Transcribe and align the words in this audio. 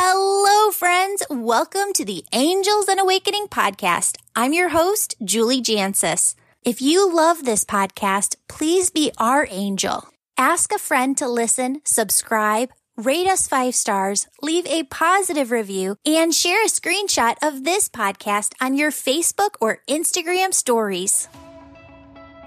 Hello, 0.00 0.70
friends. 0.70 1.24
Welcome 1.28 1.92
to 1.94 2.04
the 2.04 2.24
Angels 2.32 2.86
and 2.86 3.00
Awakening 3.00 3.48
podcast. 3.48 4.16
I'm 4.36 4.52
your 4.52 4.68
host, 4.68 5.16
Julie 5.24 5.60
Jancius. 5.60 6.36
If 6.62 6.80
you 6.80 7.12
love 7.12 7.44
this 7.44 7.64
podcast, 7.64 8.36
please 8.46 8.90
be 8.90 9.10
our 9.18 9.48
angel. 9.50 10.08
Ask 10.36 10.72
a 10.72 10.78
friend 10.78 11.18
to 11.18 11.26
listen, 11.26 11.82
subscribe, 11.84 12.70
rate 12.96 13.26
us 13.26 13.48
five 13.48 13.74
stars, 13.74 14.28
leave 14.40 14.68
a 14.68 14.84
positive 14.84 15.50
review, 15.50 15.96
and 16.06 16.32
share 16.32 16.64
a 16.64 16.68
screenshot 16.68 17.34
of 17.42 17.64
this 17.64 17.88
podcast 17.88 18.52
on 18.60 18.76
your 18.76 18.92
Facebook 18.92 19.56
or 19.60 19.82
Instagram 19.88 20.54
stories. 20.54 21.26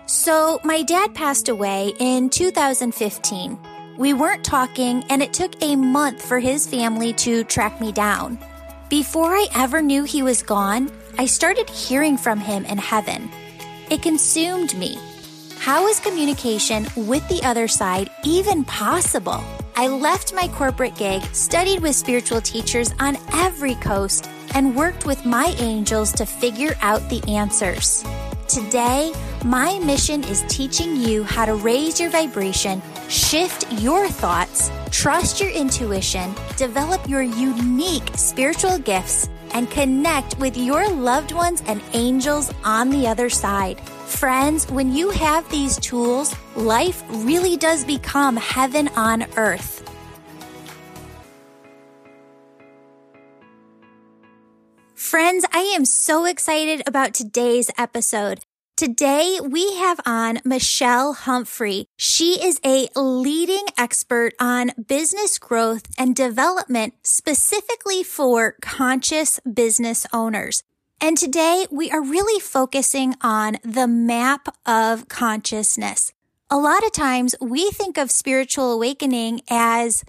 So, 0.05 0.61
my 0.63 0.83
dad 0.83 1.13
passed 1.13 1.49
away 1.49 1.91
in 1.99 2.29
2015. 2.29 3.70
We 3.97 4.13
weren't 4.13 4.43
talking, 4.43 5.03
and 5.09 5.21
it 5.21 5.33
took 5.33 5.61
a 5.61 5.75
month 5.75 6.25
for 6.25 6.39
his 6.39 6.65
family 6.65 7.13
to 7.13 7.43
track 7.43 7.81
me 7.81 7.91
down. 7.91 8.39
Before 8.89 9.36
I 9.36 9.47
ever 9.54 9.82
knew 9.82 10.04
he 10.04 10.23
was 10.23 10.43
gone, 10.43 10.89
I 11.18 11.25
started 11.25 11.69
hearing 11.69 12.18
from 12.18 12.39
him 12.39 12.65
in 12.65 12.77
heaven. 12.77 13.29
It 13.89 14.01
consumed 14.01 14.77
me. 14.77 14.97
How 15.57 15.87
is 15.87 15.99
communication 15.99 16.87
with 16.96 17.27
the 17.27 17.43
other 17.43 17.68
side 17.68 18.09
even 18.23 18.63
possible? 18.63 19.43
I 19.75 19.87
left 19.87 20.33
my 20.33 20.47
corporate 20.47 20.96
gig, 20.96 21.21
studied 21.33 21.82
with 21.82 21.96
spiritual 21.96 22.41
teachers 22.41 22.93
on 22.99 23.18
every 23.33 23.75
coast, 23.75 24.29
and 24.55 24.75
worked 24.75 25.05
with 25.05 25.25
my 25.25 25.54
angels 25.60 26.11
to 26.13 26.25
figure 26.25 26.75
out 26.82 27.07
the 27.10 27.23
answers. 27.29 28.04
Today, 28.47 29.13
my 29.46 29.79
mission 29.79 30.23
is 30.25 30.43
teaching 30.49 30.96
you 30.96 31.23
how 31.23 31.46
to 31.46 31.55
raise 31.55 31.99
your 31.99 32.09
vibration, 32.09 32.81
shift 33.11 33.70
your 33.73 34.08
thoughts, 34.08 34.72
trust 34.89 35.42
your 35.42 35.50
intuition, 35.50 36.33
develop 36.56 37.08
your 37.09 37.22
unique 37.22 38.09
spiritual 38.16 38.78
gifts, 38.80 39.30
and 39.53 39.69
connect 39.69 40.39
with 40.39 40.56
your 40.56 40.89
loved 40.89 41.33
ones 41.33 41.61
and 41.67 41.81
angels 41.91 42.53
on 42.63 42.89
the 42.89 43.05
other 43.05 43.30
side. 43.30 43.81
Friends, 43.81 44.66
when 44.72 44.95
you 44.95 45.09
have 45.09 45.50
these 45.50 45.77
tools, 45.77 46.33
life 46.55 47.03
really 47.09 47.58
does 47.58 47.83
become 47.83 48.38
heaven 48.38 48.88
on 48.95 49.25
earth. 49.35 49.88
Friends, 54.95 55.44
I 55.52 55.73
am 55.75 55.83
so 55.83 56.23
excited 56.23 56.83
about 56.88 57.13
today's 57.13 57.69
episode. 57.78 58.45
Today 58.81 59.37
we 59.39 59.75
have 59.75 59.99
on 60.07 60.39
Michelle 60.43 61.13
Humphrey. 61.13 61.85
She 61.97 62.43
is 62.43 62.59
a 62.65 62.88
leading 62.95 63.65
expert 63.77 64.33
on 64.39 64.71
business 64.88 65.38
growth 65.38 65.83
and 65.99 66.15
development 66.15 66.95
specifically 67.03 68.01
for 68.01 68.55
conscious 68.59 69.39
business 69.41 70.07
owners. 70.11 70.63
And 70.99 71.15
today 71.15 71.67
we 71.69 71.91
are 71.91 72.01
really 72.01 72.39
focusing 72.39 73.13
on 73.21 73.57
the 73.63 73.85
map 73.85 74.47
of 74.65 75.07
consciousness. 75.07 76.11
A 76.49 76.57
lot 76.57 76.83
of 76.83 76.91
times 76.91 77.35
we 77.39 77.69
think 77.69 77.99
of 77.99 78.09
spiritual 78.09 78.71
awakening 78.71 79.43
as 79.47 80.03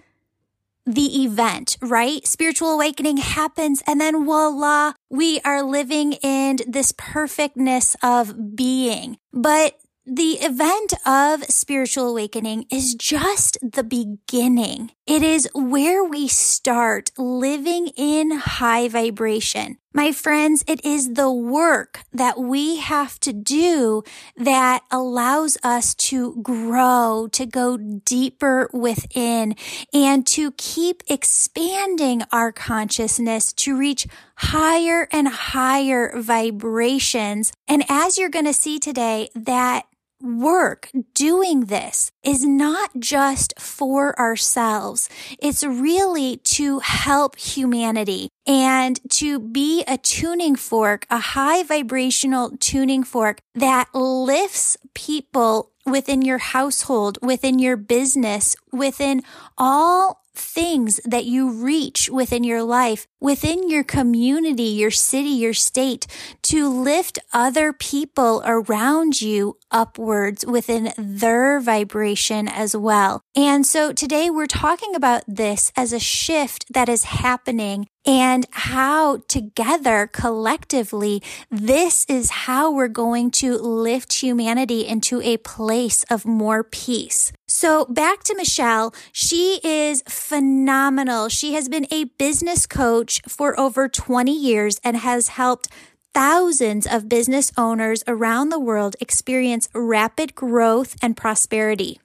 the 0.85 1.23
event, 1.23 1.77
right? 1.81 2.25
Spiritual 2.27 2.71
awakening 2.71 3.17
happens 3.17 3.81
and 3.87 3.99
then 4.01 4.25
voila, 4.25 4.93
we 5.09 5.39
are 5.45 5.63
living 5.63 6.13
in 6.13 6.57
this 6.67 6.93
perfectness 6.97 7.95
of 8.03 8.55
being. 8.55 9.17
But 9.31 9.79
the 10.05 10.39
event 10.41 10.93
of 11.05 11.45
spiritual 11.45 12.09
awakening 12.09 12.65
is 12.69 12.93
just 12.93 13.57
the 13.61 13.83
beginning. 13.83 14.91
It 15.07 15.23
is 15.23 15.47
where 15.55 16.03
we 16.03 16.27
start 16.27 17.11
living 17.17 17.87
in 17.95 18.31
high 18.31 18.89
vibration. 18.89 19.77
My 19.95 20.11
friends, 20.11 20.63
it 20.67 20.83
is 20.83 21.13
the 21.13 21.31
work 21.31 21.99
that 22.11 22.39
we 22.39 22.77
have 22.77 23.19
to 23.19 23.31
do 23.31 24.03
that 24.35 24.81
allows 24.89 25.55
us 25.63 25.93
to 26.09 26.41
grow, 26.41 27.27
to 27.31 27.45
go 27.45 27.77
deeper 27.77 28.71
within 28.73 29.55
and 29.93 30.25
to 30.27 30.51
keep 30.53 31.03
expanding 31.07 32.23
our 32.31 32.51
consciousness 32.51 33.53
to 33.53 33.77
reach 33.77 34.07
higher 34.35 35.07
and 35.11 35.27
higher 35.27 36.19
vibrations. 36.19 37.53
And 37.67 37.83
as 37.87 38.17
you're 38.17 38.29
going 38.29 38.45
to 38.45 38.53
see 38.53 38.79
today, 38.79 39.29
that 39.35 39.85
work 40.23 40.89
doing 41.13 41.65
this 41.65 42.11
is 42.23 42.45
not 42.45 42.91
just 42.97 43.53
for 43.59 44.17
ourselves. 44.17 45.09
It's 45.37 45.63
really 45.63 46.37
to 46.37 46.79
help 46.79 47.37
humanity 47.37 48.29
and 48.47 48.99
to 49.11 49.39
be 49.39 49.83
a 49.87 49.97
tuning 49.97 50.55
fork, 50.55 51.05
a 51.09 51.19
high 51.19 51.63
vibrational 51.63 52.51
tuning 52.59 53.03
fork 53.03 53.39
that 53.53 53.93
lifts 53.93 54.77
people 54.93 55.71
within 55.85 56.21
your 56.21 56.37
household, 56.37 57.17
within 57.21 57.59
your 57.59 57.75
business, 57.75 58.55
within 58.71 59.21
all 59.57 60.23
things 60.35 60.99
that 61.05 61.25
you 61.25 61.51
reach 61.51 62.09
within 62.09 62.43
your 62.43 62.63
life, 62.63 63.05
within 63.23 63.69
your 63.69 63.85
community, 63.85 64.63
your 64.63 64.91
city, 64.91 65.29
your 65.29 65.53
state, 65.53 66.05
to 66.41 66.67
lift 66.67 67.17
other 67.31 67.71
people 67.71 68.43
around 68.45 69.21
you 69.21 69.57
upwards 69.71 70.45
within 70.45 70.91
their 70.97 71.61
vibration 71.61 72.49
as 72.49 72.75
well. 72.75 73.21
And 73.33 73.65
so 73.65 73.93
today 73.93 74.29
we're 74.29 74.45
talking 74.45 74.93
about 74.93 75.23
this 75.25 75.71
as 75.77 75.93
a 75.93 75.99
shift 75.99 76.65
that 76.73 76.89
is 76.89 77.05
happening 77.05 77.87
and 78.05 78.45
how 78.51 79.17
together 79.27 80.09
collectively, 80.11 81.23
this 81.49 82.05
is 82.09 82.29
how 82.29 82.71
we're 82.71 82.89
going 82.89 83.31
to 83.31 83.57
lift 83.57 84.21
humanity 84.21 84.85
into 84.85 85.21
a 85.21 85.37
place 85.37 86.03
of 86.09 86.25
more 86.25 86.63
peace. 86.63 87.31
So 87.47 87.85
back 87.85 88.23
to 88.23 88.35
Michelle. 88.35 88.93
She 89.11 89.61
is 89.63 90.03
phenomenal. 90.07 91.29
She 91.29 91.53
has 91.53 91.69
been 91.69 91.87
a 91.91 92.05
business 92.05 92.65
coach 92.67 93.12
for 93.27 93.59
over 93.59 93.87
20 93.87 94.31
years 94.31 94.79
and 94.83 94.97
has 94.97 95.29
helped 95.29 95.67
thousands 96.13 96.85
of 96.85 97.09
business 97.09 97.51
owners 97.57 98.03
around 98.07 98.49
the 98.49 98.59
world 98.59 98.95
experience 98.99 99.67
rapid 99.73 100.35
growth 100.35 100.95
and 101.01 101.17
prosperity. 101.17 101.99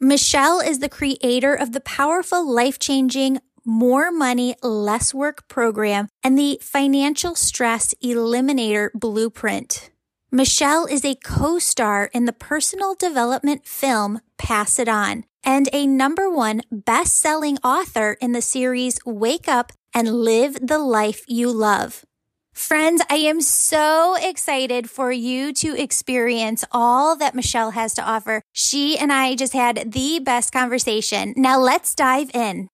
Michelle 0.00 0.60
is 0.60 0.78
the 0.78 0.88
creator 0.88 1.54
of 1.54 1.72
the 1.72 1.80
powerful, 1.80 2.48
life 2.48 2.78
changing 2.78 3.40
more 3.64 4.10
Money, 4.10 4.54
Less 4.62 5.12
Work 5.12 5.48
program 5.48 6.08
and 6.22 6.38
the 6.38 6.58
Financial 6.62 7.34
Stress 7.34 7.94
Eliminator 8.02 8.90
Blueprint. 8.94 9.90
Michelle 10.30 10.86
is 10.86 11.04
a 11.04 11.14
co-star 11.16 12.10
in 12.12 12.26
the 12.26 12.32
personal 12.32 12.94
development 12.94 13.66
film 13.66 14.20
Pass 14.36 14.78
It 14.78 14.88
On 14.88 15.24
and 15.42 15.68
a 15.72 15.86
number 15.86 16.30
one 16.30 16.62
best-selling 16.70 17.58
author 17.64 18.16
in 18.20 18.32
the 18.32 18.42
series 18.42 18.98
Wake 19.04 19.48
Up 19.48 19.72
and 19.94 20.08
Live 20.08 20.58
the 20.60 20.78
Life 20.78 21.24
You 21.26 21.50
Love. 21.50 22.04
Friends, 22.52 23.02
I 23.08 23.16
am 23.16 23.40
so 23.40 24.16
excited 24.20 24.90
for 24.90 25.12
you 25.12 25.52
to 25.54 25.80
experience 25.80 26.64
all 26.72 27.14
that 27.16 27.34
Michelle 27.34 27.70
has 27.70 27.94
to 27.94 28.02
offer. 28.02 28.42
She 28.52 28.98
and 28.98 29.12
I 29.12 29.36
just 29.36 29.52
had 29.52 29.92
the 29.92 30.18
best 30.18 30.52
conversation. 30.52 31.34
Now 31.36 31.58
let's 31.58 31.94
dive 31.94 32.30
in. 32.34 32.68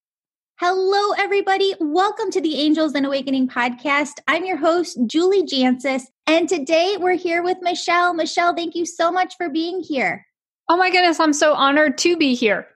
Hello, 0.60 1.12
everybody. 1.18 1.74
Welcome 1.80 2.30
to 2.30 2.40
the 2.40 2.56
Angels 2.56 2.94
and 2.94 3.04
Awakening 3.04 3.48
podcast. 3.48 4.20
I'm 4.26 4.44
your 4.44 4.56
host, 4.56 4.98
Julie 5.06 5.42
Jancius, 5.42 6.04
and 6.26 6.48
today 6.48 6.96
we're 6.98 7.16
here 7.16 7.42
with 7.42 7.58
Michelle. 7.60 8.14
Michelle, 8.14 8.54
thank 8.54 8.74
you 8.74 8.86
so 8.86 9.12
much 9.12 9.34
for 9.36 9.50
being 9.50 9.82
here. 9.82 10.24
Oh 10.68 10.76
my 10.76 10.90
goodness, 10.90 11.20
I'm 11.20 11.32
so 11.34 11.52
honored 11.52 11.98
to 11.98 12.16
be 12.16 12.34
here. 12.34 12.68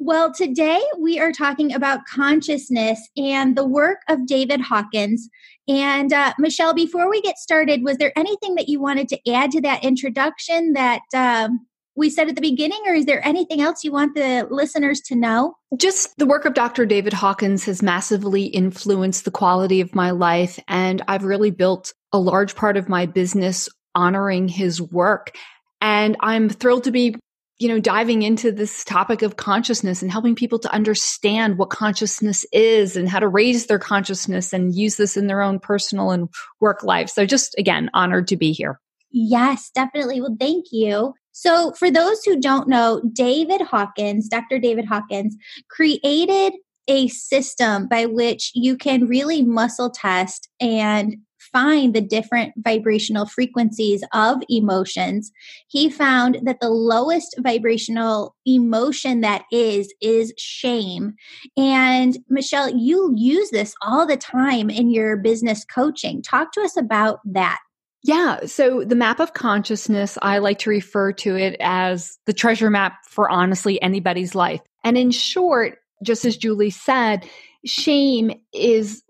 Well, 0.00 0.32
today 0.32 0.80
we 0.98 1.18
are 1.18 1.32
talking 1.32 1.74
about 1.74 2.06
consciousness 2.06 3.08
and 3.16 3.56
the 3.56 3.66
work 3.66 4.02
of 4.08 4.26
David 4.26 4.60
Hawkins. 4.60 5.28
And 5.66 6.12
uh, 6.12 6.34
Michelle, 6.38 6.72
before 6.72 7.10
we 7.10 7.20
get 7.20 7.36
started, 7.36 7.82
was 7.82 7.96
there 7.96 8.16
anything 8.16 8.54
that 8.54 8.68
you 8.68 8.80
wanted 8.80 9.08
to 9.08 9.32
add 9.32 9.50
to 9.52 9.60
that 9.62 9.84
introduction 9.84 10.74
that 10.74 11.02
um, 11.14 11.66
we 11.96 12.10
said 12.10 12.28
at 12.28 12.36
the 12.36 12.40
beginning, 12.40 12.78
or 12.86 12.94
is 12.94 13.06
there 13.06 13.26
anything 13.26 13.60
else 13.60 13.82
you 13.82 13.90
want 13.90 14.14
the 14.14 14.46
listeners 14.50 15.00
to 15.00 15.16
know? 15.16 15.56
Just 15.76 16.16
the 16.16 16.26
work 16.26 16.44
of 16.44 16.54
Dr. 16.54 16.86
David 16.86 17.12
Hawkins 17.12 17.64
has 17.64 17.82
massively 17.82 18.44
influenced 18.44 19.24
the 19.24 19.32
quality 19.32 19.80
of 19.80 19.96
my 19.96 20.12
life. 20.12 20.60
And 20.68 21.02
I've 21.08 21.24
really 21.24 21.50
built 21.50 21.92
a 22.12 22.20
large 22.20 22.54
part 22.54 22.76
of 22.76 22.88
my 22.88 23.04
business 23.04 23.68
honoring 23.96 24.46
his 24.46 24.80
work. 24.80 25.36
And 25.80 26.16
I'm 26.20 26.48
thrilled 26.48 26.84
to 26.84 26.92
be, 26.92 27.16
you 27.58 27.68
know, 27.68 27.80
diving 27.80 28.22
into 28.22 28.52
this 28.52 28.84
topic 28.84 29.22
of 29.22 29.36
consciousness 29.36 30.00
and 30.00 30.12
helping 30.12 30.34
people 30.34 30.58
to 30.60 30.72
understand 30.72 31.58
what 31.58 31.70
consciousness 31.70 32.46
is 32.52 32.96
and 32.96 33.08
how 33.08 33.18
to 33.18 33.26
raise 33.26 33.66
their 33.66 33.80
consciousness 33.80 34.52
and 34.52 34.74
use 34.74 34.96
this 34.96 35.16
in 35.16 35.26
their 35.26 35.42
own 35.42 35.58
personal 35.58 36.12
and 36.12 36.28
work 36.60 36.84
life. 36.84 37.08
So 37.08 37.26
just 37.26 37.56
again, 37.58 37.90
honored 37.94 38.28
to 38.28 38.36
be 38.36 38.52
here. 38.52 38.80
Yes, 39.10 39.70
definitely. 39.74 40.20
Well, 40.20 40.36
thank 40.38 40.66
you. 40.70 41.14
So, 41.32 41.72
for 41.72 41.90
those 41.90 42.24
who 42.24 42.40
don't 42.40 42.68
know, 42.68 43.00
David 43.12 43.60
Hawkins, 43.60 44.28
Dr. 44.28 44.58
David 44.58 44.86
Hawkins, 44.86 45.36
created 45.70 46.52
a 46.88 47.08
system 47.08 47.86
by 47.86 48.06
which 48.06 48.50
you 48.54 48.76
can 48.76 49.06
really 49.06 49.42
muscle 49.42 49.90
test 49.90 50.48
and 50.60 51.16
find 51.52 51.94
the 51.94 52.00
different 52.00 52.52
vibrational 52.58 53.26
frequencies 53.26 54.02
of 54.12 54.38
emotions, 54.48 55.32
he 55.68 55.90
found 55.90 56.38
that 56.42 56.60
the 56.60 56.70
lowest 56.70 57.34
vibrational 57.40 58.34
emotion 58.46 59.20
that 59.20 59.44
is, 59.52 59.92
is 60.00 60.32
shame. 60.38 61.14
And 61.56 62.18
Michelle, 62.28 62.70
you 62.74 63.12
use 63.16 63.50
this 63.50 63.74
all 63.82 64.06
the 64.06 64.16
time 64.16 64.70
in 64.70 64.90
your 64.90 65.16
business 65.16 65.64
coaching. 65.64 66.22
Talk 66.22 66.52
to 66.52 66.60
us 66.60 66.76
about 66.76 67.20
that. 67.24 67.58
Yeah. 68.04 68.46
So 68.46 68.84
the 68.84 68.94
map 68.94 69.20
of 69.20 69.34
consciousness, 69.34 70.16
I 70.22 70.38
like 70.38 70.58
to 70.60 70.70
refer 70.70 71.12
to 71.12 71.36
it 71.36 71.56
as 71.60 72.16
the 72.26 72.32
treasure 72.32 72.70
map 72.70 72.98
for 73.04 73.28
honestly 73.28 73.82
anybody's 73.82 74.34
life. 74.34 74.60
And 74.84 74.96
in 74.96 75.10
short, 75.10 75.78
just 76.04 76.24
as 76.24 76.36
Julie 76.36 76.70
said, 76.70 77.28
shame 77.64 78.30
is 78.54 79.02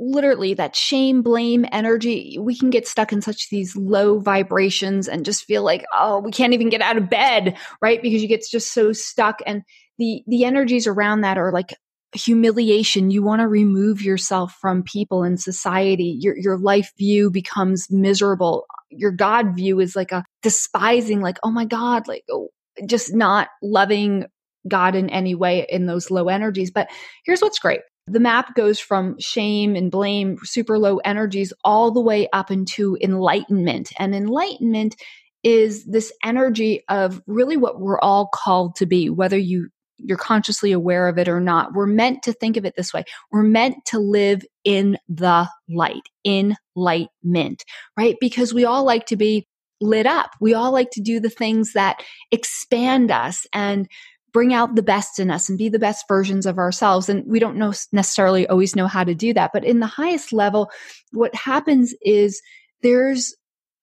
literally 0.00 0.54
that 0.54 0.74
shame, 0.74 1.22
blame 1.22 1.66
energy, 1.70 2.38
we 2.40 2.56
can 2.56 2.70
get 2.70 2.88
stuck 2.88 3.12
in 3.12 3.20
such 3.20 3.50
these 3.50 3.76
low 3.76 4.18
vibrations 4.18 5.06
and 5.06 5.24
just 5.24 5.44
feel 5.44 5.62
like, 5.62 5.84
oh, 5.92 6.20
we 6.20 6.32
can't 6.32 6.54
even 6.54 6.70
get 6.70 6.80
out 6.80 6.96
of 6.96 7.10
bed, 7.10 7.56
right? 7.82 8.02
Because 8.02 8.22
you 8.22 8.28
get 8.28 8.44
just 8.50 8.72
so 8.72 8.92
stuck. 8.92 9.40
And 9.46 9.62
the, 9.98 10.22
the 10.26 10.44
energies 10.44 10.86
around 10.86 11.20
that 11.20 11.36
are 11.36 11.52
like 11.52 11.74
humiliation. 12.12 13.10
You 13.10 13.22
want 13.22 13.40
to 13.40 13.46
remove 13.46 14.02
yourself 14.02 14.56
from 14.60 14.82
people 14.82 15.22
and 15.22 15.40
society. 15.40 16.16
Your, 16.18 16.36
your 16.36 16.58
life 16.58 16.90
view 16.98 17.30
becomes 17.30 17.86
miserable. 17.90 18.64
Your 18.88 19.12
God 19.12 19.54
view 19.54 19.78
is 19.80 19.94
like 19.94 20.10
a 20.10 20.24
despising, 20.42 21.20
like, 21.20 21.38
oh 21.44 21.50
my 21.50 21.66
God, 21.66 22.08
like, 22.08 22.24
oh, 22.30 22.48
just 22.86 23.14
not 23.14 23.48
loving 23.62 24.24
God 24.66 24.94
in 24.94 25.10
any 25.10 25.34
way 25.34 25.66
in 25.68 25.86
those 25.86 26.10
low 26.10 26.28
energies. 26.28 26.70
But 26.70 26.88
here's 27.24 27.40
what's 27.40 27.58
great 27.58 27.80
the 28.10 28.20
map 28.20 28.54
goes 28.54 28.80
from 28.80 29.16
shame 29.18 29.76
and 29.76 29.90
blame, 29.90 30.36
super 30.42 30.78
low 30.78 30.98
energies, 30.98 31.52
all 31.64 31.90
the 31.90 32.00
way 32.00 32.28
up 32.32 32.50
into 32.50 32.98
enlightenment. 33.00 33.92
And 33.98 34.14
enlightenment 34.14 34.96
is 35.42 35.84
this 35.84 36.12
energy 36.24 36.82
of 36.88 37.22
really 37.26 37.56
what 37.56 37.80
we're 37.80 38.00
all 38.00 38.28
called 38.32 38.76
to 38.76 38.86
be, 38.86 39.08
whether 39.08 39.38
you 39.38 39.68
you're 40.02 40.16
consciously 40.16 40.72
aware 40.72 41.08
of 41.08 41.18
it 41.18 41.28
or 41.28 41.40
not. 41.40 41.74
We're 41.74 41.84
meant 41.84 42.22
to 42.22 42.32
think 42.32 42.56
of 42.56 42.64
it 42.64 42.74
this 42.74 42.92
way. 42.92 43.04
We're 43.30 43.42
meant 43.42 43.76
to 43.88 43.98
live 43.98 44.42
in 44.64 44.96
the 45.10 45.46
light, 45.68 46.00
enlightenment, 46.24 47.64
right? 47.98 48.16
Because 48.18 48.54
we 48.54 48.64
all 48.64 48.84
like 48.84 49.04
to 49.06 49.16
be 49.16 49.46
lit 49.80 50.06
up. 50.06 50.30
We 50.40 50.54
all 50.54 50.72
like 50.72 50.90
to 50.92 51.02
do 51.02 51.20
the 51.20 51.30
things 51.30 51.72
that 51.72 52.02
expand 52.30 53.10
us 53.10 53.46
and 53.52 53.88
bring 54.32 54.54
out 54.54 54.74
the 54.74 54.82
best 54.82 55.18
in 55.18 55.30
us 55.30 55.48
and 55.48 55.58
be 55.58 55.68
the 55.68 55.78
best 55.78 56.06
versions 56.08 56.46
of 56.46 56.58
ourselves. 56.58 57.08
And 57.08 57.24
we 57.26 57.38
don't 57.38 57.56
know 57.56 57.72
necessarily 57.92 58.46
always 58.46 58.76
know 58.76 58.86
how 58.86 59.04
to 59.04 59.14
do 59.14 59.34
that. 59.34 59.50
But 59.52 59.64
in 59.64 59.80
the 59.80 59.86
highest 59.86 60.32
level, 60.32 60.70
what 61.12 61.34
happens 61.34 61.94
is 62.02 62.40
there's 62.82 63.34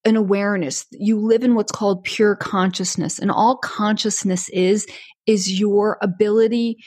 an 0.06 0.16
awareness. 0.16 0.86
You 0.92 1.20
live 1.20 1.44
in 1.44 1.56
what's 1.56 1.72
called 1.72 2.04
pure 2.04 2.36
consciousness. 2.36 3.20
And 3.20 3.30
all 3.30 3.58
consciousness 3.58 4.50
is, 4.50 4.88
is 5.26 5.60
your 5.60 5.98
ability 6.02 6.78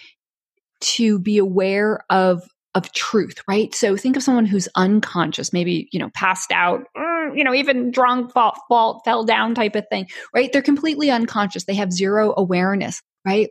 to 0.80 1.18
be 1.18 1.38
aware 1.38 2.00
of 2.08 2.42
of 2.76 2.92
truth, 2.92 3.42
right? 3.48 3.74
So 3.74 3.96
think 3.96 4.16
of 4.16 4.22
someone 4.22 4.46
who's 4.46 4.68
unconscious, 4.76 5.52
maybe, 5.52 5.88
you 5.90 5.98
know, 5.98 6.08
passed 6.14 6.52
out, 6.52 6.84
mm, 6.96 7.36
you 7.36 7.42
know, 7.42 7.52
even 7.52 7.90
drunk, 7.90 8.32
fall, 8.32 8.54
fall, 8.68 9.02
fell 9.04 9.24
down 9.24 9.56
type 9.56 9.74
of 9.74 9.88
thing, 9.90 10.06
right? 10.32 10.52
They're 10.52 10.62
completely 10.62 11.10
unconscious. 11.10 11.64
They 11.64 11.74
have 11.74 11.92
zero 11.92 12.32
awareness 12.36 13.02
right? 13.24 13.48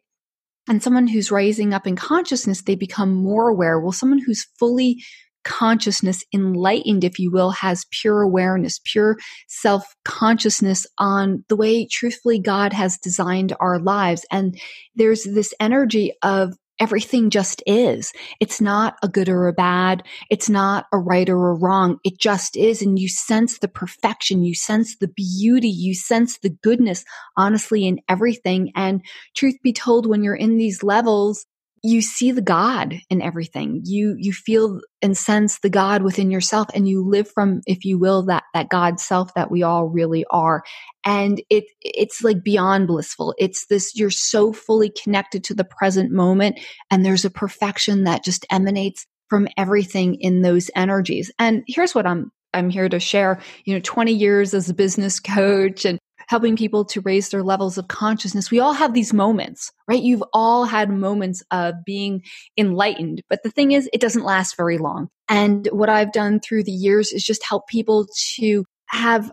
And 0.68 0.84
someone 0.84 1.08
who's 1.08 1.32
rising 1.32 1.74
up 1.74 1.88
in 1.88 1.96
consciousness, 1.96 2.62
they 2.62 2.76
become 2.76 3.14
more 3.14 3.48
aware. 3.48 3.80
Well, 3.80 3.92
someone 3.92 4.20
who's 4.20 4.46
fully 4.60 5.02
consciousness, 5.44 6.24
enlightened, 6.34 7.04
if 7.04 7.18
you 7.18 7.32
will, 7.32 7.52
has 7.52 7.86
pure 7.92 8.22
awareness, 8.22 8.80
pure 8.84 9.18
self 9.48 9.84
consciousness 10.06 10.86
on 10.98 11.44
the 11.50 11.56
way, 11.56 11.88
truthfully, 11.88 12.40
God 12.40 12.74
has 12.74 12.98
designed 12.98 13.56
our 13.60 13.80
lives. 13.80 14.26
And 14.32 14.60
there's 14.96 15.24
this 15.24 15.54
energy 15.60 16.14
of 16.22 16.54
everything 16.80 17.30
just 17.30 17.62
is. 17.66 18.14
It's 18.40 18.62
not 18.62 18.98
a 19.04 19.08
good 19.08 19.30
or 19.30 19.48
a 19.48 19.54
bad. 19.54 20.04
It's 20.30 20.50
not 20.50 20.86
a 20.94 20.98
right 20.98 21.30
or 21.30 21.50
a 21.50 21.54
wrong. 21.54 22.00
It 22.04 22.20
just 22.20 22.56
is. 22.56 22.82
And 22.82 22.98
you 22.98 23.10
sense 23.10 23.60
the 23.60 23.68
perfection. 23.68 24.44
You 24.44 24.56
sense 24.56 24.98
the 24.98 25.10
beauty. 25.10 25.70
You 25.70 25.94
sense 25.94 26.40
the 26.40 26.50
goodness, 26.50 27.04
honestly, 27.38 27.86
in 27.86 28.00
everything. 28.08 28.72
And 28.76 29.02
truth 29.36 29.56
be 29.64 29.74
told, 29.74 30.06
when 30.06 30.24
you're 30.24 30.36
in 30.36 30.58
these 30.58 30.84
levels, 30.84 31.46
you 31.84 32.02
see 32.02 32.32
the 32.32 32.42
God 32.42 32.96
in 33.10 33.22
everything. 33.22 33.82
You, 33.86 34.16
you 34.18 34.34
feel 34.34 34.82
and 35.02 35.18
sense 35.18 35.60
the 35.60 35.70
God 35.70 36.04
within 36.04 36.32
yourself 36.32 36.68
and 36.74 36.88
you 36.88 37.08
live 37.08 37.30
from, 37.32 37.62
if 37.66 37.86
you 37.86 37.98
will, 37.98 38.24
that, 38.26 38.44
that 38.54 38.70
God 38.70 39.00
self 39.00 39.34
that 39.34 39.52
we 39.52 39.64
all 39.64 39.88
really 39.88 40.26
are. 40.30 40.64
And 41.06 41.42
it, 41.50 41.66
it's 41.82 42.24
like 42.24 42.44
beyond 42.44 42.88
blissful. 42.88 43.34
It's 43.38 43.66
this, 43.68 43.96
you're 43.96 44.10
so 44.10 44.52
fully 44.52 44.90
connected 44.90 45.44
to 45.46 45.54
the 45.54 45.64
present 45.64 46.12
moment 46.12 46.60
and 46.92 47.06
there's 47.06 47.26
a 47.26 47.30
perfection 47.30 48.04
that 48.04 48.24
just 48.24 48.46
emanates 48.52 49.06
from 49.30 49.48
everything 49.58 50.16
in 50.16 50.42
those 50.42 50.72
energies. 50.76 51.32
And 51.40 51.64
here's 51.68 51.94
what 51.94 52.08
I'm 52.08 52.32
I'm 52.54 52.72
here 52.72 52.90
to 52.90 53.00
share, 53.00 53.40
you 53.66 53.76
know, 53.76 53.82
20 53.84 54.12
years 54.12 54.56
as 54.56 54.70
a 54.70 54.74
business 54.74 55.20
coach 55.20 55.86
and 55.86 56.00
helping 56.30 56.56
people 56.56 56.86
to 56.86 57.02
raise 57.02 57.30
their 57.30 57.42
levels 57.42 57.80
of 57.80 57.88
consciousness. 57.88 58.52
We 58.52 58.60
all 58.60 58.74
have 58.74 58.94
these 58.94 59.14
moments, 59.14 59.72
right? 59.88 60.02
You've 60.02 60.24
all 60.32 60.64
had 60.64 60.92
moments 60.92 61.44
of 61.50 61.74
being 61.84 62.22
enlightened, 62.56 63.24
but 63.30 63.42
the 63.42 63.50
thing 63.50 63.72
is, 63.72 63.90
it 63.92 64.00
doesn't 64.00 64.24
last 64.24 64.56
very 64.56 64.78
long. 64.78 65.10
And 65.28 65.68
what 65.72 65.90
I've 65.90 66.14
done 66.14 66.40
through 66.40 66.66
the 66.66 66.72
years 66.72 67.12
is 67.12 67.24
just 67.24 67.44
help 67.44 67.68
people 67.68 68.08
to 68.36 68.64
have 68.86 69.32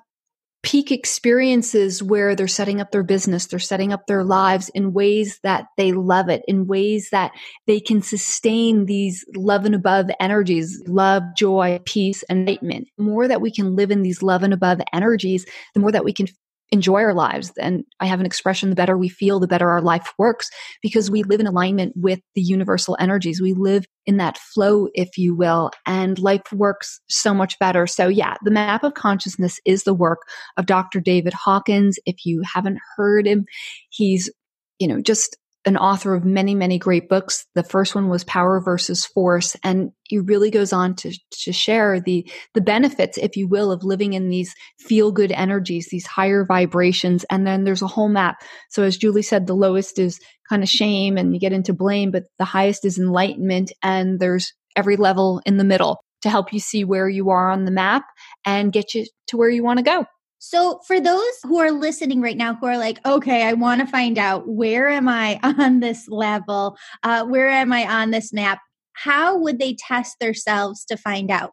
peak 0.63 0.91
experiences 0.91 2.03
where 2.03 2.35
they're 2.35 2.49
setting 2.49 2.81
up 2.81 2.91
their 2.91 3.05
business, 3.05 3.47
they're 3.47 3.59
setting 3.59 3.93
up 3.93 4.07
their 4.07 4.25
lives 4.25 4.71
in 4.71 4.95
ways 4.95 5.39
that 5.43 5.67
they 5.77 5.93
love 5.93 6.31
it, 6.31 6.43
in 6.49 6.67
ways 6.67 7.11
that 7.11 7.31
they 7.67 7.79
can 7.79 8.01
sustain 8.01 8.87
these 8.87 9.23
love 9.37 9.67
and 9.67 9.75
above 9.75 10.09
energies, 10.19 10.83
love, 10.89 11.23
joy, 11.37 11.79
peace, 11.85 12.25
enlightenment. 12.31 12.89
The 12.97 13.05
more 13.05 13.29
that 13.29 13.43
we 13.43 13.53
can 13.53 13.77
live 13.77 13.91
in 13.91 14.03
these 14.03 14.23
love 14.23 14.43
and 14.43 14.55
above 14.55 14.81
energies, 14.95 15.45
the 15.75 15.81
more 15.81 15.93
that 15.93 16.05
we 16.05 16.15
can 16.15 16.27
enjoy 16.73 17.01
our 17.03 17.15
lives. 17.15 17.53
And 17.61 17.85
I 18.01 18.07
have 18.07 18.21
an 18.21 18.27
expression 18.27 18.71
the 18.71 18.77
better 18.77 18.99
we 18.99 19.09
feel, 19.09 19.39
the 19.39 19.47
better 19.47 19.71
our 19.71 19.81
life 19.81 20.13
works 20.19 20.51
because 20.83 21.11
we 21.11 21.23
live 21.23 21.41
in 21.41 21.47
alignment 21.47 21.93
with 21.97 22.21
the 22.35 22.43
universal 22.43 22.97
energies. 22.99 23.41
We 23.41 23.53
live 23.53 23.85
in 24.05 24.17
that 24.17 24.39
flow, 24.39 24.89
if 24.95 25.17
you 25.17 25.35
will, 25.35 25.71
and 25.87 26.19
life 26.19 26.53
works 26.53 27.01
so 27.09 27.33
much 27.33 27.59
better. 27.59 27.87
So, 27.87 28.09
yeah, 28.09 28.35
the 28.43 28.51
map 28.51 28.83
of 28.83 28.95
consciousness 28.95 29.61
is 29.65 29.85
the 29.85 29.95
work 29.95 30.21
of 30.57 30.67
Dr. 30.67 31.01
David 31.01 31.33
Hawkins. 31.35 31.99
If 32.05 32.25
you 32.25 32.43
haven't 32.55 32.79
heard 32.97 33.27
him, 33.27 33.47
he's 33.91 34.31
you 34.79 34.89
know, 34.89 35.01
just 35.01 35.37
an 35.67 35.77
author 35.77 36.15
of 36.15 36.25
many, 36.25 36.55
many 36.55 36.79
great 36.79 37.09
books. 37.09 37.45
The 37.57 37.65
first 37.65 37.95
one 37.95 38.09
was 38.09 38.23
Power 38.23 38.61
versus 38.61 39.05
Force. 39.05 39.57
And 39.65 39.91
he 40.05 40.21
really 40.21 40.51
goes 40.51 40.73
on 40.73 40.95
to, 40.97 41.13
to 41.43 41.53
share 41.53 42.01
the, 42.01 42.31
the 42.55 42.61
benefits, 42.61 43.19
if 43.19 43.37
you 43.37 43.49
will, 43.49 43.73
of 43.73 43.83
living 43.83 44.13
in 44.13 44.29
these 44.29 44.55
feel 44.79 45.11
good 45.11 45.33
energies, 45.33 45.89
these 45.91 46.07
higher 46.07 46.45
vibrations. 46.45 47.25
And 47.31 47.45
then 47.45 47.65
there's 47.65 47.83
a 47.83 47.89
whole 47.89 48.09
map. 48.09 48.37
So 48.71 48.85
as 48.85 48.97
Julie 48.97 49.23
said, 49.23 49.47
the 49.47 49.55
lowest 49.55 49.99
is 49.99 50.21
kind 50.49 50.63
of 50.63 50.69
shame 50.69 51.19
and 51.19 51.35
you 51.35 51.41
get 51.41 51.53
into 51.53 51.75
blame, 51.75 52.13
but 52.13 52.25
the 52.39 52.45
highest 52.45 52.85
is 52.85 52.97
enlightenment. 52.97 53.73
And 53.83 54.21
there's 54.21 54.55
every 54.77 54.97
level 54.97 55.43
in 55.45 55.57
the 55.57 55.65
middle 55.65 56.01
to 56.23 56.31
help 56.31 56.53
you 56.53 56.61
see 56.61 56.85
where 56.85 57.09
you 57.09 57.31
are 57.31 57.51
on 57.51 57.65
the 57.65 57.71
map 57.73 58.05
and 58.45 58.73
get 58.73 58.95
you 58.95 59.05
to 59.29 59.37
where 59.37 59.51
you 59.51 59.65
want 59.65 59.79
to 59.79 59.85
go. 59.85 60.07
So, 60.39 60.81
for 60.87 61.01
those 61.01 61.33
who 61.45 61.59
are 61.59 61.71
listening 61.71 62.21
right 62.21 62.37
now 62.37 62.55
who 62.55 62.67
are 62.67 62.79
like, 62.79 63.05
okay, 63.07 63.45
I 63.45 63.55
want 63.55 63.81
to 63.81 63.87
find 63.87 64.19
out 64.19 64.47
where 64.47 64.89
am 64.89 65.09
I 65.09 65.41
on 65.59 65.81
this 65.81 66.09
level? 66.09 66.77
Uh, 67.03 67.25
where 67.25 67.49
am 67.49 67.73
I 67.73 67.87
on 67.87 68.11
this 68.11 68.33
map? 68.33 68.61
How 68.93 69.39
would 69.39 69.59
they 69.59 69.75
test 69.75 70.19
themselves 70.21 70.85
to 70.87 70.97
find 70.97 71.31
out? 71.31 71.53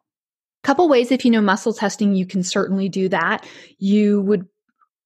Couple 0.62 0.88
ways 0.88 1.12
if 1.12 1.24
you 1.24 1.30
know 1.30 1.42
muscle 1.42 1.74
testing, 1.74 2.14
you 2.14 2.26
can 2.26 2.42
certainly 2.42 2.88
do 2.88 3.08
that. 3.10 3.46
You 3.78 4.22
would 4.22 4.46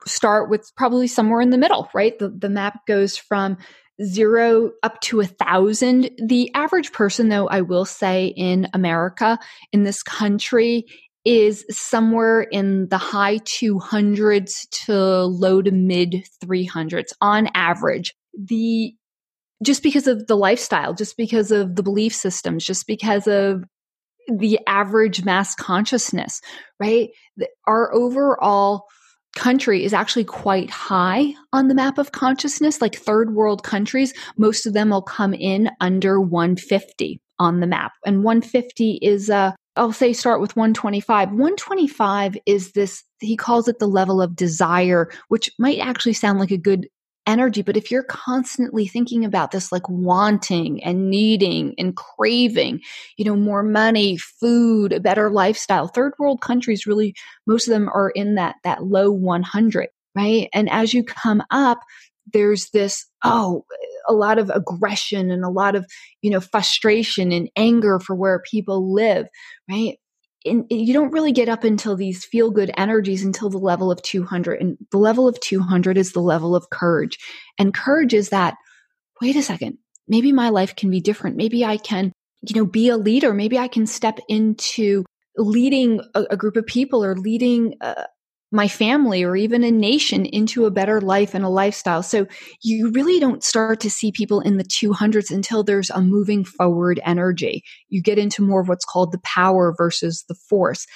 start 0.07 0.49
with 0.49 0.71
probably 0.77 1.09
somewhere 1.09 1.41
in 1.41 1.51
the 1.51 1.59
middle, 1.59 1.89
right? 1.95 2.17
The, 2.19 2.29
the 2.29 2.49
map 2.49 2.87
goes 2.87 3.17
from 3.17 3.59
zero 4.03 4.71
up 4.83 5.01
to 5.01 5.21
a 5.21 5.27
thousand. 5.27 6.11
The 6.25 6.53
average 6.55 6.93
person, 6.93 7.29
though, 7.29 7.49
I 7.49 7.63
will 7.63 7.85
say 7.85 8.27
in 8.27 8.69
America, 8.73 9.39
in 9.73 9.83
this 9.83 10.03
country, 10.03 10.87
is 11.29 11.63
somewhere 11.69 12.41
in 12.41 12.89
the 12.89 12.97
high 12.97 13.37
200s 13.41 14.67
to 14.71 15.25
low 15.25 15.61
to 15.61 15.71
mid 15.71 16.25
300s 16.43 17.13
on 17.21 17.51
average. 17.55 18.15
The 18.35 18.95
just 19.63 19.83
because 19.83 20.07
of 20.07 20.27
the 20.27 20.37
lifestyle, 20.37 20.95
just 20.95 21.19
because 21.19 21.51
of 21.51 21.77
the 21.77 21.83
belief 21.83 22.15
systems, 22.15 22.65
just 22.65 22.87
because 22.87 23.27
of 23.27 23.65
the 24.29 24.59
average 24.67 25.23
mass 25.23 25.55
consciousness, 25.55 26.41
right? 26.81 27.11
Our 27.67 27.95
overall 27.95 28.87
country 29.37 29.85
is 29.85 29.93
actually 29.93 30.25
quite 30.25 30.71
high 30.71 31.35
on 31.53 31.69
the 31.69 31.75
map 31.75 31.99
of 31.99 32.13
consciousness. 32.13 32.81
Like 32.81 32.97
third 32.97 33.35
world 33.35 33.65
countries, 33.65 34.15
most 34.39 34.65
of 34.65 34.73
them 34.73 34.91
will 34.91 35.03
come 35.03 35.35
in 35.35 35.69
under 35.79 36.21
150 36.21 37.21
on 37.39 37.61
the 37.61 37.67
map. 37.67 37.93
And 38.07 38.25
150 38.25 39.01
is, 39.03 39.29
uh, 39.29 39.53
I'll 39.79 39.93
say 39.93 40.13
start 40.13 40.41
with 40.41 40.57
125. 40.57 41.31
125 41.31 42.37
is 42.47 42.73
this, 42.73 43.05
he 43.21 43.37
calls 43.37 43.69
it 43.69 43.79
the 43.79 43.87
level 43.87 44.21
of 44.21 44.37
desire, 44.37 45.09
which 45.29 45.51
might 45.59 45.79
actually 45.79 46.13
sound 46.13 46.39
like 46.39 46.51
a 46.51 46.59
good 46.59 46.89
energy. 47.27 47.63
But 47.63 47.77
if 47.77 47.91
you're 47.91 48.03
constantly 48.03 48.89
thinking 48.89 49.25
about 49.25 49.51
this, 49.51 49.71
like 49.71 49.89
wanting 49.89 50.83
and 50.83 51.11
needing 51.11 51.75
and 51.79 51.95
craving, 51.95 52.81
you 53.17 53.25
know, 53.25 53.37
more 53.37 53.63
money, 53.63 54.17
food, 54.17 54.93
a 54.93 55.01
better 55.01 55.31
lifestyle, 55.31 55.87
third 55.87 56.15
world 56.19 56.41
countries 56.41 56.87
really, 56.87 57.15
most 57.47 57.69
of 57.69 57.73
them 57.73 57.89
are 57.91 58.11
in 58.11 58.35
that, 58.35 58.57
that 58.65 58.85
low 58.85 59.11
100, 59.11 59.89
right? 60.17 60.49
And 60.53 60.69
as 60.71 60.93
you 60.95 61.05
come 61.05 61.43
up, 61.51 61.81
there's 62.33 62.71
this, 62.71 63.07
oh, 63.25 63.65
a 64.09 64.13
lot 64.13 64.39
of 64.39 64.51
aggression 64.51 65.31
and 65.31 65.45
a 65.45 65.51
lot 65.51 65.75
of, 65.75 65.87
you 66.23 66.31
know, 66.31 66.41
frustration 66.41 67.33
and 67.33 67.51
anger 67.57 68.01
for 68.01 68.17
where 68.17 68.43
people 68.51 68.93
live, 68.93 69.27
right? 69.71 69.97
And 70.45 70.65
you 70.71 70.93
don't 70.93 71.13
really 71.13 71.33
get 71.33 71.49
up 71.49 71.65
until 71.65 71.97
these 71.97 72.25
feel 72.25 72.51
good 72.51 72.71
energies 72.77 73.25
until 73.25 73.51
the 73.51 73.59
level 73.59 73.91
of 73.91 74.01
200. 74.03 74.61
And 74.61 74.79
the 74.91 74.99
level 74.99 75.29
of 75.29 75.39
200 75.41 75.99
is 75.99 76.13
the 76.13 76.21
level 76.21 76.55
of 76.55 76.71
courage. 76.71 77.19
And 77.59 77.75
courage 77.75 78.15
is 78.15 78.31
that, 78.31 78.55
wait 79.21 79.37
a 79.37 79.43
second, 79.43 79.79
maybe 80.07 80.33
my 80.33 80.49
life 80.49 80.75
can 80.77 80.91
be 80.91 81.01
different. 81.01 81.37
Maybe 81.37 81.65
I 81.65 81.77
can, 81.77 82.13
you 82.43 82.55
know, 82.55 82.67
be 82.67 82.89
a 82.89 82.97
leader. 82.97 83.35
Maybe 83.35 83.59
I 83.59 83.69
can 83.69 83.87
step 83.87 84.19
into 84.29 85.05
leading 85.37 86.01
a, 86.15 86.25
a 86.31 86.37
group 86.37 86.57
of 86.57 86.67
people 86.67 87.05
or 87.05 87.15
leading 87.15 87.75
uh, 87.81 88.05
my 88.51 88.67
family 88.67 89.23
or 89.23 89.37
even 89.37 89.63
a 89.63 89.71
nation 89.71 90.25
into 90.25 90.65
a 90.65 90.71
better 90.71 91.01
life 91.01 91.35
and 91.35 91.45
a 91.45 91.51
lifestyle. 91.51 92.03
So 92.03 92.27
you 92.63 92.91
really 92.91 93.21
don't 93.21 93.45
start 93.45 93.81
to 93.81 93.91
see 93.91 94.11
people 94.11 94.41
in 94.41 94.57
the 94.57 94.65
200s 94.65 95.31
until 95.31 95.63
there's 95.63 95.91
a 95.91 96.01
moving 96.01 96.45
forward 96.45 97.01
energy. 97.05 97.63
You 97.89 98.03
get 98.03 98.19
into 98.19 98.43
more 98.43 98.63
of 98.63 98.69
what's 98.69 98.87
called 98.87 99.13
the 99.13 99.21
power 99.23 99.75
versus 99.77 100.25
the 100.29 100.35
force. 100.35 100.87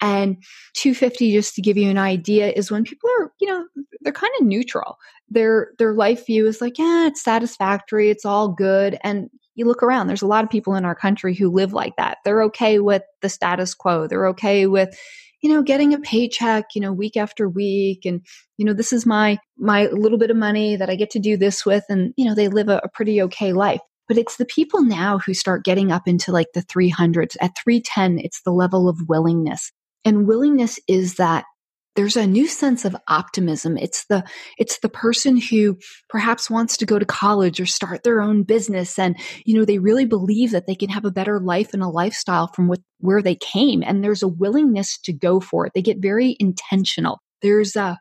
And 0.00 0.36
250, 0.74 1.32
just 1.32 1.54
to 1.56 1.62
give 1.62 1.76
you 1.76 1.90
an 1.90 1.98
idea, 1.98 2.52
is 2.52 2.70
when 2.70 2.84
people 2.84 3.10
are, 3.18 3.32
you 3.40 3.48
know, 3.48 3.66
they're 4.00 4.12
kind 4.12 4.32
of 4.40 4.46
neutral. 4.46 4.96
Their 5.28 5.72
their 5.78 5.92
life 5.92 6.26
view 6.26 6.46
is 6.46 6.60
like, 6.60 6.78
yeah, 6.78 7.06
it's 7.06 7.22
satisfactory, 7.22 8.08
it's 8.08 8.24
all 8.24 8.48
good. 8.48 8.98
And 9.04 9.28
you 9.56 9.66
look 9.66 9.82
around, 9.82 10.06
there's 10.06 10.22
a 10.22 10.26
lot 10.26 10.42
of 10.42 10.48
people 10.48 10.74
in 10.74 10.86
our 10.86 10.94
country 10.94 11.34
who 11.34 11.50
live 11.50 11.74
like 11.74 11.96
that. 11.96 12.18
They're 12.24 12.42
okay 12.44 12.78
with 12.78 13.02
the 13.20 13.28
status 13.28 13.74
quo. 13.74 14.06
They're 14.06 14.28
okay 14.28 14.66
with, 14.66 14.96
you 15.42 15.50
know, 15.50 15.62
getting 15.62 15.94
a 15.94 15.98
paycheck, 15.98 16.66
you 16.74 16.80
know, 16.80 16.92
week 16.92 17.16
after 17.16 17.48
week. 17.48 18.04
And, 18.04 18.24
you 18.58 18.64
know, 18.64 18.72
this 18.74 18.92
is 18.92 19.06
my, 19.06 19.38
my 19.58 19.86
little 19.86 20.18
bit 20.18 20.30
of 20.30 20.36
money 20.36 20.76
that 20.76 20.90
I 20.90 20.96
get 20.96 21.10
to 21.10 21.18
do 21.18 21.36
this 21.36 21.64
with. 21.64 21.84
And, 21.88 22.12
you 22.16 22.24
know, 22.24 22.34
they 22.34 22.48
live 22.48 22.68
a, 22.68 22.80
a 22.84 22.88
pretty 22.88 23.20
okay 23.22 23.52
life. 23.52 23.80
But 24.08 24.18
it's 24.18 24.36
the 24.36 24.44
people 24.44 24.82
now 24.82 25.18
who 25.18 25.34
start 25.34 25.64
getting 25.64 25.92
up 25.92 26.08
into 26.08 26.32
like 26.32 26.48
the 26.52 26.62
300s. 26.62 27.36
At 27.40 27.52
310, 27.62 28.18
it's 28.18 28.42
the 28.42 28.52
level 28.52 28.88
of 28.88 28.98
willingness. 29.08 29.70
And 30.04 30.26
willingness 30.26 30.80
is 30.88 31.14
that 31.14 31.44
there's 32.00 32.16
a 32.16 32.26
new 32.26 32.46
sense 32.46 32.86
of 32.86 32.96
optimism. 33.08 33.76
It's 33.76 34.06
the 34.06 34.24
it's 34.56 34.78
the 34.78 34.88
person 34.88 35.36
who 35.36 35.76
perhaps 36.08 36.48
wants 36.48 36.78
to 36.78 36.86
go 36.86 36.98
to 36.98 37.04
college 37.04 37.60
or 37.60 37.66
start 37.66 38.04
their 38.04 38.22
own 38.22 38.42
business. 38.42 38.98
And 38.98 39.18
you 39.44 39.58
know 39.58 39.66
they 39.66 39.78
really 39.78 40.06
believe 40.06 40.52
that 40.52 40.66
they 40.66 40.74
can 40.74 40.88
have 40.88 41.04
a 41.04 41.10
better 41.10 41.38
life 41.38 41.74
and 41.74 41.82
a 41.82 41.88
lifestyle 41.88 42.46
from 42.46 42.72
where 43.00 43.20
they 43.20 43.34
came. 43.34 43.82
And 43.82 44.02
there's 44.02 44.22
a 44.22 44.28
willingness 44.28 44.98
to 45.00 45.12
go 45.12 45.40
for 45.40 45.66
it. 45.66 45.72
They 45.74 45.82
get 45.82 45.98
very 46.00 46.36
intentional. 46.40 47.18
There's 47.42 47.76
a 47.76 47.98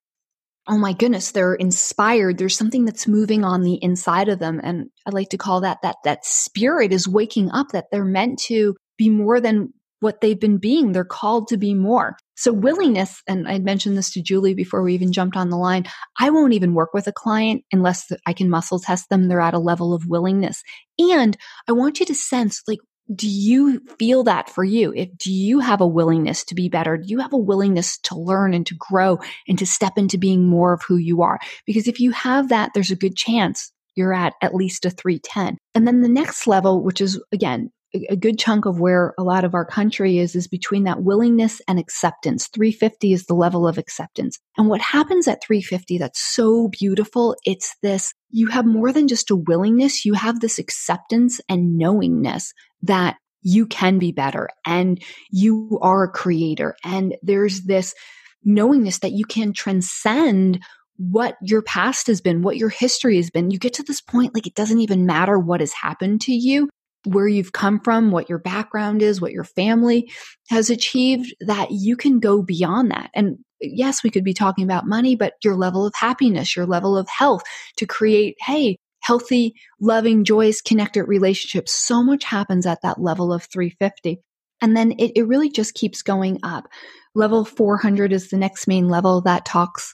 oh 0.66 0.78
my 0.78 0.94
goodness 0.94 1.32
they're 1.32 1.56
inspired. 1.56 2.38
There's 2.38 2.56
something 2.56 2.86
that's 2.86 3.06
moving 3.06 3.44
on 3.44 3.64
the 3.64 3.84
inside 3.84 4.30
of 4.30 4.40
them. 4.40 4.62
And 4.64 4.92
i 5.06 5.10
like 5.10 5.28
to 5.30 5.38
call 5.38 5.60
that 5.60 5.80
that 5.84 5.98
that 6.06 6.26
spirit 6.26 6.94
is 6.94 7.06
waking 7.06 7.52
up 7.52 7.68
that 7.74 7.88
they're 7.92 8.06
meant 8.06 8.40
to 8.44 8.78
be 8.98 9.10
more 9.10 9.42
than 9.42 9.74
what 10.00 10.22
they've 10.22 10.40
been 10.40 10.58
being. 10.58 10.92
They're 10.92 11.04
called 11.04 11.48
to 11.50 11.58
be 11.58 11.74
more. 11.74 12.18
So 12.36 12.54
willingness, 12.54 13.22
and 13.28 13.48
I 13.48 13.60
mentioned 13.60 13.98
this 13.98 14.12
to 14.12 14.22
Julie 14.22 14.54
before 14.54 14.82
we 14.82 14.94
even 14.94 15.12
jumped 15.12 15.36
on 15.36 15.50
the 15.50 15.58
line. 15.58 15.86
I 16.20 16.30
won't 16.30 16.54
even 16.54 16.74
work 16.74 16.94
with 16.94 17.08
a 17.08 17.12
client 17.12 17.64
unless 17.72 18.10
I 18.26 18.34
can 18.34 18.50
muscle 18.50 18.80
test 18.80 19.10
them. 19.10 19.28
They're 19.28 19.42
at 19.42 19.54
a 19.54 19.60
level 19.60 19.94
of 19.94 20.06
willingness. 20.08 20.64
And 20.98 21.38
I 21.68 21.74
want 21.74 22.00
you 22.00 22.06
to 22.06 22.16
sense 22.16 22.62
like, 22.68 22.80
do 23.14 23.28
you 23.28 23.82
feel 23.98 24.24
that 24.26 24.50
for 24.50 24.64
you? 24.64 24.94
If 24.96 25.10
do 25.18 25.34
you 25.34 25.60
have 25.60 25.82
a 25.82 25.88
willingness 25.88 26.44
to 26.46 26.56
be 26.56 26.70
better? 26.70 26.96
Do 26.98 27.08
you 27.08 27.20
have 27.20 27.34
a 27.34 27.38
willingness 27.38 27.98
to 28.04 28.18
learn 28.18 28.54
and 28.54 28.66
to 28.68 28.76
grow 28.76 29.20
and 29.48 29.58
to 29.60 29.66
step 29.66 29.94
into 29.98 30.18
being 30.18 30.48
more 30.48 30.74
of 30.74 30.84
who 30.88 30.98
you 30.98 31.24
are? 31.24 31.40
Because 31.66 31.88
if 31.88 32.00
you 32.00 32.12
have 32.12 32.50
that, 32.50 32.72
there's 32.74 32.92
a 32.92 32.96
good 32.96 33.16
chance 33.16 33.72
you're 33.96 34.14
at 34.14 34.34
at 34.42 34.54
least 34.56 34.86
a 34.86 34.92
310. 34.92 35.58
And 35.76 35.88
then 35.88 36.02
the 36.02 36.08
next 36.08 36.48
level, 36.48 36.84
which 36.84 37.02
is 37.02 37.22
again, 37.34 37.72
a 37.94 38.16
good 38.16 38.38
chunk 38.38 38.66
of 38.66 38.80
where 38.80 39.14
a 39.18 39.24
lot 39.24 39.44
of 39.44 39.56
our 39.56 39.66
country 39.66 40.20
is 40.20 40.36
is 40.36 40.48
between 40.48 40.84
that 40.84 41.04
willingness 41.04 41.62
and 41.68 41.80
acceptance. 41.80 42.48
350 42.54 43.14
is 43.14 43.26
the 43.26 43.34
level 43.34 43.68
of 43.68 43.78
acceptance. 43.78 44.40
And 44.58 44.70
what 44.70 44.82
happens 44.82 45.28
at 45.28 45.44
350 45.44 45.98
that's 45.98 46.20
so 46.20 46.68
beautiful 46.70 47.36
it's 47.46 47.76
this 47.82 48.14
you 48.30 48.48
have 48.48 48.66
more 48.66 48.92
than 48.92 49.08
just 49.08 49.32
a 49.32 49.36
willingness 49.36 50.06
you 50.06 50.14
have 50.14 50.40
this 50.40 50.60
acceptance 50.60 51.42
and 51.50 51.78
knowingness 51.78 52.54
that 52.84 53.18
you 53.42 53.66
can 53.66 53.98
be 53.98 54.12
better 54.12 54.50
and 54.66 55.02
you 55.32 55.80
are 55.82 56.04
a 56.04 56.12
creator. 56.12 56.76
And 56.84 57.16
there's 57.22 57.62
this 57.62 57.96
knowingness 58.44 59.00
that 59.00 59.14
you 59.14 59.26
can 59.26 59.54
transcend 59.54 60.62
what 60.98 61.38
your 61.42 61.62
past 61.62 62.08
has 62.08 62.20
been, 62.20 62.42
what 62.42 62.58
your 62.58 62.70
history 62.70 63.16
has 63.16 63.30
been. 63.30 63.52
You 63.52 63.58
get 63.58 63.74
to 63.76 63.84
this 63.84 64.02
point, 64.02 64.36
like 64.36 64.46
it 64.46 64.56
doesn't 64.56 64.82
even 64.82 65.06
matter 65.06 65.40
what 65.40 65.62
has 65.62 65.72
happened 65.72 66.22
to 66.22 66.34
you 66.34 66.70
where 67.06 67.28
you've 67.28 67.54
come 67.54 67.80
from, 67.80 68.12
what 68.12 68.30
your 68.30 68.40
background 68.40 69.02
is, 69.02 69.22
what 69.22 69.32
your 69.32 69.44
family 69.44 70.12
has 70.50 70.70
achieved, 70.70 71.34
that 71.42 71.72
you 71.72 71.96
can 71.96 72.20
go 72.20 72.42
beyond 72.42 72.92
that. 72.92 73.10
And 73.14 73.38
yes, 73.62 74.04
we 74.04 74.10
could 74.10 74.24
be 74.24 74.34
talking 74.34 74.64
about 74.64 74.88
money, 74.88 75.16
but 75.16 75.34
your 75.44 75.56
level 75.56 75.86
of 75.86 75.94
happiness, 75.96 76.56
your 76.56 76.66
level 76.66 76.98
of 76.98 77.08
health 77.08 77.44
to 77.78 77.86
create, 77.86 78.36
hey, 78.40 78.78
healthy, 79.02 79.54
loving, 79.80 80.24
joyous, 80.24 80.62
connected 80.62 81.06
relationships. 81.06 81.72
So 81.72 82.04
much 82.04 82.24
happens 82.24 82.66
at 82.66 82.82
that 82.82 83.02
level 83.02 83.32
of 83.32 83.44
350. 83.46 84.22
And 84.62 84.76
then 84.76 84.92
it, 84.94 85.14
it 85.16 85.28
really 85.28 85.50
just 85.50 85.74
keeps 85.74 86.02
going 86.02 86.40
up. 86.44 86.68
Level 87.16 87.46
400 87.46 88.12
is 88.12 88.30
the 88.30 88.38
next 88.38 88.68
main 88.68 88.90
level 88.90 89.22
that 89.22 89.46
talks 89.46 89.94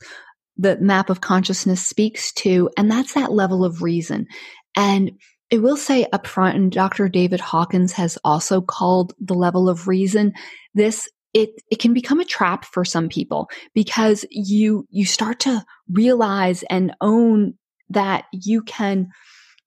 the 0.58 0.78
map 0.80 1.10
of 1.10 1.22
consciousness 1.22 1.86
speaks 1.86 2.32
to, 2.34 2.70
and 2.78 2.90
that's 2.90 3.14
that 3.14 3.32
level 3.32 3.66
of 3.66 3.82
reason. 3.82 4.28
And 4.76 5.12
I 5.54 5.58
will 5.58 5.78
say 5.78 6.06
up 6.12 6.26
front, 6.26 6.58
and 6.58 6.72
Dr. 6.72 7.08
David 7.08 7.40
Hawkins 7.40 7.94
has 7.94 8.18
also 8.24 8.62
called 8.62 9.14
the 9.20 9.36
level 9.36 9.70
of 9.70 9.88
reason 9.88 10.34
this 10.74 11.08
it 11.36 11.50
it 11.70 11.80
can 11.80 11.94
become 11.94 12.20
a 12.20 12.26
trap 12.26 12.66
for 12.66 12.84
some 12.86 13.10
people 13.10 13.50
because 13.76 14.26
you 14.32 14.88
you 14.90 15.06
start 15.06 15.42
to 15.42 15.64
realize 15.92 16.64
and 16.70 16.96
own 17.02 17.54
that 17.90 18.26
you 18.32 18.64
can 18.64 19.10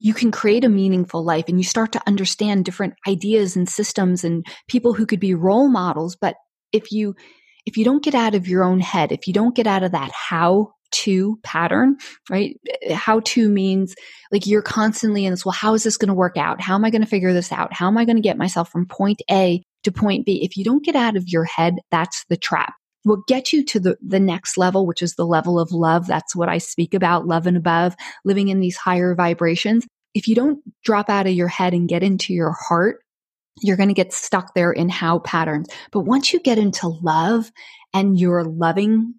you 0.00 0.14
can 0.14 0.30
create 0.30 0.64
a 0.64 0.68
meaningful 0.68 1.22
life 1.22 1.44
and 1.48 1.58
you 1.58 1.64
start 1.64 1.92
to 1.92 2.02
understand 2.06 2.64
different 2.64 2.94
ideas 3.06 3.54
and 3.54 3.68
systems 3.68 4.24
and 4.24 4.46
people 4.68 4.94
who 4.94 5.06
could 5.06 5.20
be 5.20 5.34
role 5.34 5.68
models 5.68 6.16
but 6.16 6.36
if 6.72 6.90
you 6.90 7.14
if 7.66 7.76
you 7.76 7.84
don't 7.84 8.02
get 8.02 8.14
out 8.14 8.34
of 8.34 8.48
your 8.48 8.64
own 8.64 8.80
head 8.80 9.12
if 9.12 9.26
you 9.26 9.34
don't 9.34 9.54
get 9.54 9.66
out 9.66 9.82
of 9.82 9.92
that 9.92 10.10
how 10.12 10.72
to 10.90 11.38
pattern, 11.42 11.96
right? 12.30 12.58
How 12.92 13.20
to 13.20 13.48
means 13.48 13.94
like 14.32 14.46
you're 14.46 14.62
constantly 14.62 15.24
in 15.24 15.32
this, 15.32 15.44
well, 15.44 15.52
how 15.52 15.74
is 15.74 15.82
this 15.82 15.96
going 15.96 16.08
to 16.08 16.14
work 16.14 16.36
out? 16.36 16.60
How 16.60 16.74
am 16.74 16.84
I 16.84 16.90
going 16.90 17.02
to 17.02 17.08
figure 17.08 17.32
this 17.32 17.52
out? 17.52 17.72
How 17.72 17.86
am 17.86 17.98
I 17.98 18.04
going 18.04 18.16
to 18.16 18.22
get 18.22 18.38
myself 18.38 18.70
from 18.70 18.86
point 18.86 19.22
A 19.30 19.62
to 19.84 19.92
point 19.92 20.26
B? 20.26 20.42
If 20.42 20.56
you 20.56 20.64
don't 20.64 20.84
get 20.84 20.96
out 20.96 21.16
of 21.16 21.28
your 21.28 21.44
head, 21.44 21.76
that's 21.90 22.24
the 22.28 22.36
trap. 22.36 22.74
What 23.04 23.26
gets 23.26 23.52
you 23.52 23.64
to 23.66 23.80
the, 23.80 23.96
the 24.06 24.20
next 24.20 24.58
level, 24.58 24.86
which 24.86 25.02
is 25.02 25.14
the 25.14 25.26
level 25.26 25.58
of 25.58 25.72
love. 25.72 26.06
That's 26.06 26.34
what 26.34 26.48
I 26.48 26.58
speak 26.58 26.94
about, 26.94 27.26
love 27.26 27.46
and 27.46 27.56
above, 27.56 27.94
living 28.24 28.48
in 28.48 28.60
these 28.60 28.76
higher 28.76 29.14
vibrations. 29.14 29.86
If 30.14 30.26
you 30.26 30.34
don't 30.34 30.60
drop 30.84 31.08
out 31.08 31.26
of 31.26 31.32
your 31.32 31.48
head 31.48 31.74
and 31.74 31.88
get 31.88 32.02
into 32.02 32.34
your 32.34 32.52
heart, 32.52 33.00
you're 33.62 33.76
going 33.76 33.88
to 33.88 33.94
get 33.94 34.12
stuck 34.12 34.54
there 34.54 34.72
in 34.72 34.88
how 34.88 35.20
patterns. 35.20 35.68
But 35.92 36.00
once 36.00 36.32
you 36.32 36.40
get 36.40 36.58
into 36.58 36.88
love 36.88 37.50
and 37.94 38.18
you're 38.18 38.44
loving 38.44 39.14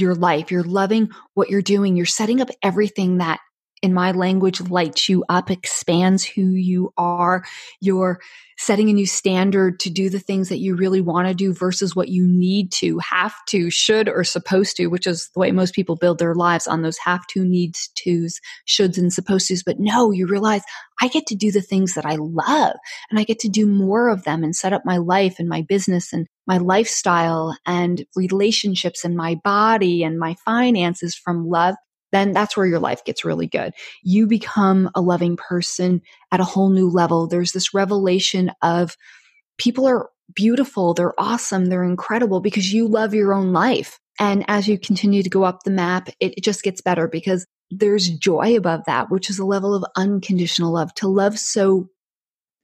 your 0.00 0.14
life. 0.14 0.50
You're 0.50 0.62
loving 0.62 1.10
what 1.34 1.50
you're 1.50 1.62
doing. 1.62 1.96
You're 1.96 2.06
setting 2.06 2.40
up 2.40 2.48
everything 2.62 3.18
that 3.18 3.40
in 3.82 3.94
my 3.94 4.12
language 4.12 4.60
lights 4.60 5.08
you 5.08 5.24
up, 5.28 5.50
expands 5.50 6.24
who 6.24 6.50
you 6.50 6.92
are. 6.96 7.44
You're 7.80 8.20
setting 8.58 8.90
a 8.90 8.92
new 8.92 9.06
standard 9.06 9.80
to 9.80 9.88
do 9.88 10.10
the 10.10 10.18
things 10.18 10.50
that 10.50 10.58
you 10.58 10.76
really 10.76 11.00
want 11.00 11.26
to 11.26 11.32
do 11.32 11.54
versus 11.54 11.96
what 11.96 12.08
you 12.08 12.26
need 12.28 12.70
to, 12.70 12.98
have 12.98 13.34
to, 13.48 13.70
should, 13.70 14.06
or 14.06 14.22
supposed 14.22 14.76
to, 14.76 14.88
which 14.88 15.06
is 15.06 15.30
the 15.32 15.40
way 15.40 15.50
most 15.50 15.74
people 15.74 15.96
build 15.96 16.18
their 16.18 16.34
lives 16.34 16.66
on 16.66 16.82
those 16.82 16.98
have 16.98 17.26
to, 17.28 17.42
needs 17.42 17.88
tos, 17.94 18.38
shoulds, 18.68 18.98
and 18.98 19.14
supposed 19.14 19.48
tos. 19.48 19.62
But 19.62 19.76
no, 19.78 20.10
you 20.10 20.26
realize 20.26 20.60
I 21.00 21.08
get 21.08 21.26
to 21.28 21.34
do 21.34 21.50
the 21.50 21.62
things 21.62 21.94
that 21.94 22.04
I 22.04 22.16
love 22.16 22.76
and 23.10 23.18
I 23.18 23.24
get 23.24 23.38
to 23.40 23.48
do 23.48 23.66
more 23.66 24.10
of 24.10 24.24
them 24.24 24.44
and 24.44 24.54
set 24.54 24.74
up 24.74 24.82
my 24.84 24.98
life 24.98 25.36
and 25.38 25.48
my 25.48 25.62
business 25.62 26.12
and 26.12 26.26
my 26.46 26.58
lifestyle 26.58 27.56
and 27.64 28.04
relationships 28.14 29.06
and 29.06 29.16
my 29.16 29.36
body 29.42 30.02
and 30.02 30.18
my 30.18 30.36
finances 30.44 31.14
from 31.14 31.48
love 31.48 31.76
then 32.12 32.32
that's 32.32 32.56
where 32.56 32.66
your 32.66 32.78
life 32.78 33.04
gets 33.04 33.24
really 33.24 33.46
good. 33.46 33.72
You 34.02 34.26
become 34.26 34.90
a 34.94 35.00
loving 35.00 35.36
person 35.36 36.02
at 36.32 36.40
a 36.40 36.44
whole 36.44 36.70
new 36.70 36.88
level. 36.88 37.26
There's 37.26 37.52
this 37.52 37.74
revelation 37.74 38.50
of 38.62 38.96
people 39.58 39.86
are 39.86 40.10
beautiful, 40.34 40.94
they're 40.94 41.18
awesome, 41.18 41.66
they're 41.66 41.84
incredible 41.84 42.40
because 42.40 42.72
you 42.72 42.88
love 42.88 43.14
your 43.14 43.32
own 43.32 43.52
life. 43.52 43.98
And 44.18 44.44
as 44.48 44.68
you 44.68 44.78
continue 44.78 45.22
to 45.22 45.30
go 45.30 45.44
up 45.44 45.62
the 45.64 45.70
map, 45.70 46.08
it, 46.20 46.34
it 46.36 46.44
just 46.44 46.62
gets 46.62 46.80
better 46.80 47.08
because 47.08 47.46
there's 47.70 48.08
joy 48.08 48.56
above 48.56 48.82
that, 48.86 49.10
which 49.10 49.30
is 49.30 49.38
a 49.38 49.44
level 49.44 49.74
of 49.74 49.84
unconditional 49.96 50.72
love. 50.72 50.92
To 50.94 51.08
love 51.08 51.38
so 51.38 51.88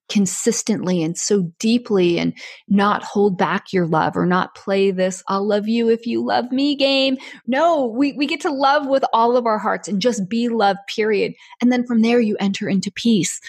consistently 0.09 1.03
and 1.03 1.19
so 1.19 1.51
deeply 1.59 2.19
and 2.19 2.33
not 2.69 3.03
hold 3.03 3.37
back 3.37 3.73
your 3.73 3.87
love 3.87 4.17
or 4.17 4.27
not 4.27 4.55
play 4.55 4.91
this 4.91 5.23
I'll 5.29 5.47
love 5.47 5.69
you 5.69 5.89
if 5.89 6.07
you 6.07 6.25
love 6.25 6.51
me 6.53 6.77
game. 6.77 7.19
No, 7.47 7.87
we, 7.87 8.13
we 8.13 8.27
get 8.27 8.41
to 8.43 8.53
love 8.53 8.87
with 8.87 9.05
all 9.13 9.37
of 9.37 9.47
our 9.47 9.59
hearts 9.59 9.89
and 9.89 10.01
just 10.01 10.29
be 10.29 10.49
love, 10.49 10.77
period. 10.89 11.35
And 11.61 11.73
then 11.73 11.87
from 11.87 12.03
there 12.03 12.21
you 12.21 12.37
enter 12.39 12.69
into 12.69 12.93
peace. 12.93 13.41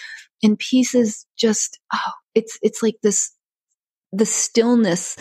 And 0.42 0.58
peace 0.58 0.94
is 0.94 1.26
just, 1.36 1.78
oh, 1.94 2.12
it's 2.34 2.58
it's 2.62 2.82
like 2.82 2.96
this 3.02 3.32
the 4.12 4.26
stillness 4.26 5.16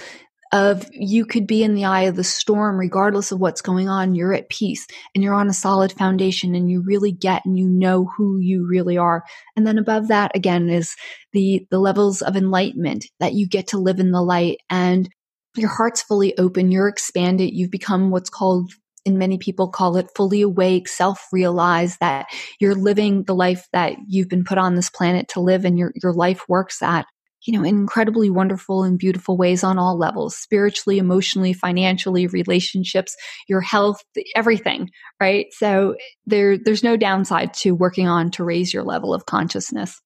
of 0.52 0.88
you 0.92 1.26
could 1.26 1.48
be 1.48 1.64
in 1.64 1.76
the 1.76 1.86
eye 1.86 2.04
of 2.04 2.16
the 2.16 2.24
storm 2.24 2.78
regardless 2.78 3.32
of 3.32 3.40
what's 3.40 3.62
going 3.62 3.90
on. 3.90 4.16
You're 4.16 4.34
at 4.34 4.50
peace 4.50 4.88
and 5.14 5.24
you're 5.24 5.34
on 5.34 5.48
a 5.48 5.54
solid 5.54 5.92
foundation 5.92 6.56
and 6.56 6.70
you 6.70 6.82
really 6.82 7.12
get 7.12 7.46
and 7.46 7.58
you 7.58 7.68
know 7.70 8.10
who 8.18 8.40
you 8.40 8.68
really 8.68 8.98
are. 8.98 9.24
And 9.56 9.66
then 9.66 9.78
above 9.78 10.08
that 10.08 10.36
again 10.36 10.70
is 10.70 10.96
the 11.34 11.66
the 11.72 11.80
levels 11.80 12.22
of 12.22 12.36
enlightenment 12.36 13.06
that 13.20 13.34
you 13.34 13.48
get 13.48 13.68
to 13.68 13.78
live 13.78 14.00
in 14.00 14.12
the 14.12 14.22
light 14.22 14.58
and 14.70 15.10
your 15.56 15.70
heart's 15.70 16.04
fully 16.04 16.38
open 16.38 16.70
you're 16.70 16.88
expanded 16.88 17.50
you've 17.52 17.72
become 17.72 18.12
what's 18.12 18.30
called 18.30 18.72
and 19.08 19.18
many 19.18 19.38
people 19.38 19.70
call 19.70 19.96
it 19.98 20.10
fully 20.16 20.42
awake, 20.42 20.88
self 20.88 21.28
realized 21.32 22.00
that 22.02 22.28
you're 22.60 22.76
living 22.76 23.24
the 23.24 23.34
life 23.34 23.68
that 23.74 23.96
you've 24.08 24.30
been 24.30 24.44
put 24.44 24.58
on 24.58 24.76
this 24.76 24.90
planet 24.90 25.30
to 25.30 25.40
live 25.40 25.66
and 25.66 25.80
your, 25.80 25.94
your 26.04 26.14
life 26.14 26.42
works 26.48 26.84
at 26.84 27.06
you 27.48 27.54
know, 27.54 27.64
in 27.64 27.78
incredibly 27.80 28.30
wonderful 28.30 28.84
and 28.84 29.00
beautiful 29.00 29.38
ways 29.38 29.64
on 29.64 29.80
all 29.80 29.98
levels 29.98 30.36
spiritually, 30.36 30.98
emotionally, 30.98 31.54
financially, 31.54 32.28
relationships, 32.28 33.16
your 33.48 33.62
health, 33.62 34.04
everything, 34.36 34.90
right? 35.22 35.48
So 35.52 35.96
there, 36.26 36.58
there's 36.58 36.84
no 36.84 36.98
downside 36.98 37.54
to 37.56 37.72
working 37.72 38.08
on 38.08 38.32
to 38.32 38.44
raise 38.44 38.74
your 38.74 38.84
level 38.84 39.14
of 39.14 39.26
consciousness. 39.26 40.02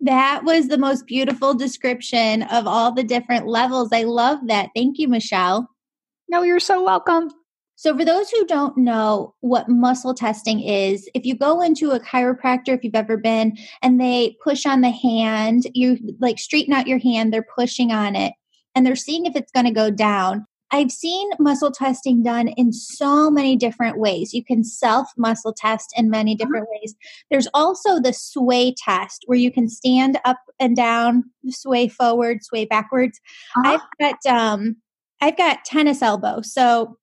That 0.00 0.42
was 0.44 0.68
the 0.68 0.78
most 0.78 1.06
beautiful 1.06 1.54
description 1.54 2.42
of 2.42 2.66
all 2.66 2.92
the 2.92 3.04
different 3.04 3.46
levels. 3.46 3.90
I 3.92 4.02
love 4.02 4.40
that. 4.48 4.70
Thank 4.74 4.98
you, 4.98 5.08
Michelle. 5.08 5.68
No, 6.28 6.42
you're 6.42 6.60
so 6.60 6.82
welcome. 6.82 7.30
So, 7.82 7.98
for 7.98 8.04
those 8.04 8.30
who 8.30 8.46
don't 8.46 8.78
know 8.78 9.34
what 9.40 9.68
muscle 9.68 10.14
testing 10.14 10.60
is, 10.60 11.10
if 11.16 11.26
you 11.26 11.34
go 11.34 11.60
into 11.60 11.90
a 11.90 11.98
chiropractor, 11.98 12.68
if 12.68 12.84
you've 12.84 12.94
ever 12.94 13.16
been, 13.16 13.58
and 13.82 14.00
they 14.00 14.36
push 14.44 14.64
on 14.66 14.82
the 14.82 14.90
hand, 14.90 15.66
you 15.74 15.98
like 16.20 16.38
straighten 16.38 16.72
out 16.72 16.86
your 16.86 17.00
hand, 17.00 17.32
they're 17.32 17.44
pushing 17.56 17.90
on 17.90 18.14
it, 18.14 18.34
and 18.76 18.86
they're 18.86 18.94
seeing 18.94 19.26
if 19.26 19.34
it's 19.34 19.50
going 19.50 19.66
to 19.66 19.72
go 19.72 19.90
down. 19.90 20.46
I've 20.70 20.92
seen 20.92 21.28
muscle 21.40 21.72
testing 21.72 22.22
done 22.22 22.46
in 22.56 22.72
so 22.72 23.32
many 23.32 23.56
different 23.56 23.98
ways. 23.98 24.32
You 24.32 24.44
can 24.44 24.62
self 24.62 25.08
muscle 25.16 25.52
test 25.52 25.92
in 25.96 26.08
many 26.08 26.36
mm-hmm. 26.36 26.38
different 26.38 26.68
ways. 26.70 26.94
There's 27.32 27.48
also 27.52 27.98
the 27.98 28.12
sway 28.12 28.76
test 28.78 29.24
where 29.26 29.38
you 29.38 29.50
can 29.50 29.68
stand 29.68 30.20
up 30.24 30.38
and 30.60 30.76
down, 30.76 31.24
sway 31.48 31.88
forward, 31.88 32.44
sway 32.44 32.64
backwards. 32.64 33.20
Uh-huh. 33.56 33.80
I've 34.00 34.14
got 34.24 34.32
um 34.32 34.76
I've 35.20 35.36
got 35.36 35.64
tennis 35.64 36.00
elbow. 36.00 36.42
So 36.42 36.96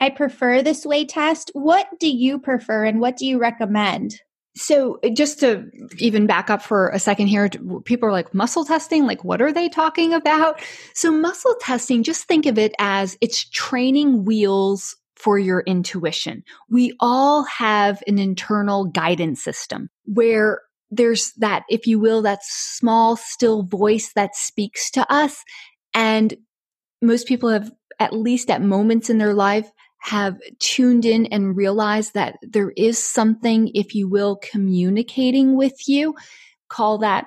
I 0.00 0.10
prefer 0.10 0.62
the 0.62 0.74
sway 0.74 1.04
test. 1.04 1.50
What 1.54 1.88
do 1.98 2.08
you 2.08 2.38
prefer 2.38 2.84
and 2.84 3.00
what 3.00 3.16
do 3.16 3.26
you 3.26 3.38
recommend? 3.38 4.20
So, 4.56 4.98
just 5.12 5.38
to 5.40 5.70
even 5.98 6.26
back 6.26 6.50
up 6.50 6.62
for 6.62 6.88
a 6.88 6.98
second 6.98 7.28
here, 7.28 7.48
people 7.84 8.08
are 8.08 8.12
like, 8.12 8.34
muscle 8.34 8.64
testing? 8.64 9.06
Like, 9.06 9.22
what 9.22 9.40
are 9.40 9.52
they 9.52 9.68
talking 9.68 10.12
about? 10.12 10.60
So, 10.94 11.12
muscle 11.12 11.54
testing, 11.60 12.02
just 12.02 12.24
think 12.24 12.44
of 12.44 12.58
it 12.58 12.74
as 12.80 13.16
it's 13.20 13.48
training 13.50 14.24
wheels 14.24 14.96
for 15.14 15.38
your 15.38 15.60
intuition. 15.60 16.42
We 16.68 16.96
all 16.98 17.44
have 17.44 18.02
an 18.06 18.18
internal 18.18 18.86
guidance 18.86 19.42
system 19.42 19.90
where 20.06 20.62
there's 20.90 21.32
that, 21.38 21.64
if 21.68 21.86
you 21.86 22.00
will, 22.00 22.22
that 22.22 22.40
small, 22.42 23.16
still 23.16 23.62
voice 23.62 24.12
that 24.14 24.34
speaks 24.34 24.90
to 24.92 25.12
us. 25.12 25.44
And 25.94 26.34
most 27.02 27.28
people 27.28 27.50
have, 27.50 27.70
at 28.00 28.12
least 28.12 28.50
at 28.50 28.62
moments 28.62 29.10
in 29.10 29.18
their 29.18 29.34
life, 29.34 29.70
have 30.00 30.38
tuned 30.58 31.04
in 31.04 31.26
and 31.26 31.56
realized 31.56 32.14
that 32.14 32.36
there 32.42 32.70
is 32.76 33.04
something, 33.04 33.70
if 33.74 33.94
you 33.94 34.08
will, 34.08 34.36
communicating 34.36 35.56
with 35.56 35.88
you. 35.88 36.14
Call 36.68 36.98
that 36.98 37.26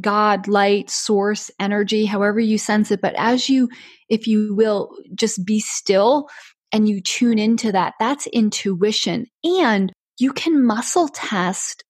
God, 0.00 0.48
light, 0.48 0.90
source, 0.90 1.50
energy, 1.60 2.06
however 2.06 2.40
you 2.40 2.56
sense 2.58 2.90
it. 2.90 3.00
But 3.00 3.14
as 3.16 3.48
you, 3.48 3.68
if 4.08 4.26
you 4.26 4.54
will, 4.54 4.96
just 5.14 5.44
be 5.44 5.60
still 5.60 6.28
and 6.72 6.88
you 6.88 7.00
tune 7.02 7.38
into 7.38 7.72
that, 7.72 7.94
that's 8.00 8.26
intuition. 8.28 9.26
And 9.44 9.92
you 10.18 10.32
can 10.32 10.64
muscle 10.64 11.08
test 11.08 11.84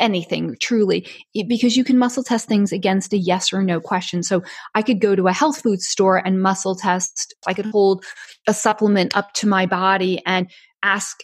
anything 0.00 0.56
truly 0.60 1.06
because 1.46 1.76
you 1.76 1.84
can 1.84 1.98
muscle 1.98 2.24
test 2.24 2.48
things 2.48 2.72
against 2.72 3.12
a 3.12 3.18
yes 3.18 3.52
or 3.52 3.62
no 3.62 3.80
question. 3.80 4.22
So 4.22 4.42
I 4.74 4.82
could 4.82 5.00
go 5.00 5.14
to 5.14 5.28
a 5.28 5.32
health 5.32 5.62
food 5.62 5.80
store 5.80 6.16
and 6.16 6.42
muscle 6.42 6.74
test. 6.74 7.34
I 7.46 7.54
could 7.54 7.66
uh-huh. 7.66 7.72
hold 7.72 8.04
a 8.48 8.54
supplement 8.54 9.16
up 9.16 9.32
to 9.34 9.46
my 9.46 9.66
body 9.66 10.22
and 10.26 10.50
ask, 10.82 11.20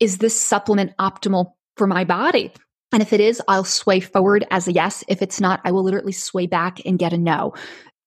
is 0.00 0.18
this 0.18 0.38
supplement 0.38 0.92
optimal 0.98 1.52
for 1.76 1.86
my 1.86 2.04
body? 2.04 2.52
And 2.92 3.02
if 3.02 3.12
it 3.12 3.20
is, 3.20 3.40
I'll 3.48 3.64
sway 3.64 4.00
forward 4.00 4.46
as 4.50 4.68
a 4.68 4.72
yes. 4.72 5.02
If 5.08 5.22
it's 5.22 5.40
not, 5.40 5.60
I 5.64 5.70
will 5.70 5.82
literally 5.82 6.12
sway 6.12 6.46
back 6.46 6.80
and 6.84 6.98
get 6.98 7.12
a 7.12 7.18
no 7.18 7.54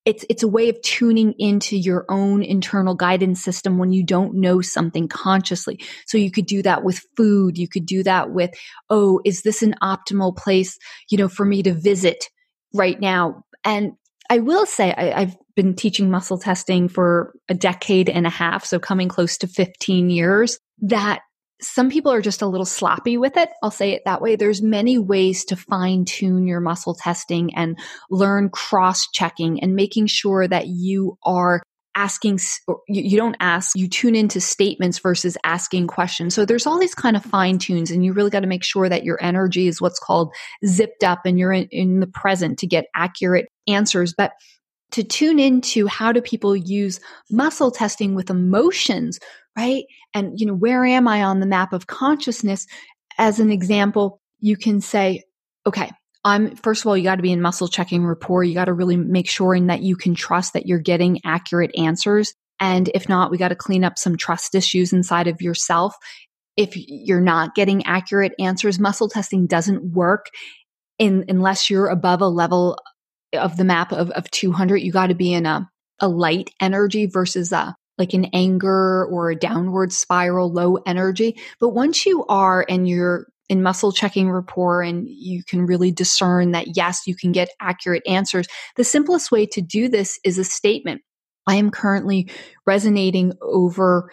it's 0.05 0.23
it's 0.29 0.43
a 0.43 0.47
way 0.47 0.69
of 0.69 0.81
tuning 0.81 1.33
into 1.39 1.75
your 1.75 2.05
own 2.09 2.43
internal 2.43 2.95
guidance 2.95 3.43
system 3.43 3.77
when 3.77 3.91
you 3.91 4.03
don't 4.03 4.35
know 4.35 4.61
something 4.61 5.07
consciously. 5.07 5.79
So 6.05 6.17
you 6.17 6.31
could 6.31 6.45
do 6.45 6.61
that 6.61 6.83
with 6.83 7.01
food. 7.17 7.57
You 7.57 7.67
could 7.67 7.85
do 7.85 8.03
that 8.03 8.31
with 8.31 8.51
oh 8.89 9.19
is 9.25 9.41
this 9.41 9.61
an 9.63 9.75
optimal 9.81 10.37
place 10.37 10.77
you 11.09 11.17
know 11.17 11.27
for 11.27 11.45
me 11.45 11.63
to 11.63 11.73
visit 11.73 12.29
right 12.73 12.99
now? 12.99 13.43
And 13.63 13.93
i 14.29 14.39
will 14.39 14.65
say 14.65 14.91
I, 14.91 15.21
i've 15.21 15.37
been 15.55 15.75
teaching 15.75 16.09
muscle 16.09 16.39
testing 16.39 16.87
for 16.89 17.33
a 17.47 17.53
decade 17.53 18.09
and 18.09 18.25
a 18.25 18.29
half 18.31 18.65
so 18.65 18.79
coming 18.79 19.07
close 19.07 19.37
to 19.37 19.47
15 19.47 20.09
years 20.09 20.59
that 20.81 21.21
some 21.65 21.89
people 21.89 22.11
are 22.11 22.21
just 22.21 22.41
a 22.41 22.47
little 22.47 22.65
sloppy 22.65 23.17
with 23.17 23.37
it. 23.37 23.49
I'll 23.63 23.71
say 23.71 23.91
it 23.91 24.03
that 24.05 24.21
way. 24.21 24.35
There's 24.35 24.61
many 24.61 24.97
ways 24.97 25.45
to 25.45 25.55
fine 25.55 26.05
tune 26.05 26.47
your 26.47 26.59
muscle 26.59 26.95
testing 26.95 27.55
and 27.55 27.77
learn 28.09 28.49
cross 28.49 29.07
checking 29.11 29.61
and 29.61 29.75
making 29.75 30.07
sure 30.07 30.47
that 30.47 30.67
you 30.67 31.17
are 31.23 31.61
asking 31.95 32.37
you 32.89 33.17
don't 33.17 33.37
ask 33.39 33.75
you 33.77 33.87
tune 33.87 34.15
into 34.15 34.41
statements 34.41 34.99
versus 34.99 35.37
asking 35.45 35.87
questions 35.87 36.35
so 36.35 36.43
there's 36.43 36.67
all 36.67 36.77
these 36.77 36.93
kind 36.93 37.15
of 37.15 37.23
fine 37.23 37.57
tunes 37.57 37.89
and 37.89 38.03
you 38.03 38.11
really 38.11 38.29
got 38.29 38.41
to 38.41 38.47
make 38.47 38.65
sure 38.65 38.89
that 38.89 39.05
your 39.05 39.17
energy 39.23 39.67
is 39.67 39.79
what's 39.79 39.97
called 39.97 40.33
zipped 40.65 41.05
up 41.05 41.21
and 41.23 41.39
you're 41.39 41.53
in, 41.53 41.69
in 41.71 42.01
the 42.01 42.07
present 42.07 42.59
to 42.59 42.67
get 42.67 42.87
accurate 42.95 43.47
answers 43.67 44.13
but 44.17 44.33
to 44.91 45.03
tune 45.03 45.39
into 45.39 45.87
how 45.87 46.11
do 46.11 46.21
people 46.21 46.55
use 46.55 46.99
muscle 47.31 47.71
testing 47.71 48.13
with 48.13 48.29
emotions 48.29 49.17
right? 49.57 49.85
And, 50.13 50.39
you 50.39 50.45
know, 50.45 50.53
where 50.53 50.85
am 50.85 51.07
I 51.07 51.23
on 51.23 51.39
the 51.39 51.45
map 51.45 51.73
of 51.73 51.87
consciousness? 51.87 52.67
As 53.17 53.39
an 53.39 53.51
example, 53.51 54.19
you 54.39 54.57
can 54.57 54.81
say, 54.81 55.23
okay, 55.65 55.91
I'm, 56.23 56.55
first 56.55 56.81
of 56.81 56.87
all, 56.87 56.97
you 56.97 57.03
got 57.03 57.15
to 57.15 57.21
be 57.21 57.31
in 57.31 57.41
muscle 57.41 57.67
checking 57.67 58.05
rapport. 58.05 58.43
You 58.43 58.53
got 58.53 58.65
to 58.65 58.73
really 58.73 58.97
make 58.97 59.29
sure 59.29 59.59
that 59.59 59.81
you 59.81 59.95
can 59.95 60.15
trust 60.15 60.53
that 60.53 60.65
you're 60.65 60.79
getting 60.79 61.21
accurate 61.23 61.71
answers. 61.77 62.33
And 62.59 62.89
if 62.93 63.07
not, 63.07 63.31
we 63.31 63.37
got 63.37 63.49
to 63.49 63.55
clean 63.55 63.83
up 63.83 63.97
some 63.97 64.17
trust 64.17 64.55
issues 64.55 64.91
inside 64.91 65.27
of 65.27 65.41
yourself. 65.41 65.95
If 66.57 66.73
you're 66.75 67.21
not 67.21 67.53
getting 67.53 67.85
accurate 67.85 68.33
answers, 68.39 68.79
muscle 68.79 69.09
testing 69.09 69.45
doesn't 69.45 69.93
work 69.93 70.27
in, 70.97 71.25
unless 71.27 71.69
you're 71.69 71.87
above 71.87 72.21
a 72.21 72.27
level 72.27 72.77
of 73.33 73.57
the 73.57 73.65
map 73.65 73.91
of, 73.91 74.09
of 74.11 74.29
200. 74.31 74.77
You 74.77 74.91
got 74.91 75.07
to 75.07 75.15
be 75.15 75.33
in 75.33 75.45
a, 75.45 75.69
a 75.99 76.07
light 76.07 76.51
energy 76.61 77.05
versus 77.05 77.51
a 77.51 77.75
like 77.97 78.13
an 78.13 78.25
anger 78.33 79.05
or 79.05 79.29
a 79.29 79.35
downward 79.35 79.91
spiral, 79.91 80.51
low 80.51 80.77
energy. 80.85 81.37
But 81.59 81.69
once 81.69 82.05
you 82.05 82.25
are 82.27 82.65
and 82.67 82.87
you're 82.87 83.27
in 83.47 83.61
muscle 83.61 83.91
checking 83.91 84.29
rapport 84.29 84.81
and 84.81 85.07
you 85.07 85.43
can 85.43 85.65
really 85.65 85.91
discern 85.91 86.51
that 86.51 86.75
yes, 86.75 87.05
you 87.05 87.15
can 87.15 87.31
get 87.31 87.49
accurate 87.61 88.03
answers. 88.07 88.47
The 88.75 88.83
simplest 88.83 89.31
way 89.31 89.45
to 89.47 89.61
do 89.61 89.87
this 89.87 90.19
is 90.23 90.37
a 90.37 90.43
statement. 90.43 91.01
I 91.47 91.55
am 91.55 91.69
currently 91.69 92.29
resonating 92.65 93.33
over, 93.41 94.11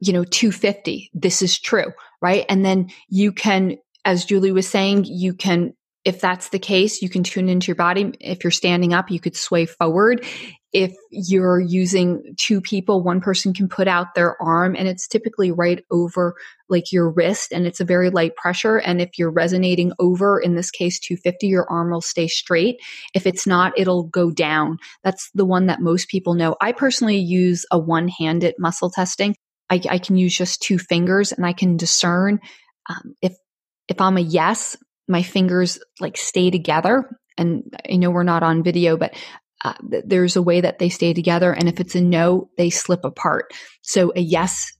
you 0.00 0.12
know, 0.12 0.24
250. 0.24 1.10
This 1.14 1.40
is 1.40 1.58
true, 1.58 1.92
right? 2.20 2.44
And 2.48 2.64
then 2.64 2.90
you 3.08 3.32
can, 3.32 3.76
as 4.04 4.26
Julie 4.26 4.52
was 4.52 4.68
saying, 4.68 5.06
you 5.06 5.32
can 5.32 5.72
if 6.04 6.20
that's 6.20 6.50
the 6.50 6.58
case, 6.58 7.00
you 7.00 7.08
can 7.08 7.22
tune 7.22 7.48
into 7.48 7.68
your 7.68 7.76
body. 7.76 8.12
If 8.20 8.44
you're 8.44 8.50
standing 8.50 8.92
up, 8.92 9.10
you 9.10 9.18
could 9.18 9.36
sway 9.36 9.66
forward. 9.66 10.24
If 10.72 10.92
you're 11.10 11.60
using 11.60 12.34
two 12.36 12.60
people, 12.60 13.02
one 13.02 13.20
person 13.20 13.54
can 13.54 13.68
put 13.68 13.86
out 13.86 14.14
their 14.14 14.40
arm 14.42 14.74
and 14.76 14.88
it's 14.88 15.06
typically 15.06 15.52
right 15.52 15.84
over 15.90 16.34
like 16.68 16.92
your 16.92 17.08
wrist 17.10 17.52
and 17.52 17.64
it's 17.64 17.80
a 17.80 17.84
very 17.84 18.10
light 18.10 18.34
pressure. 18.34 18.78
And 18.78 19.00
if 19.00 19.10
you're 19.16 19.30
resonating 19.30 19.92
over, 20.00 20.38
in 20.38 20.56
this 20.56 20.72
case, 20.72 20.98
250, 20.98 21.46
your 21.46 21.70
arm 21.70 21.90
will 21.92 22.00
stay 22.00 22.26
straight. 22.26 22.80
If 23.14 23.24
it's 23.24 23.46
not, 23.46 23.78
it'll 23.78 24.04
go 24.04 24.32
down. 24.32 24.78
That's 25.04 25.30
the 25.32 25.44
one 25.44 25.66
that 25.66 25.80
most 25.80 26.08
people 26.08 26.34
know. 26.34 26.56
I 26.60 26.72
personally 26.72 27.18
use 27.18 27.64
a 27.70 27.78
one 27.78 28.08
handed 28.08 28.56
muscle 28.58 28.90
testing. 28.90 29.36
I, 29.70 29.80
I, 29.88 29.98
can 29.98 30.16
use 30.16 30.36
just 30.36 30.60
two 30.60 30.78
fingers 30.78 31.32
and 31.32 31.46
I 31.46 31.54
can 31.54 31.78
discern 31.78 32.38
um, 32.90 33.14
if 33.22 33.34
if 33.88 34.00
I'm 34.00 34.16
a 34.16 34.20
yes, 34.20 34.76
my 35.08 35.22
fingers 35.22 35.78
like 36.00 36.16
stay 36.16 36.50
together. 36.50 37.18
And 37.36 37.74
I 37.88 37.96
know 37.96 38.10
we're 38.10 38.22
not 38.22 38.42
on 38.42 38.62
video, 38.62 38.96
but 38.96 39.14
uh, 39.64 39.74
there's 40.04 40.36
a 40.36 40.42
way 40.42 40.60
that 40.60 40.78
they 40.78 40.88
stay 40.88 41.14
together. 41.14 41.52
And 41.52 41.68
if 41.68 41.80
it's 41.80 41.94
a 41.94 42.00
no, 42.00 42.50
they 42.58 42.70
slip 42.70 43.04
apart. 43.04 43.46
So 43.82 44.12
a 44.14 44.20
yes 44.20 44.72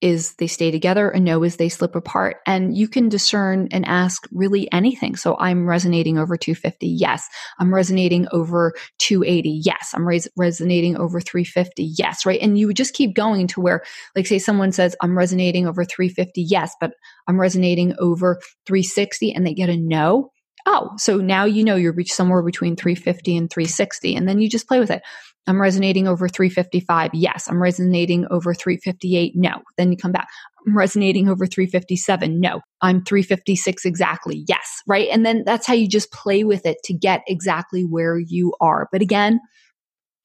is 0.00 0.34
they 0.34 0.46
stay 0.46 0.70
together, 0.70 1.10
a 1.10 1.20
no 1.20 1.42
is 1.42 1.56
they 1.56 1.68
slip 1.68 1.94
apart. 1.94 2.38
And 2.46 2.76
you 2.76 2.88
can 2.88 3.08
discern 3.08 3.68
and 3.70 3.84
ask 3.86 4.26
really 4.32 4.70
anything. 4.72 5.16
So 5.16 5.36
I'm 5.38 5.68
resonating 5.68 6.18
over 6.18 6.36
250. 6.36 6.86
Yes. 6.86 7.28
I'm 7.58 7.72
resonating 7.72 8.26
over 8.32 8.72
280. 8.98 9.60
Yes. 9.64 9.92
I'm 9.94 10.06
res- 10.06 10.28
resonating 10.36 10.96
over 10.96 11.20
350. 11.20 11.82
Yes. 11.98 12.24
Right. 12.24 12.40
And 12.40 12.58
you 12.58 12.66
would 12.66 12.76
just 12.76 12.94
keep 12.94 13.14
going 13.14 13.46
to 13.48 13.60
where, 13.60 13.82
like, 14.16 14.26
say 14.26 14.38
someone 14.38 14.72
says, 14.72 14.96
I'm 15.02 15.16
resonating 15.16 15.66
over 15.66 15.84
350. 15.84 16.42
Yes. 16.42 16.74
But 16.80 16.92
I'm 17.28 17.40
resonating 17.40 17.94
over 17.98 18.40
360 18.66 19.32
and 19.32 19.46
they 19.46 19.54
get 19.54 19.68
a 19.68 19.76
no 19.76 20.30
oh, 20.66 20.90
so 20.96 21.16
now 21.16 21.44
you 21.44 21.64
know 21.64 21.76
you're 21.76 21.94
somewhere 22.04 22.42
between 22.42 22.76
350 22.76 23.36
and 23.36 23.50
360. 23.50 24.16
And 24.16 24.28
then 24.28 24.40
you 24.40 24.48
just 24.48 24.68
play 24.68 24.80
with 24.80 24.90
it. 24.90 25.02
I'm 25.46 25.60
resonating 25.60 26.06
over 26.06 26.28
355. 26.28 27.10
Yes. 27.14 27.48
I'm 27.48 27.62
resonating 27.62 28.26
over 28.30 28.54
358. 28.54 29.32
No. 29.34 29.62
Then 29.76 29.90
you 29.90 29.96
come 29.96 30.12
back. 30.12 30.28
I'm 30.66 30.76
resonating 30.76 31.28
over 31.28 31.46
357. 31.46 32.38
No. 32.40 32.60
I'm 32.82 33.02
356 33.04 33.84
exactly. 33.84 34.44
Yes. 34.46 34.82
Right. 34.86 35.08
And 35.10 35.24
then 35.24 35.42
that's 35.44 35.66
how 35.66 35.74
you 35.74 35.88
just 35.88 36.12
play 36.12 36.44
with 36.44 36.66
it 36.66 36.76
to 36.84 36.94
get 36.94 37.22
exactly 37.26 37.82
where 37.82 38.18
you 38.18 38.54
are. 38.60 38.88
But 38.92 39.02
again, 39.02 39.40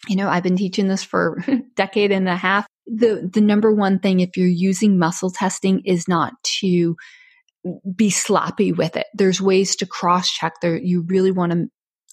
you 0.07 0.15
know, 0.15 0.29
I've 0.29 0.43
been 0.43 0.57
teaching 0.57 0.87
this 0.87 1.03
for 1.03 1.41
a 1.47 1.57
decade 1.75 2.11
and 2.11 2.27
a 2.27 2.35
half. 2.35 2.67
The, 2.85 3.27
the 3.33 3.41
number 3.41 3.73
one 3.73 3.99
thing 3.99 4.19
if 4.19 4.37
you're 4.37 4.47
using 4.47 4.99
muscle 4.99 5.31
testing 5.31 5.81
is 5.85 6.07
not 6.07 6.33
to 6.59 6.95
be 7.95 8.09
sloppy 8.09 8.71
with 8.71 8.95
it. 8.95 9.07
There's 9.13 9.41
ways 9.41 9.75
to 9.77 9.85
cross 9.85 10.29
check 10.29 10.55
there. 10.61 10.77
You 10.77 11.05
really 11.07 11.31
want 11.31 11.51
to 11.51 11.67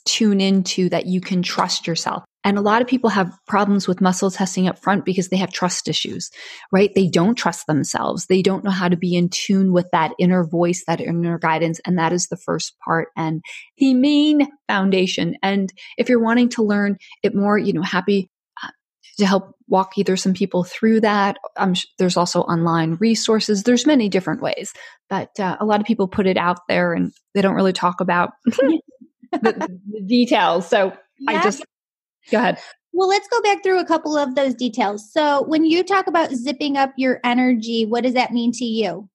tune 0.05 0.41
into 0.41 0.89
that 0.89 1.07
you 1.07 1.21
can 1.21 1.43
trust 1.43 1.87
yourself. 1.87 2.25
And 2.45 2.59
a 2.59 2.63
lot 2.63 2.83
of 2.83 2.89
people 2.89 3.11
have 3.11 3.33
problems 3.47 3.87
with 3.87 4.01
muscle 4.01 4.31
testing 4.31 4.67
up 4.67 4.79
front 4.79 5.05
because 5.05 5.29
they 5.29 5.37
have 5.37 5.53
trust 5.53 5.87
issues, 5.87 6.29
right? 6.73 6.93
They 6.93 7.07
don't 7.07 7.37
trust 7.37 7.69
themselves. 7.69 8.27
They 8.27 8.43
don't 8.43 8.65
know 8.65 8.73
how 8.73 8.89
to 8.89 8.97
be 8.97 9.15
in 9.15 9.29
tune 9.29 9.73
with 9.73 9.87
that 9.93 10.13
inner 10.19 10.45
voice, 10.45 10.83
that 10.89 11.01
inner 11.01 11.39
guidance. 11.39 11.81
And 11.87 11.99
that 11.99 12.13
is 12.13 12.27
the 12.27 12.37
first 12.37 12.75
part 12.85 13.09
and 13.17 13.43
the 13.79 13.95
main 13.95 14.49
foundation. 14.69 15.37
And 15.41 15.73
if 15.97 16.09
you're 16.09 16.23
wanting 16.23 16.49
to 16.51 16.65
learn 16.65 16.97
it 17.23 17.35
more, 17.35 17.59
you 17.59 17.73
know, 17.73 17.83
happy 17.83 18.29
to 19.19 19.27
help 19.27 19.55
walk 19.69 19.99
either 19.99 20.17
some 20.17 20.35
people 20.35 20.65
through 20.65 21.01
that. 21.01 21.37
Um, 21.57 21.75
there's 21.99 22.17
also 22.17 22.43
online 22.43 22.95
resources. 22.95 23.63
There's 23.63 23.87
many 23.87 24.09
different 24.09 24.43
ways, 24.43 24.73
but 25.09 25.39
uh, 25.39 25.57
a 25.61 25.65
lot 25.65 25.81
of 25.81 25.87
people 25.87 26.09
put 26.09 26.27
it 26.27 26.37
out 26.37 26.61
there 26.69 26.93
and 26.93 27.13
they 27.35 27.43
don't 27.43 27.55
really 27.55 27.73
talk 27.73 28.01
about 28.01 28.31
the, 28.47 29.69
the 29.91 30.01
details. 30.01 30.69
So 30.69 30.93
yeah. 31.19 31.39
I 31.39 31.43
just 31.43 31.65
go 32.31 32.39
ahead. 32.39 32.59
Well, 32.95 33.09
let's 33.09 33.29
go 33.29 33.41
back 33.41 33.63
through 33.63 33.81
a 33.81 33.87
couple 33.87 34.19
of 34.19 34.35
those 34.35 34.55
details. 34.55 35.11
So, 35.11 35.45
when 35.45 35.65
you 35.65 35.83
talk 35.83 36.07
about 36.07 36.31
zipping 36.33 36.77
up 36.77 36.93
your 36.99 37.21
energy, 37.25 37.87
what 37.87 38.03
does 38.05 38.13
that 38.13 38.33
mean 38.33 38.53
to 38.53 38.67
you? 38.67 39.09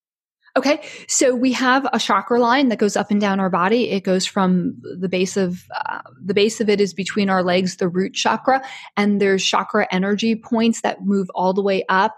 Okay, 0.57 0.81
so 1.07 1.35
we 1.35 1.51
have 1.51 1.87
a 1.93 1.99
chakra 1.99 2.39
line 2.39 2.69
that 2.69 2.79
goes 2.79 2.97
up 2.97 3.11
and 3.11 3.21
down 3.21 3.39
our 3.39 3.49
body. 3.51 3.91
It 3.91 4.03
goes 4.03 4.25
from 4.25 4.75
the 4.81 5.07
base 5.07 5.37
of 5.37 5.65
uh, 5.85 6.01
the 6.19 6.33
base 6.33 6.59
of 6.59 6.67
it 6.67 6.81
is 6.81 6.95
between 6.95 7.29
our 7.29 7.43
legs, 7.43 7.77
the 7.77 7.87
root 7.87 8.15
chakra, 8.15 8.63
and 8.97 9.21
there's 9.21 9.45
chakra 9.45 9.87
energy 9.91 10.35
points 10.35 10.81
that 10.81 11.05
move 11.05 11.29
all 11.35 11.53
the 11.53 11.61
way 11.61 11.85
up 11.89 12.17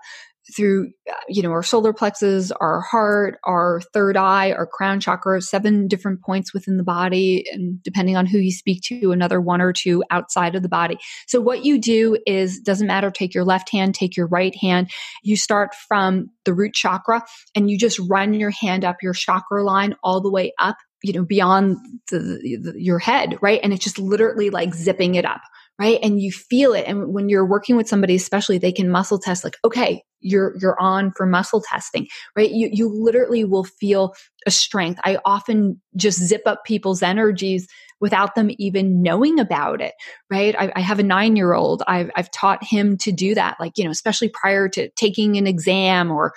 through, 0.55 0.91
uh, 1.09 1.13
you 1.27 1.41
know, 1.41 1.51
our 1.51 1.63
solar 1.63 1.93
plexus, 1.93 2.51
our 2.51 2.81
heart, 2.81 3.37
our 3.43 3.81
third 3.93 4.17
eye, 4.17 4.51
our 4.51 4.67
crown 4.67 4.99
chakra, 4.99 5.41
seven 5.41 5.87
different 5.87 6.21
points 6.21 6.53
within 6.53 6.77
the 6.77 6.83
body. 6.83 7.45
And 7.51 7.81
depending 7.83 8.15
on 8.15 8.25
who 8.25 8.37
you 8.39 8.51
speak 8.51 8.81
to, 8.83 9.11
another 9.11 9.41
one 9.41 9.61
or 9.61 9.73
two 9.73 10.03
outside 10.11 10.55
of 10.55 10.63
the 10.63 10.69
body. 10.69 10.97
So 11.27 11.39
what 11.39 11.65
you 11.65 11.79
do 11.79 12.17
is 12.25 12.59
doesn't 12.59 12.87
matter. 12.87 13.11
Take 13.11 13.33
your 13.33 13.45
left 13.45 13.71
hand, 13.71 13.95
take 13.95 14.17
your 14.17 14.27
right 14.27 14.55
hand. 14.55 14.91
You 15.23 15.35
start 15.35 15.75
from 15.87 16.29
the 16.45 16.53
root 16.53 16.73
chakra 16.73 17.23
and 17.55 17.69
you 17.69 17.77
just 17.77 17.99
run 18.09 18.33
your 18.33 18.51
hand 18.51 18.85
up 18.85 18.97
your 19.01 19.13
chakra 19.13 19.63
line 19.63 19.95
all 20.03 20.21
the 20.21 20.31
way 20.31 20.53
up 20.59 20.77
you 21.03 21.13
know 21.13 21.23
beyond 21.23 21.77
the, 22.11 22.19
the, 22.61 22.73
your 22.75 22.99
head 22.99 23.37
right 23.41 23.59
and 23.63 23.71
it's 23.71 23.83
just 23.83 23.99
literally 23.99 24.49
like 24.49 24.73
zipping 24.73 25.15
it 25.15 25.25
up 25.25 25.41
right? 25.79 25.97
And 26.03 26.21
you 26.21 26.31
feel 26.31 26.73
it. 26.73 26.85
And 26.85 27.13
when 27.13 27.29
you're 27.29 27.45
working 27.45 27.77
with 27.77 27.87
somebody 27.87 28.15
especially 28.15 28.57
they 28.57 28.71
can 28.71 28.89
muscle 28.89 29.17
test 29.17 29.43
like 29.43 29.57
okay 29.63 30.03
you're 30.21 30.55
you're 30.59 30.79
on 30.79 31.11
for 31.15 31.25
muscle 31.25 31.61
testing 31.61 32.07
right? 32.35 32.51
You 32.51 32.69
you 32.71 32.89
literally 32.89 33.45
will 33.45 33.63
feel 33.63 34.13
a 34.45 34.51
strength. 34.51 34.99
I 35.03 35.17
often 35.25 35.81
just 35.95 36.19
zip 36.19 36.41
up 36.45 36.65
people's 36.65 37.01
energies 37.01 37.67
without 38.01 38.35
them 38.35 38.49
even 38.57 39.01
knowing 39.01 39.39
about 39.39 39.81
it 39.81 39.93
right? 40.29 40.55
I, 40.57 40.71
I 40.75 40.81
have 40.81 40.99
a 40.99 41.03
nine 41.03 41.35
year 41.35 41.53
old 41.53 41.83
I've, 41.87 42.11
I've 42.15 42.31
taught 42.31 42.63
him 42.63 42.97
to 42.99 43.11
do 43.11 43.33
that 43.35 43.57
like 43.59 43.77
you 43.77 43.85
know 43.85 43.91
especially 43.91 44.29
prior 44.29 44.67
to 44.69 44.89
taking 44.91 45.37
an 45.37 45.47
exam 45.47 46.11
or 46.11 46.33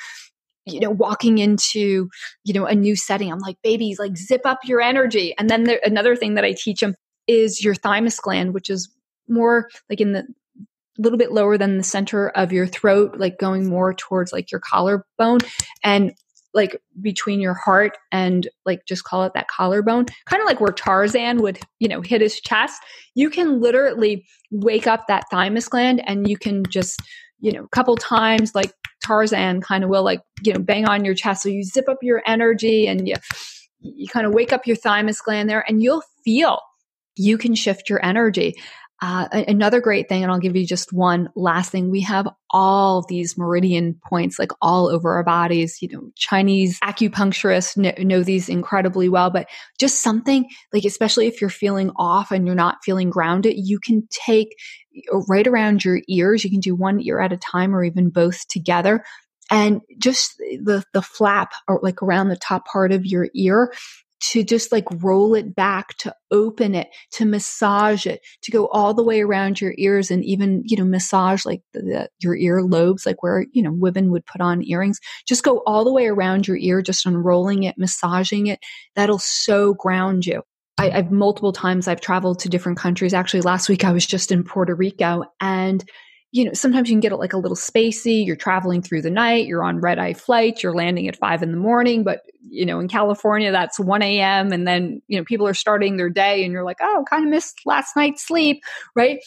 you 0.66 0.80
know 0.80 0.90
walking 0.90 1.38
into 1.38 2.08
you 2.44 2.54
know 2.54 2.66
a 2.66 2.74
new 2.74 2.94
setting. 2.94 3.32
I'm 3.32 3.40
like 3.40 3.56
babies 3.62 3.98
like 3.98 4.16
zip 4.16 4.42
up 4.44 4.60
your 4.64 4.80
energy. 4.80 5.34
And 5.38 5.50
then 5.50 5.64
there, 5.64 5.80
another 5.84 6.14
thing 6.16 6.34
that 6.34 6.44
i 6.44 6.54
teach 6.56 6.80
them 6.80 6.94
is 7.26 7.62
your 7.64 7.74
thymus 7.74 8.18
gland 8.18 8.54
which 8.54 8.68
is 8.70 8.88
more 9.28 9.68
like 9.88 10.00
in 10.00 10.12
the 10.12 10.26
little 10.98 11.18
bit 11.18 11.32
lower 11.32 11.56
than 11.56 11.78
the 11.78 11.82
center 11.82 12.28
of 12.30 12.52
your 12.52 12.66
throat, 12.66 13.16
like 13.16 13.38
going 13.38 13.68
more 13.68 13.94
towards 13.94 14.32
like 14.32 14.50
your 14.50 14.60
collarbone 14.60 15.38
and 15.82 16.12
like 16.54 16.80
between 17.00 17.40
your 17.40 17.54
heart 17.54 17.96
and 18.10 18.48
like 18.66 18.84
just 18.86 19.04
call 19.04 19.24
it 19.24 19.32
that 19.34 19.48
collarbone, 19.48 20.04
kind 20.26 20.42
of 20.42 20.46
like 20.46 20.60
where 20.60 20.72
Tarzan 20.72 21.38
would, 21.38 21.58
you 21.78 21.88
know, 21.88 22.02
hit 22.02 22.20
his 22.20 22.40
chest. 22.40 22.82
You 23.14 23.30
can 23.30 23.60
literally 23.60 24.26
wake 24.50 24.86
up 24.86 25.06
that 25.08 25.24
thymus 25.30 25.68
gland 25.68 26.06
and 26.06 26.28
you 26.28 26.36
can 26.36 26.64
just, 26.66 27.00
you 27.40 27.52
know, 27.52 27.64
a 27.64 27.68
couple 27.68 27.96
times 27.96 28.54
like 28.54 28.72
Tarzan 29.02 29.62
kind 29.62 29.82
of 29.82 29.90
will 29.90 30.04
like, 30.04 30.20
you 30.44 30.52
know, 30.52 30.60
bang 30.60 30.86
on 30.86 31.04
your 31.04 31.14
chest. 31.14 31.42
So 31.42 31.48
you 31.48 31.64
zip 31.64 31.88
up 31.88 31.98
your 32.02 32.22
energy 32.26 32.86
and 32.86 33.08
you, 33.08 33.14
you 33.80 34.08
kind 34.08 34.26
of 34.26 34.34
wake 34.34 34.52
up 34.52 34.66
your 34.66 34.76
thymus 34.76 35.22
gland 35.22 35.48
there 35.48 35.64
and 35.66 35.82
you'll 35.82 36.02
feel 36.22 36.60
you 37.16 37.36
can 37.38 37.54
shift 37.54 37.88
your 37.88 38.04
energy. 38.04 38.54
Uh, 39.04 39.26
another 39.48 39.80
great 39.80 40.08
thing, 40.08 40.22
and 40.22 40.30
I'll 40.30 40.38
give 40.38 40.54
you 40.54 40.64
just 40.64 40.92
one 40.92 41.28
last 41.34 41.72
thing. 41.72 41.90
We 41.90 42.02
have 42.02 42.28
all 42.50 43.04
these 43.08 43.36
meridian 43.36 43.98
points 44.08 44.38
like 44.38 44.52
all 44.62 44.88
over 44.88 45.14
our 45.14 45.24
bodies. 45.24 45.78
You 45.82 45.88
know, 45.88 46.10
Chinese 46.14 46.78
acupuncturists 46.84 47.76
know, 47.76 47.92
know 47.98 48.22
these 48.22 48.48
incredibly 48.48 49.08
well, 49.08 49.28
but 49.30 49.48
just 49.80 50.02
something 50.02 50.48
like, 50.72 50.84
especially 50.84 51.26
if 51.26 51.40
you're 51.40 51.50
feeling 51.50 51.90
off 51.96 52.30
and 52.30 52.46
you're 52.46 52.54
not 52.54 52.78
feeling 52.84 53.10
grounded, 53.10 53.54
you 53.56 53.80
can 53.80 54.06
take 54.12 54.54
right 55.28 55.48
around 55.48 55.84
your 55.84 56.00
ears. 56.08 56.44
You 56.44 56.50
can 56.50 56.60
do 56.60 56.76
one 56.76 57.00
ear 57.00 57.18
at 57.20 57.32
a 57.32 57.36
time 57.36 57.74
or 57.74 57.82
even 57.82 58.08
both 58.08 58.46
together 58.46 59.02
and 59.50 59.80
just 59.98 60.36
the 60.38 60.84
the 60.92 61.02
flap 61.02 61.52
or 61.66 61.80
like 61.82 62.02
around 62.02 62.28
the 62.28 62.36
top 62.36 62.66
part 62.66 62.92
of 62.92 63.04
your 63.04 63.28
ear 63.34 63.72
to 64.22 64.44
just 64.44 64.70
like 64.70 64.86
roll 65.02 65.34
it 65.34 65.54
back, 65.54 65.96
to 65.98 66.14
open 66.30 66.76
it, 66.76 66.88
to 67.10 67.24
massage 67.24 68.06
it, 68.06 68.20
to 68.42 68.52
go 68.52 68.68
all 68.68 68.94
the 68.94 69.02
way 69.02 69.20
around 69.20 69.60
your 69.60 69.74
ears 69.78 70.10
and 70.12 70.24
even, 70.24 70.62
you 70.64 70.76
know, 70.76 70.84
massage 70.84 71.44
like 71.44 71.60
the, 71.72 71.80
the, 71.80 72.08
your 72.20 72.36
ear 72.36 72.62
lobes, 72.62 73.04
like 73.04 73.22
where, 73.22 73.46
you 73.52 73.62
know, 73.62 73.72
women 73.72 74.12
would 74.12 74.24
put 74.24 74.40
on 74.40 74.64
earrings. 74.64 75.00
Just 75.26 75.42
go 75.42 75.62
all 75.66 75.84
the 75.84 75.92
way 75.92 76.06
around 76.06 76.46
your 76.46 76.56
ear, 76.56 76.82
just 76.82 77.04
unrolling 77.04 77.64
it, 77.64 77.76
massaging 77.76 78.46
it. 78.46 78.60
That'll 78.94 79.18
so 79.18 79.74
ground 79.74 80.24
you. 80.24 80.42
I, 80.78 80.90
I've 80.90 81.10
multiple 81.10 81.52
times 81.52 81.88
I've 81.88 82.00
traveled 82.00 82.38
to 82.40 82.48
different 82.48 82.78
countries. 82.78 83.14
Actually, 83.14 83.42
last 83.42 83.68
week 83.68 83.84
I 83.84 83.92
was 83.92 84.06
just 84.06 84.30
in 84.30 84.44
Puerto 84.44 84.74
Rico 84.74 85.24
and 85.40 85.84
you 86.32 86.46
know, 86.46 86.54
sometimes 86.54 86.88
you 86.88 86.94
can 86.94 87.00
get 87.00 87.12
it 87.12 87.18
like 87.18 87.34
a 87.34 87.38
little 87.38 87.56
spacey. 87.56 88.26
You're 88.26 88.36
traveling 88.36 88.80
through 88.80 89.02
the 89.02 89.10
night, 89.10 89.46
you're 89.46 89.62
on 89.62 89.80
red 89.80 89.98
eye 89.98 90.14
flights, 90.14 90.62
you're 90.62 90.74
landing 90.74 91.06
at 91.06 91.16
five 91.16 91.42
in 91.42 91.50
the 91.50 91.58
morning, 91.58 92.04
but 92.04 92.22
you 92.48 92.64
know, 92.64 92.80
in 92.80 92.88
California, 92.88 93.52
that's 93.52 93.78
1 93.78 94.02
a.m. 94.02 94.52
And 94.52 94.66
then, 94.66 95.02
you 95.08 95.18
know, 95.18 95.24
people 95.24 95.46
are 95.46 95.54
starting 95.54 95.96
their 95.96 96.10
day 96.10 96.42
and 96.42 96.52
you're 96.52 96.64
like, 96.64 96.78
oh, 96.80 97.04
kind 97.08 97.24
of 97.24 97.30
missed 97.30 97.60
last 97.66 97.94
night's 97.96 98.26
sleep, 98.26 98.62
right? 98.96 99.20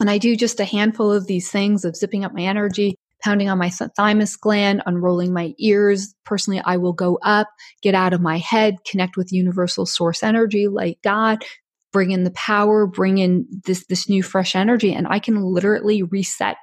And 0.00 0.10
I 0.10 0.18
do 0.18 0.36
just 0.36 0.60
a 0.60 0.64
handful 0.64 1.12
of 1.12 1.26
these 1.26 1.50
things 1.50 1.84
of 1.84 1.96
zipping 1.96 2.24
up 2.24 2.34
my 2.34 2.42
energy, 2.42 2.96
pounding 3.22 3.48
on 3.48 3.58
my 3.58 3.70
thymus 3.70 4.36
gland, 4.36 4.82
unrolling 4.84 5.32
my 5.32 5.54
ears. 5.58 6.14
Personally, 6.24 6.60
I 6.64 6.76
will 6.76 6.92
go 6.92 7.18
up, 7.22 7.48
get 7.82 7.94
out 7.94 8.12
of 8.12 8.20
my 8.20 8.38
head, 8.38 8.76
connect 8.88 9.16
with 9.16 9.32
universal 9.32 9.86
source 9.86 10.22
energy 10.22 10.68
like 10.68 10.98
God, 11.02 11.44
bring 11.92 12.10
in 12.10 12.24
the 12.24 12.30
power, 12.32 12.86
bring 12.86 13.18
in 13.18 13.46
this, 13.64 13.86
this 13.86 14.08
new 14.08 14.22
fresh 14.22 14.54
energy. 14.54 14.92
And 14.92 15.06
I 15.08 15.18
can 15.18 15.42
literally 15.42 16.02
reset 16.02 16.56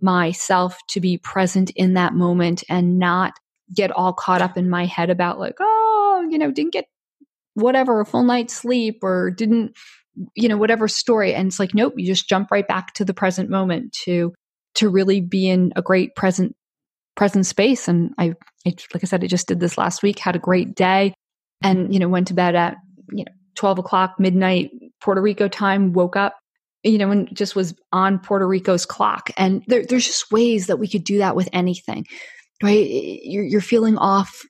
myself 0.00 0.78
to 0.90 1.00
be 1.00 1.18
present 1.18 1.70
in 1.70 1.94
that 1.94 2.14
moment 2.14 2.62
and 2.68 2.98
not 2.98 3.32
get 3.74 3.90
all 3.90 4.12
caught 4.12 4.42
up 4.42 4.56
in 4.56 4.70
my 4.70 4.86
head 4.86 5.10
about 5.10 5.38
like, 5.38 5.56
oh, 5.60 6.26
you 6.30 6.38
know, 6.38 6.50
didn't 6.50 6.72
get 6.72 6.86
whatever, 7.54 8.00
a 8.00 8.06
full 8.06 8.22
night's 8.22 8.54
sleep 8.54 9.00
or 9.02 9.30
didn't, 9.30 9.76
you 10.34 10.48
know, 10.48 10.56
whatever 10.56 10.86
story. 10.88 11.34
And 11.34 11.48
it's 11.48 11.58
like, 11.58 11.74
nope, 11.74 11.94
you 11.96 12.06
just 12.06 12.28
jump 12.28 12.50
right 12.50 12.66
back 12.66 12.94
to 12.94 13.04
the 13.04 13.14
present 13.14 13.50
moment 13.50 13.92
to, 14.04 14.32
to 14.76 14.88
really 14.88 15.20
be 15.20 15.48
in 15.48 15.72
a 15.74 15.82
great 15.82 16.14
present, 16.14 16.54
present 17.16 17.46
space. 17.46 17.88
And 17.88 18.12
I, 18.16 18.34
I 18.66 18.74
like 18.94 19.02
I 19.02 19.06
said, 19.06 19.24
I 19.24 19.26
just 19.26 19.48
did 19.48 19.58
this 19.58 19.76
last 19.76 20.02
week, 20.02 20.20
had 20.20 20.36
a 20.36 20.40
great 20.40 20.76
day 20.76 21.14
and, 21.62 21.92
you 21.92 21.98
know, 21.98 22.08
went 22.08 22.28
to 22.28 22.34
bed 22.34 22.54
at, 22.54 22.76
you 23.10 23.24
know, 23.24 23.32
12 23.58 23.80
o'clock, 23.80 24.14
midnight, 24.18 24.70
Puerto 25.00 25.20
Rico 25.20 25.48
time, 25.48 25.92
woke 25.92 26.16
up, 26.16 26.38
you 26.84 26.96
know, 26.96 27.10
and 27.10 27.28
just 27.36 27.56
was 27.56 27.74
on 27.92 28.20
Puerto 28.20 28.46
Rico's 28.46 28.86
clock. 28.86 29.30
And 29.36 29.64
there, 29.66 29.84
there's 29.84 30.06
just 30.06 30.30
ways 30.30 30.68
that 30.68 30.78
we 30.78 30.86
could 30.86 31.02
do 31.02 31.18
that 31.18 31.34
with 31.34 31.48
anything, 31.52 32.06
right? 32.62 32.86
You're, 32.88 33.44
you're 33.44 33.60
feeling 33.60 33.98
off 33.98 34.42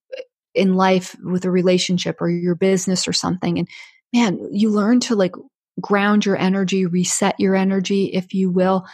in 0.54 0.74
life 0.74 1.16
with 1.22 1.46
a 1.46 1.50
relationship 1.50 2.20
or 2.20 2.28
your 2.28 2.54
business 2.54 3.08
or 3.08 3.14
something. 3.14 3.58
And 3.58 3.68
man, 4.12 4.46
you 4.52 4.68
learn 4.68 5.00
to 5.00 5.16
like 5.16 5.34
ground 5.80 6.26
your 6.26 6.36
energy, 6.36 6.84
reset 6.84 7.40
your 7.40 7.56
energy, 7.56 8.06
if 8.12 8.34
you 8.34 8.50
will. 8.50 8.86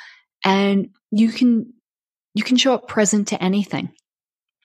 And 0.44 0.90
you 1.10 1.30
can, 1.30 1.72
you 2.34 2.44
can 2.44 2.56
show 2.56 2.74
up 2.74 2.86
present 2.86 3.28
to 3.28 3.42
anything 3.42 3.90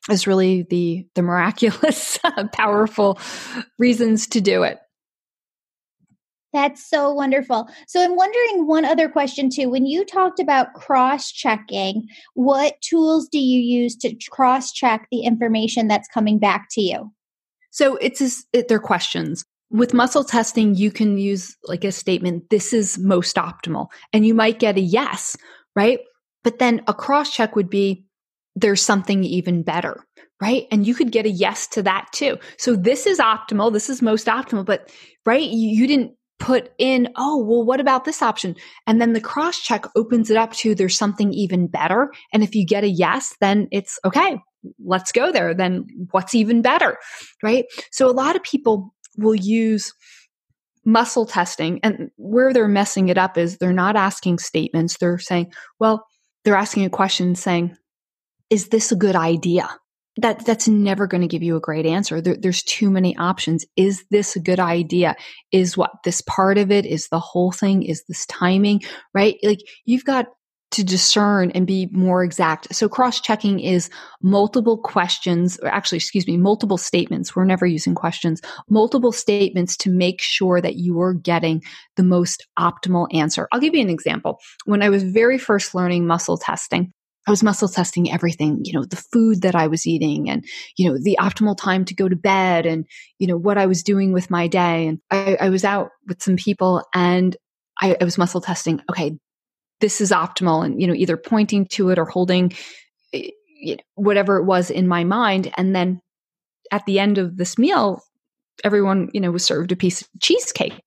is 0.09 0.25
really 0.25 0.63
the 0.63 1.05
the 1.13 1.21
miraculous 1.21 2.17
powerful 2.53 3.19
reasons 3.77 4.27
to 4.27 4.41
do 4.41 4.63
it 4.63 4.79
that's 6.53 6.89
so 6.89 7.13
wonderful. 7.13 7.69
So 7.87 8.03
I'm 8.03 8.15
wondering 8.15 8.67
one 8.67 8.85
other 8.85 9.07
question 9.09 9.49
too. 9.49 9.69
When 9.69 9.85
you 9.85 10.03
talked 10.05 10.39
about 10.39 10.73
cross 10.73 11.31
checking, 11.31 12.07
what 12.33 12.81
tools 12.81 13.27
do 13.27 13.39
you 13.39 13.59
use 13.59 13.95
to 13.97 14.15
cross 14.31 14.71
check 14.71 15.07
the 15.11 15.21
information 15.21 15.87
that's 15.87 16.07
coming 16.07 16.39
back 16.39 16.67
to 16.71 16.81
you? 16.81 17.11
So 17.71 17.97
it's 17.97 18.45
it, 18.51 18.67
they're 18.67 18.79
questions. 18.79 19.43
With 19.71 19.93
muscle 19.93 20.23
testing, 20.23 20.73
you 20.73 20.89
can 20.89 21.19
use 21.19 21.55
like 21.65 21.83
a 21.83 21.91
statement, 21.91 22.49
this 22.49 22.73
is 22.73 22.97
most 22.97 23.35
optimal. 23.35 23.89
And 24.11 24.25
you 24.25 24.33
might 24.33 24.57
get 24.57 24.77
a 24.77 24.81
yes, 24.81 25.37
right? 25.75 25.99
But 26.43 26.57
then 26.57 26.81
a 26.87 26.93
cross 26.93 27.31
check 27.31 27.55
would 27.55 27.69
be, 27.69 28.05
there's 28.55 28.81
something 28.81 29.23
even 29.23 29.61
better, 29.61 30.03
right? 30.41 30.65
And 30.71 30.87
you 30.87 30.95
could 30.95 31.11
get 31.11 31.27
a 31.27 31.29
yes 31.29 31.67
to 31.67 31.83
that 31.83 32.07
too. 32.11 32.39
So 32.57 32.75
this 32.75 33.05
is 33.05 33.19
optimal. 33.19 33.71
This 33.71 33.89
is 33.89 34.01
most 34.01 34.25
optimal, 34.25 34.65
but 34.65 34.91
right? 35.25 35.47
You, 35.47 35.69
you 35.69 35.85
didn't 35.85 36.13
put 36.39 36.71
in, 36.77 37.09
oh, 37.17 37.43
well, 37.43 37.63
what 37.65 37.79
about 37.79 38.05
this 38.05 38.21
option? 38.21 38.55
And 38.87 39.01
then 39.01 39.13
the 39.13 39.21
cross 39.21 39.59
check 39.59 39.85
opens 39.95 40.29
it 40.29 40.37
up 40.37 40.53
to 40.53 40.73
there's 40.73 40.97
something 40.97 41.33
even 41.33 41.67
better. 41.67 42.11
And 42.33 42.43
if 42.43 42.55
you 42.55 42.65
get 42.65 42.83
a 42.83 42.89
yes, 42.89 43.35
then 43.41 43.67
it's 43.71 43.99
okay, 44.05 44.39
let's 44.83 45.11
go 45.11 45.31
there. 45.31 45.53
Then 45.53 45.85
what's 46.11 46.33
even 46.33 46.61
better? 46.61 46.97
Right. 47.43 47.65
So 47.91 48.09
a 48.09 48.11
lot 48.11 48.35
of 48.35 48.43
people 48.43 48.93
will 49.17 49.35
use 49.35 49.93
muscle 50.85 51.25
testing 51.25 51.79
and 51.83 52.09
where 52.15 52.53
they're 52.53 52.67
messing 52.67 53.09
it 53.09 53.17
up 53.17 53.37
is 53.37 53.57
they're 53.57 53.73
not 53.73 53.95
asking 53.95 54.39
statements. 54.39 54.97
They're 54.97 55.19
saying, 55.19 55.51
well, 55.79 56.05
they're 56.45 56.55
asking 56.55 56.85
a 56.85 56.89
question 56.89 57.35
saying, 57.35 57.75
is 58.49 58.69
this 58.69 58.91
a 58.91 58.95
good 58.95 59.15
idea? 59.15 59.69
That 60.17 60.45
that's 60.45 60.67
never 60.67 61.07
going 61.07 61.21
to 61.21 61.27
give 61.27 61.43
you 61.43 61.55
a 61.55 61.61
great 61.61 61.85
answer. 61.85 62.21
There, 62.21 62.35
there's 62.35 62.63
too 62.63 62.89
many 62.89 63.15
options. 63.17 63.65
Is 63.75 64.03
this 64.11 64.35
a 64.35 64.39
good 64.39 64.59
idea? 64.59 65.15
Is 65.51 65.77
what 65.77 65.91
this 66.03 66.21
part 66.21 66.57
of 66.57 66.71
it? 66.71 66.85
Is 66.85 67.07
the 67.09 67.19
whole 67.19 67.51
thing? 67.51 67.83
Is 67.83 68.03
this 68.07 68.25
timing? 68.25 68.81
Right? 69.13 69.37
Like 69.43 69.59
you've 69.85 70.05
got 70.05 70.27
to 70.71 70.83
discern 70.83 71.49
and 71.51 71.65
be 71.65 71.89
more 71.91 72.23
exact. 72.23 72.73
So 72.75 72.87
cross 72.87 73.19
checking 73.19 73.59
is 73.59 73.89
multiple 74.21 74.77
questions, 74.77 75.57
or 75.63 75.67
actually, 75.69 75.97
excuse 75.97 76.27
me, 76.27 76.37
multiple 76.37 76.77
statements. 76.77 77.35
We're 77.35 77.45
never 77.45 77.65
using 77.65 77.95
questions, 77.95 78.39
multiple 78.69 79.11
statements 79.11 79.75
to 79.77 79.89
make 79.89 80.21
sure 80.21 80.61
that 80.61 80.75
you 80.75 81.01
are 81.01 81.13
getting 81.13 81.63
the 81.95 82.03
most 82.03 82.45
optimal 82.57 83.07
answer. 83.13 83.47
I'll 83.51 83.59
give 83.59 83.73
you 83.73 83.81
an 83.81 83.89
example. 83.89 84.37
When 84.65 84.83
I 84.83 84.89
was 84.89 85.03
very 85.03 85.39
first 85.39 85.73
learning 85.73 86.05
muscle 86.05 86.37
testing, 86.37 86.93
I 87.27 87.31
was 87.31 87.43
muscle 87.43 87.67
testing 87.67 88.11
everything, 88.11 88.61
you 88.63 88.73
know, 88.73 88.85
the 88.85 88.95
food 88.95 89.41
that 89.41 89.55
I 89.55 89.67
was 89.67 89.85
eating 89.85 90.29
and, 90.29 90.43
you 90.77 90.89
know, 90.89 90.97
the 90.97 91.17
optimal 91.19 91.57
time 91.57 91.85
to 91.85 91.93
go 91.93 92.07
to 92.07 92.15
bed 92.15 92.65
and, 92.65 92.85
you 93.19 93.27
know, 93.27 93.37
what 93.37 93.57
I 93.57 93.65
was 93.65 93.83
doing 93.83 94.13
with 94.13 94.31
my 94.31 94.47
day. 94.47 94.87
And 94.87 94.99
I, 95.11 95.37
I 95.39 95.49
was 95.49 95.63
out 95.63 95.89
with 96.07 96.23
some 96.23 96.37
people 96.37 96.83
and 96.93 97.35
I, 97.79 97.97
I 97.99 98.03
was 98.03 98.17
muscle 98.17 98.41
testing. 98.41 98.81
Okay, 98.89 99.17
this 99.79 100.01
is 100.01 100.11
optimal. 100.11 100.65
And, 100.65 100.81
you 100.81 100.87
know, 100.87 100.93
either 100.93 101.17
pointing 101.17 101.67
to 101.67 101.89
it 101.89 101.99
or 101.99 102.05
holding 102.05 102.53
eh, 103.13 103.29
whatever 103.95 104.37
it 104.37 104.45
was 104.45 104.71
in 104.71 104.87
my 104.87 105.03
mind. 105.03 105.51
And 105.57 105.75
then 105.75 106.01
at 106.71 106.85
the 106.85 106.99
end 106.99 107.17
of 107.17 107.37
this 107.37 107.57
meal, 107.57 108.01
everyone, 108.63 109.09
you 109.13 109.21
know, 109.21 109.31
was 109.31 109.43
served 109.43 109.71
a 109.71 109.75
piece 109.75 110.01
of 110.01 110.07
cheesecake. 110.21 110.81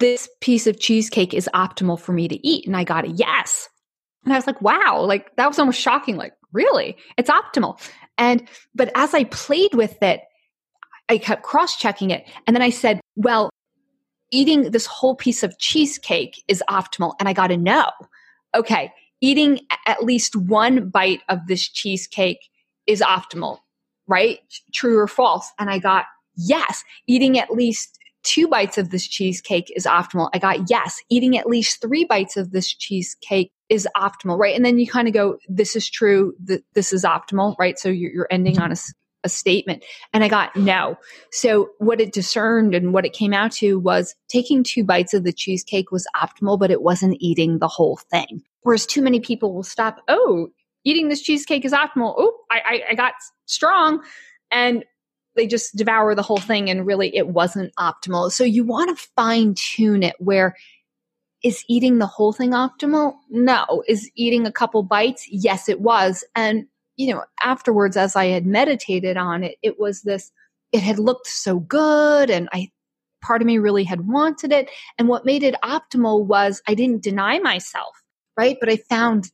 This 0.00 0.28
piece 0.40 0.66
of 0.66 0.80
cheesecake 0.80 1.34
is 1.34 1.50
optimal 1.52 2.00
for 2.00 2.12
me 2.12 2.28
to 2.28 2.46
eat. 2.46 2.66
And 2.66 2.76
I 2.76 2.84
got 2.84 3.04
a 3.04 3.10
yes. 3.10 3.68
And 4.24 4.32
I 4.32 4.36
was 4.36 4.46
like, 4.46 4.60
wow, 4.62 5.02
like 5.02 5.34
that 5.36 5.48
was 5.48 5.58
almost 5.58 5.80
shocking. 5.80 6.16
Like, 6.16 6.32
really? 6.52 6.96
It's 7.16 7.30
optimal. 7.30 7.80
And, 8.16 8.48
but 8.74 8.90
as 8.94 9.14
I 9.14 9.24
played 9.24 9.74
with 9.74 10.02
it, 10.02 10.20
I 11.08 11.18
kept 11.18 11.42
cross 11.42 11.76
checking 11.76 12.10
it. 12.10 12.26
And 12.46 12.56
then 12.56 12.62
I 12.62 12.70
said, 12.70 13.00
well, 13.16 13.50
eating 14.30 14.70
this 14.70 14.86
whole 14.86 15.14
piece 15.14 15.42
of 15.42 15.58
cheesecake 15.58 16.42
is 16.48 16.62
optimal. 16.68 17.14
And 17.20 17.28
I 17.28 17.32
got 17.32 17.48
to 17.48 17.56
know, 17.56 17.90
okay, 18.54 18.92
eating 19.20 19.60
at 19.86 20.02
least 20.02 20.36
one 20.36 20.88
bite 20.88 21.20
of 21.28 21.46
this 21.46 21.68
cheesecake 21.68 22.48
is 22.86 23.00
optimal, 23.00 23.58
right? 24.06 24.38
True 24.72 24.98
or 24.98 25.08
false? 25.08 25.50
And 25.58 25.70
I 25.70 25.78
got, 25.78 26.06
yes, 26.36 26.82
eating 27.06 27.38
at 27.38 27.50
least 27.50 27.98
two 28.22 28.48
bites 28.48 28.78
of 28.78 28.90
this 28.90 29.06
cheesecake 29.06 29.70
is 29.76 29.84
optimal. 29.84 30.30
I 30.32 30.38
got, 30.38 30.70
yes, 30.70 31.02
eating 31.10 31.36
at 31.36 31.46
least 31.46 31.80
three 31.80 32.04
bites 32.04 32.36
of 32.36 32.52
this 32.52 32.72
cheesecake 32.72 33.52
is 33.68 33.88
optimal, 33.96 34.38
right? 34.38 34.54
And 34.54 34.64
then 34.64 34.78
you 34.78 34.86
kind 34.86 35.08
of 35.08 35.14
go, 35.14 35.38
this 35.48 35.76
is 35.76 35.88
true, 35.88 36.34
th- 36.46 36.62
this 36.74 36.92
is 36.92 37.04
optimal, 37.04 37.56
right? 37.58 37.78
So 37.78 37.88
you're, 37.88 38.12
you're 38.12 38.28
ending 38.30 38.58
on 38.58 38.72
a, 38.72 38.76
a 39.24 39.28
statement. 39.28 39.84
And 40.12 40.22
I 40.22 40.28
got 40.28 40.54
no. 40.54 40.96
So 41.32 41.70
what 41.78 42.00
it 42.00 42.12
discerned 42.12 42.74
and 42.74 42.92
what 42.92 43.06
it 43.06 43.12
came 43.12 43.32
out 43.32 43.52
to 43.52 43.78
was 43.78 44.14
taking 44.28 44.62
two 44.62 44.84
bites 44.84 45.14
of 45.14 45.24
the 45.24 45.32
cheesecake 45.32 45.90
was 45.90 46.06
optimal, 46.14 46.58
but 46.58 46.70
it 46.70 46.82
wasn't 46.82 47.16
eating 47.20 47.58
the 47.58 47.68
whole 47.68 47.98
thing. 48.10 48.42
Whereas 48.62 48.86
too 48.86 49.02
many 49.02 49.20
people 49.20 49.54
will 49.54 49.62
stop, 49.62 50.02
oh, 50.08 50.48
eating 50.84 51.08
this 51.08 51.22
cheesecake 51.22 51.64
is 51.64 51.72
optimal. 51.72 52.14
Oh, 52.18 52.36
I, 52.50 52.60
I, 52.64 52.82
I 52.90 52.94
got 52.94 53.14
strong. 53.46 54.02
And 54.50 54.84
they 55.36 55.46
just 55.46 55.76
devour 55.76 56.14
the 56.14 56.22
whole 56.22 56.38
thing 56.38 56.70
and 56.70 56.86
really 56.86 57.14
it 57.16 57.28
wasn't 57.28 57.74
optimal. 57.76 58.30
So 58.30 58.44
you 58.44 58.64
want 58.64 58.96
to 58.96 59.08
fine 59.16 59.54
tune 59.54 60.02
it 60.02 60.14
where 60.18 60.54
is 61.44 61.62
eating 61.68 61.98
the 61.98 62.06
whole 62.06 62.32
thing 62.32 62.50
optimal? 62.50 63.14
No. 63.28 63.84
Is 63.86 64.10
eating 64.16 64.46
a 64.46 64.52
couple 64.52 64.82
bites? 64.82 65.28
Yes, 65.30 65.68
it 65.68 65.80
was. 65.80 66.24
And, 66.34 66.66
you 66.96 67.12
know, 67.14 67.22
afterwards, 67.42 67.98
as 67.98 68.16
I 68.16 68.26
had 68.26 68.46
meditated 68.46 69.18
on 69.18 69.44
it, 69.44 69.56
it 69.62 69.78
was 69.78 70.02
this, 70.02 70.32
it 70.72 70.82
had 70.82 70.98
looked 70.98 71.26
so 71.26 71.60
good. 71.60 72.30
And 72.30 72.48
I, 72.52 72.70
part 73.22 73.42
of 73.42 73.46
me 73.46 73.58
really 73.58 73.84
had 73.84 74.08
wanted 74.08 74.52
it. 74.52 74.70
And 74.98 75.06
what 75.06 75.26
made 75.26 75.42
it 75.42 75.54
optimal 75.62 76.24
was 76.24 76.62
I 76.66 76.74
didn't 76.74 77.02
deny 77.02 77.38
myself, 77.38 78.02
right? 78.38 78.56
But 78.58 78.70
I 78.70 78.76
found 78.76 79.30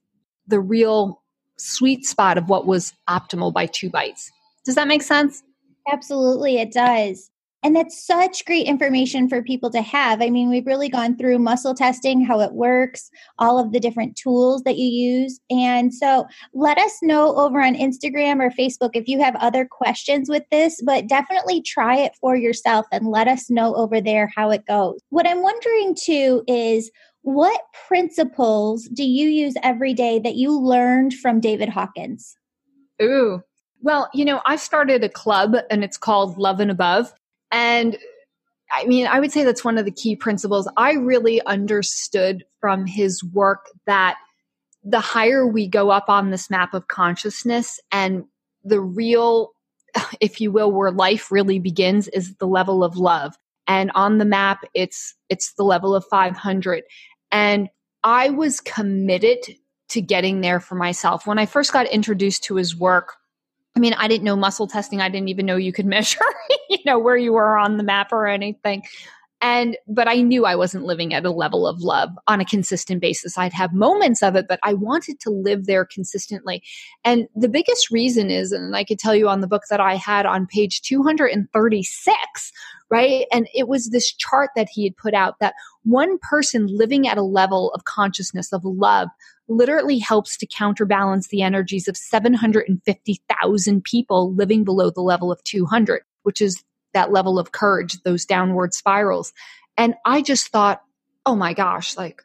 the 0.49 0.61
real 0.61 1.23
sweet 1.59 2.05
spot 2.05 2.39
of 2.39 2.49
what 2.49 2.67
was 2.67 2.93
optimal 3.09 3.53
by 3.53 3.67
two 3.67 3.89
bites. 3.89 4.33
Does 4.65 4.75
that 4.75 4.89
make 4.89 5.03
sense? 5.03 5.45
Absolutely, 5.91 6.59
it 6.59 6.73
does. 6.73 7.31
And 7.63 7.77
that's 7.77 8.07
such 8.07 8.47
great 8.47 8.67
information 8.67 9.29
for 9.29 9.43
people 9.43 9.69
to 9.71 9.83
have. 9.83 10.23
I 10.23 10.31
mean, 10.31 10.49
we've 10.49 10.67
really 10.67 10.89
gone 10.89 11.15
through 11.15 11.39
muscle 11.41 11.75
testing, 11.75 12.25
how 12.25 12.41
it 12.41 12.53
works, 12.55 13.11
all 13.39 13.59
of 13.59 13.73
the 13.73 13.81
different 13.81 14.17
tools 14.17 14.63
that 14.63 14.79
you 14.79 14.87
use. 14.87 15.39
And 15.51 15.93
so 15.93 16.27
let 16.55 16.79
us 16.79 16.99
know 17.03 17.37
over 17.37 17.61
on 17.61 17.75
Instagram 17.75 18.41
or 18.41 18.51
Facebook 18.51 18.93
if 18.95 19.09
you 19.09 19.21
have 19.21 19.37
other 19.37 19.67
questions 19.67 20.31
with 20.31 20.45
this, 20.51 20.81
but 20.87 21.07
definitely 21.07 21.61
try 21.61 21.97
it 21.97 22.13
for 22.19 22.35
yourself 22.35 22.87
and 22.91 23.09
let 23.09 23.29
us 23.29 23.51
know 23.51 23.75
over 23.75 24.01
there 24.01 24.33
how 24.35 24.51
it 24.51 24.65
goes. 24.67 24.99
What 25.11 25.29
I'm 25.29 25.43
wondering 25.43 25.95
too 25.95 26.43
is 26.47 26.91
What 27.23 27.61
principles 27.87 28.89
do 28.89 29.05
you 29.05 29.29
use 29.29 29.55
every 29.63 29.93
day 29.93 30.19
that 30.21 30.37
you 30.37 30.59
learned 30.59 31.15
from 31.15 31.41
David 31.41 31.69
Hawkins? 31.69 32.37
Ooh, 33.03 33.43
well, 33.83 34.09
you 34.15 34.25
know, 34.25 34.41
I've 34.47 34.61
started 34.61 35.05
a 35.05 35.09
club 35.09 35.55
and 35.71 35.85
it's 35.85 35.99
called 35.99 36.39
Love 36.39 36.61
and 36.61 36.71
Above. 36.71 37.13
And 37.51 37.97
I 38.73 38.85
mean, 38.85 39.07
I 39.07 39.19
would 39.19 39.33
say 39.33 39.45
that's 39.45 39.65
one 39.65 39.79
of 39.79 39.85
the 39.85 39.91
key 39.91 40.17
principles. 40.17 40.69
I 40.77 40.93
really 40.93 41.45
understood 41.47 42.45
from 42.61 42.87
his 42.87 43.25
work 43.25 43.67
that 43.87 44.17
the 44.85 45.01
higher 45.01 45.47
we 45.47 45.67
go 45.67 45.91
up 45.91 46.09
on 46.09 46.31
this 46.31 46.51
map 46.51 46.73
of 46.73 46.89
consciousness 46.89 47.81
and 47.91 48.25
the 48.65 48.81
real, 48.81 49.53
if 50.21 50.41
you 50.41 50.51
will, 50.53 50.71
where 50.71 50.93
life 50.93 51.31
really 51.31 51.59
begins 51.59 52.09
is 52.09 52.35
the 52.37 52.47
level 52.47 52.85
of 52.85 52.97
love. 52.97 53.37
And 53.67 53.91
on 53.95 54.19
the 54.19 54.25
map, 54.25 54.65
it's, 54.75 55.15
it's 55.29 55.53
the 55.55 55.65
level 55.65 55.95
of 55.95 56.05
500. 56.07 56.83
And 57.31 57.69
I 58.03 58.31
was 58.31 58.61
committed 58.61 59.39
to 59.91 60.01
getting 60.01 60.41
there 60.41 60.61
for 60.61 60.77
myself. 60.77 61.27
When 61.27 61.39
I 61.39 61.47
first 61.47 61.73
got 61.73 61.87
introduced 61.89 62.45
to 62.45 62.57
his 62.57 62.77
work, 62.77 63.15
I 63.77 63.81
mean, 63.81 63.95
I 63.95 64.09
didn't 64.09 64.25
know 64.25 64.37
muscle 64.37 64.67
testing. 64.67 65.01
I 65.01 65.09
didn't 65.09 65.29
even 65.29 65.47
know 65.47 65.57
you 65.57 65.73
could 65.73 65.87
measure, 65.87 66.25
you 66.69 66.79
know, 66.85 66.99
where 66.99 67.17
you 67.17 67.33
were 67.33 67.57
on 67.57 67.77
the 67.77 67.85
map 67.85 68.13
or 68.13 68.27
anything. 68.27 68.83
And, 69.43 69.79
but 69.89 70.07
I 70.07 70.17
knew 70.17 70.45
I 70.45 70.55
wasn't 70.55 70.85
living 70.85 71.15
at 71.15 71.25
a 71.25 71.31
level 71.31 71.67
of 71.67 71.81
love 71.81 72.11
on 72.29 72.41
a 72.41 72.45
consistent 72.45 73.01
basis. 73.01 73.39
I'd 73.39 73.55
have 73.55 73.73
moments 73.73 74.23
of 74.23 74.37
it, 74.37 74.47
but 74.47 74.61
I 74.63 74.75
wanted 74.75 75.19
to 75.21 75.31
live 75.31 75.65
there 75.65 75.87
consistently. 75.87 76.63
And 77.05 77.27
the 77.35 77.49
biggest 77.49 77.91
reason 77.91 78.31
is, 78.31 78.53
and 78.53 78.77
I 78.77 78.85
could 78.85 78.99
tell 78.99 79.15
you 79.15 79.29
on 79.31 79.41
the 79.41 79.47
book 79.47 79.63
that 79.71 79.81
I 79.81 79.95
had 79.95 80.27
on 80.27 80.47
page 80.47 80.83
236, 80.83 82.53
right? 82.91 83.27
And 83.33 83.49
it 83.55 83.67
was 83.67 83.89
this 83.89 84.13
chart 84.13 84.51
that 84.57 84.69
he 84.71 84.85
had 84.85 84.97
put 84.99 85.15
out 85.15 85.37
that 85.41 85.55
one 85.85 86.19
person 86.19 86.67
living 86.67 87.09
at 87.09 87.17
a 87.17 87.23
level 87.23 87.73
of 87.73 87.85
consciousness, 87.85 88.53
of 88.53 88.63
love, 88.63 89.09
literally 89.51 89.99
helps 89.99 90.37
to 90.39 90.47
counterbalance 90.47 91.29
the 91.29 91.43
energies 91.43 91.89
of 91.89 91.97
750,000 91.97 93.85
people 93.85 94.33
living 94.33 94.65
below 94.65 94.91
the 94.91 95.03
level 95.03 95.33
of 95.33 95.43
200, 95.45 96.03
which 96.23 96.41
is 96.41 96.63
that 96.95 97.13
level 97.13 97.39
of 97.39 97.53
courage, 97.53 98.01
those 98.03 98.25
downward 98.25 98.73
spirals. 98.73 99.33
And 99.77 99.95
I 100.07 100.23
just 100.23 100.49
thought, 100.49 100.83
oh 101.27 101.35
my 101.35 101.53
gosh, 101.53 101.97
like 101.97 102.23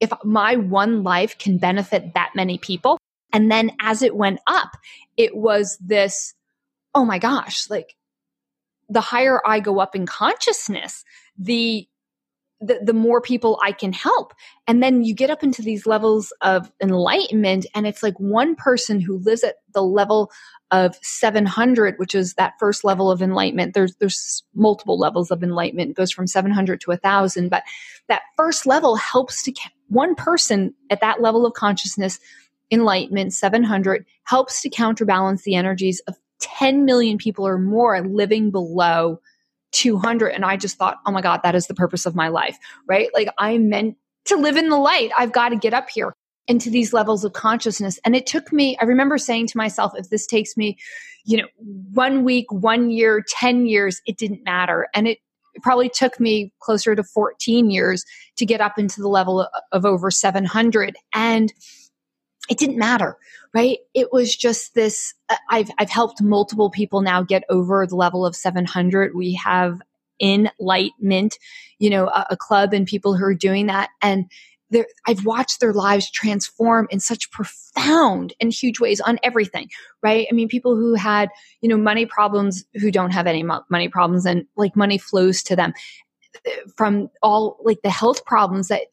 if 0.00 0.12
my 0.22 0.56
one 0.56 1.02
life 1.02 1.38
can 1.38 1.58
benefit 1.58 2.14
that 2.14 2.32
many 2.34 2.58
people. 2.58 2.98
And 3.32 3.50
then 3.50 3.72
as 3.80 4.02
it 4.02 4.14
went 4.14 4.40
up, 4.46 4.70
it 5.16 5.34
was 5.34 5.78
this, 5.78 6.34
oh 6.94 7.04
my 7.04 7.18
gosh, 7.18 7.68
like 7.70 7.96
the 8.88 9.00
higher 9.00 9.40
I 9.46 9.60
go 9.60 9.80
up 9.80 9.96
in 9.96 10.06
consciousness, 10.06 11.04
the 11.38 11.88
the, 12.60 12.80
the 12.82 12.92
more 12.92 13.20
people 13.20 13.58
I 13.62 13.72
can 13.72 13.92
help. 13.92 14.32
And 14.66 14.82
then 14.82 15.04
you 15.04 15.14
get 15.14 15.30
up 15.30 15.42
into 15.42 15.62
these 15.62 15.86
levels 15.86 16.32
of 16.40 16.72
enlightenment, 16.82 17.66
and 17.74 17.86
it's 17.86 18.02
like 18.02 18.18
one 18.18 18.54
person 18.54 19.00
who 19.00 19.18
lives 19.18 19.44
at 19.44 19.56
the 19.74 19.82
level 19.82 20.30
of 20.70 20.96
700, 21.02 21.98
which 21.98 22.14
is 22.14 22.34
that 22.34 22.54
first 22.58 22.82
level 22.82 23.10
of 23.10 23.22
enlightenment. 23.22 23.74
There's 23.74 23.94
there's 23.96 24.42
multiple 24.54 24.98
levels 24.98 25.30
of 25.30 25.42
enlightenment. 25.42 25.90
It 25.90 25.96
goes 25.96 26.10
from 26.10 26.26
700 26.26 26.80
to 26.80 26.90
1,000, 26.90 27.48
but 27.48 27.62
that 28.08 28.22
first 28.36 28.66
level 28.66 28.96
helps 28.96 29.42
to 29.44 29.52
one 29.88 30.14
person 30.14 30.74
at 30.90 31.00
that 31.00 31.20
level 31.20 31.46
of 31.46 31.52
consciousness, 31.52 32.18
enlightenment 32.70 33.32
700, 33.32 34.04
helps 34.24 34.62
to 34.62 34.70
counterbalance 34.70 35.42
the 35.42 35.54
energies 35.54 36.00
of 36.08 36.16
10 36.40 36.84
million 36.84 37.18
people 37.18 37.46
or 37.46 37.58
more 37.58 38.00
living 38.00 38.50
below 38.50 39.20
200 39.76 40.28
and 40.28 40.44
i 40.44 40.56
just 40.56 40.78
thought 40.78 40.96
oh 41.06 41.12
my 41.12 41.20
god 41.20 41.40
that 41.42 41.54
is 41.54 41.66
the 41.66 41.74
purpose 41.74 42.06
of 42.06 42.14
my 42.14 42.28
life 42.28 42.58
right? 42.88 43.10
Like 43.14 43.28
i'm 43.38 43.68
meant 43.68 43.96
to 44.24 44.36
live 44.36 44.56
in 44.56 44.70
the 44.70 44.76
light. 44.76 45.10
I've 45.16 45.32
got 45.32 45.50
to 45.50 45.56
get 45.56 45.72
up 45.74 45.88
here 45.88 46.12
into 46.48 46.70
these 46.70 46.92
levels 46.92 47.24
of 47.24 47.32
consciousness. 47.32 48.00
And 48.04 48.16
it 48.16 48.26
took 48.26 48.52
me 48.52 48.76
i 48.80 48.84
remember 48.84 49.18
saying 49.18 49.48
to 49.48 49.56
myself 49.56 49.92
if 49.96 50.08
this 50.08 50.26
takes 50.26 50.56
me 50.56 50.78
you 51.24 51.36
know 51.36 51.46
one 51.92 52.24
week 52.24 52.50
one 52.50 52.90
year 52.90 53.22
10 53.28 53.66
years 53.66 54.00
it 54.06 54.16
didn't 54.16 54.44
matter. 54.44 54.88
And 54.94 55.06
it 55.06 55.18
probably 55.62 55.88
took 55.88 56.18
me 56.18 56.52
closer 56.60 56.94
to 56.94 57.02
14 57.02 57.70
years 57.70 58.04
to 58.36 58.46
get 58.46 58.60
up 58.60 58.78
into 58.78 59.00
the 59.00 59.08
level 59.08 59.46
of 59.72 59.84
over 59.84 60.10
700 60.10 60.96
and 61.14 61.52
it 62.48 62.58
didn't 62.58 62.78
matter 62.78 63.16
right? 63.54 63.78
It 63.94 64.12
was 64.12 64.36
just 64.36 64.74
this 64.74 65.14
uh, 65.28 65.36
i've 65.50 65.70
i've 65.78 65.90
helped 65.90 66.20
multiple 66.20 66.70
people 66.70 67.00
now 67.00 67.22
get 67.22 67.44
over 67.48 67.86
the 67.86 67.96
level 67.96 68.26
of 68.26 68.36
700 68.36 69.14
we 69.14 69.34
have 69.34 69.80
enlightenment 70.20 71.38
you 71.78 71.90
know 71.90 72.08
a, 72.08 72.26
a 72.30 72.36
club 72.36 72.72
and 72.72 72.86
people 72.86 73.16
who 73.16 73.24
are 73.24 73.34
doing 73.34 73.66
that. 73.66 73.90
And 74.02 74.30
I've 75.06 75.24
watched 75.24 75.60
their 75.60 75.72
lives 75.72 76.10
transform 76.10 76.88
in 76.90 76.98
such 76.98 77.30
profound 77.30 78.34
and 78.40 78.52
huge 78.52 78.80
ways 78.80 79.00
on 79.00 79.18
everything, 79.22 79.68
right? 80.02 80.26
I 80.28 80.34
mean, 80.34 80.48
people 80.48 80.74
who 80.74 80.94
had, 80.94 81.28
you 81.60 81.68
know, 81.68 81.76
money 81.76 82.04
problems 82.04 82.64
who 82.74 82.90
don't 82.90 83.12
have 83.12 83.28
any 83.28 83.44
money 83.44 83.88
problems 83.88 84.26
and 84.26 84.44
like 84.56 84.74
money 84.74 84.98
flows 84.98 85.44
to 85.44 85.54
them 85.54 85.72
from 86.76 87.10
all 87.22 87.58
like 87.62 87.82
the 87.82 87.90
health 87.90 88.24
problems 88.24 88.66
that 88.68 88.88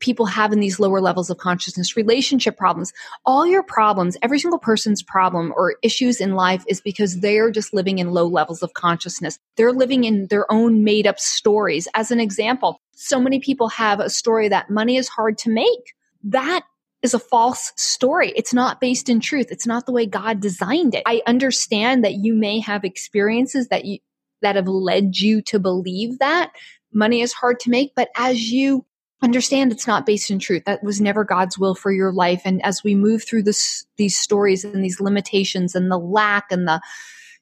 people 0.00 0.26
have 0.26 0.52
in 0.52 0.60
these 0.60 0.78
lower 0.78 1.00
levels 1.00 1.30
of 1.30 1.38
consciousness, 1.38 1.96
relationship 1.96 2.56
problems, 2.56 2.92
all 3.24 3.46
your 3.46 3.62
problems, 3.62 4.16
every 4.22 4.38
single 4.38 4.58
person's 4.58 5.02
problem 5.02 5.52
or 5.56 5.76
issues 5.82 6.20
in 6.20 6.34
life 6.34 6.64
is 6.68 6.80
because 6.80 7.20
they're 7.20 7.50
just 7.50 7.74
living 7.74 7.98
in 7.98 8.12
low 8.12 8.26
levels 8.26 8.62
of 8.62 8.74
consciousness. 8.74 9.38
They're 9.56 9.72
living 9.72 10.04
in 10.04 10.26
their 10.28 10.50
own 10.50 10.84
made 10.84 11.06
up 11.06 11.18
stories. 11.18 11.88
As 11.94 12.10
an 12.10 12.20
example, 12.20 12.80
so 12.92 13.20
many 13.20 13.40
people 13.40 13.68
have 13.68 14.00
a 14.00 14.10
story 14.10 14.48
that 14.48 14.70
money 14.70 14.96
is 14.96 15.08
hard 15.08 15.38
to 15.38 15.50
make. 15.50 15.94
That 16.24 16.62
is 17.02 17.14
a 17.14 17.18
false 17.18 17.72
story. 17.76 18.32
It's 18.34 18.52
not 18.52 18.80
based 18.80 19.08
in 19.08 19.20
truth. 19.20 19.48
It's 19.50 19.66
not 19.66 19.86
the 19.86 19.92
way 19.92 20.06
God 20.06 20.40
designed 20.40 20.94
it. 20.94 21.02
I 21.06 21.22
understand 21.26 22.04
that 22.04 22.14
you 22.14 22.34
may 22.34 22.60
have 22.60 22.84
experiences 22.84 23.68
that 23.68 23.84
you 23.84 23.98
that 24.40 24.54
have 24.54 24.68
led 24.68 25.16
you 25.16 25.42
to 25.42 25.58
believe 25.58 26.20
that 26.20 26.52
money 26.92 27.20
is 27.20 27.32
hard 27.32 27.58
to 27.60 27.70
make, 27.70 27.92
but 27.96 28.08
as 28.16 28.52
you 28.52 28.84
understand 29.22 29.72
it's 29.72 29.86
not 29.86 30.06
based 30.06 30.30
in 30.30 30.38
truth. 30.38 30.62
That 30.64 30.82
was 30.82 31.00
never 31.00 31.24
God's 31.24 31.58
will 31.58 31.74
for 31.74 31.92
your 31.92 32.12
life. 32.12 32.42
And 32.44 32.64
as 32.64 32.84
we 32.84 32.94
move 32.94 33.24
through 33.24 33.42
this, 33.42 33.84
these 33.96 34.16
stories 34.16 34.64
and 34.64 34.84
these 34.84 35.00
limitations 35.00 35.74
and 35.74 35.90
the 35.90 35.98
lack 35.98 36.50
and 36.50 36.68
the, 36.68 36.80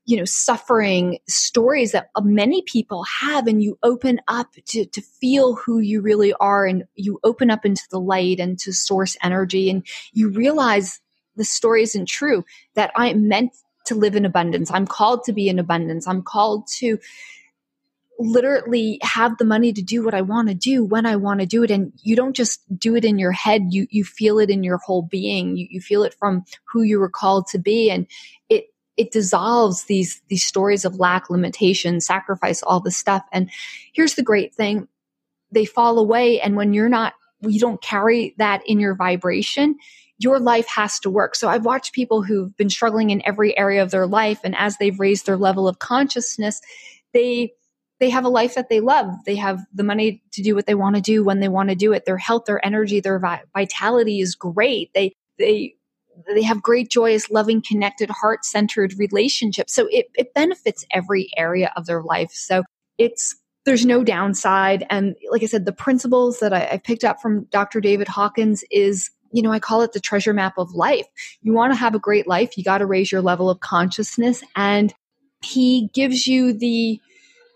you 0.07 0.17
know, 0.17 0.25
suffering 0.25 1.19
stories 1.29 1.93
that 1.93 2.11
many 2.23 2.63
people 2.63 3.05
have, 3.21 3.47
and 3.47 3.63
you 3.63 3.77
open 3.83 4.21
up 4.29 4.55
to, 4.67 4.87
to 4.87 5.01
feel 5.03 5.57
who 5.57 5.81
you 5.81 6.01
really 6.01 6.33
are, 6.35 6.65
and 6.65 6.85
you 6.95 7.19
open 7.25 7.51
up 7.51 7.67
into 7.67 7.83
the 7.91 8.01
light 8.01 8.39
and 8.39 8.59
to 8.61 8.73
source 8.73 9.17
energy, 9.23 9.69
and 9.69 9.85
you 10.13 10.31
realize 10.31 11.01
the 11.35 11.45
story 11.45 11.83
isn't 11.83 12.07
true, 12.07 12.45
that 12.75 12.93
I'm 12.97 13.29
meant 13.29 13.53
to 13.87 13.95
live 13.95 14.17
in 14.17 14.25
abundance. 14.25 14.71
I'm 14.71 14.87
called 14.87 15.25
to 15.25 15.33
be 15.33 15.49
in 15.49 15.59
abundance. 15.59 16.07
I'm 16.07 16.23
called 16.23 16.69
to 16.79 16.99
literally 18.19 18.99
have 19.03 19.37
the 19.39 19.45
money 19.45 19.73
to 19.73 19.83
do 19.83 20.05
what 20.05 20.15
I 20.15 20.23
want 20.23 20.49
to 20.49 20.55
do 20.55 20.85
when 20.85 21.07
I 21.07 21.17
want 21.17 21.41
to 21.41 21.47
do 21.47 21.63
it. 21.63 21.71
And 21.71 21.93
you 22.03 22.17
don't 22.17 22.35
just 22.35 22.61
do 22.79 22.97
it 22.97 23.05
in 23.05 23.19
your 23.19 23.33
head. 23.33 23.67
You, 23.71 23.87
you 23.91 24.05
feel 24.05 24.39
it 24.39 24.51
in 24.51 24.63
your 24.63 24.79
whole 24.79 25.03
being. 25.03 25.57
You, 25.57 25.67
you 25.71 25.81
feel 25.81 26.03
it 26.03 26.15
from 26.15 26.45
who 26.73 26.83
you 26.83 26.99
were 26.99 27.11
called 27.11 27.47
to 27.49 27.59
be. 27.59 27.91
And 27.91 28.07
it, 28.49 28.67
it 28.97 29.13
dissolves 29.13 29.85
these, 29.85 30.23
these 30.29 30.45
stories 30.45 30.85
of 30.85 30.97
lack, 30.97 31.29
limitation, 31.29 32.01
sacrifice, 32.01 32.63
all 32.63 32.81
this 32.81 32.97
stuff. 32.97 33.23
And 33.33 33.51
here's 33.93 34.15
the 34.15 34.23
great 34.23 34.55
thing. 34.55 34.89
They 35.53 35.65
fall 35.65 35.99
away. 35.99 36.41
And 36.41 36.57
when 36.57 36.73
you're 36.73 36.89
not, 36.89 37.15
you 37.43 37.61
don't 37.61 37.83
carry 37.83 38.35
that 38.39 38.63
in 38.67 38.81
your 38.81 38.95
vibration, 38.95 39.77
your 40.19 40.41
life 40.41 40.67
has 40.69 40.99
to 41.01 41.11
work. 41.11 41.37
So 41.37 41.49
I've 41.49 41.67
watched 41.67 41.93
people 41.93 42.23
who've 42.23 42.57
been 42.57 42.71
struggling 42.71 43.11
in 43.11 43.21
every 43.27 43.57
area 43.59 43.83
of 43.83 43.91
their 43.91 44.07
life. 44.07 44.41
And 44.43 44.57
as 44.57 44.79
they've 44.79 44.99
raised 44.99 45.27
their 45.27 45.37
level 45.37 45.69
of 45.69 45.79
consciousness, 45.79 46.63
they, 47.13 47.53
they 47.99 48.11
have 48.11 48.25
a 48.25 48.31
life 48.31 48.55
that 48.55 48.69
they 48.69 48.81
love. 48.81 49.11
They 49.25 49.37
have 49.37 49.61
the 49.73 49.85
money 49.85 50.23
to 50.33 50.43
do 50.43 50.55
what 50.55 50.67
they 50.67 50.75
want 50.75 50.97
to 50.97 51.03
do 51.03 51.25
when 51.25 51.41
they 51.41 51.49
want 51.49 51.71
to 51.71 51.75
do 51.75 51.93
it. 51.93 52.05
Their 52.05 52.19
health, 52.19 52.45
their 52.47 52.65
energy, 52.65 53.01
their 53.01 53.21
vitality 53.55 54.21
is 54.21 54.35
great. 54.35 54.93
They, 54.95 55.15
they, 55.39 55.75
they 56.27 56.43
have 56.43 56.63
great, 56.63 56.91
joyous, 56.91 57.31
loving, 57.31 57.63
connected, 57.67 58.11
heart 58.11 58.45
centered 58.45 58.95
relationships. 58.99 59.75
So 59.75 59.89
it, 59.91 60.07
it 60.15 60.35
benefits 60.35 60.85
every 60.91 61.31
area 61.37 61.73
of 61.77 61.87
their 61.87 62.03
life. 62.03 62.31
So 62.33 62.65
it's, 62.99 63.35
there's 63.65 63.87
no 63.87 64.05
downside. 64.05 64.87
And 64.91 65.17
like 65.31 65.43
I 65.43 65.47
said, 65.47 65.65
the 65.65 65.73
principles 65.73 66.39
that 66.41 66.53
I, 66.53 66.69
I 66.73 66.77
picked 66.79 67.05
up 67.05 67.21
from 67.21 67.45
Dr. 67.51 67.81
David 67.81 68.09
Hawkins 68.09 68.65
is 68.71 69.11
you 69.33 69.43
know, 69.43 69.53
I 69.53 69.59
call 69.59 69.83
it 69.83 69.93
the 69.93 70.01
treasure 70.01 70.33
map 70.33 70.55
of 70.57 70.73
life. 70.73 71.05
You 71.43 71.53
want 71.53 71.73
to 71.73 71.79
have 71.79 71.95
a 71.95 71.99
great 71.99 72.27
life, 72.27 72.57
you 72.57 72.65
got 72.65 72.79
to 72.79 72.87
raise 72.87 73.11
your 73.11 73.21
level 73.21 73.51
of 73.51 73.61
consciousness. 73.61 74.43
And 74.55 74.95
he 75.43 75.91
gives 75.93 76.27
you 76.27 76.53
the 76.53 77.01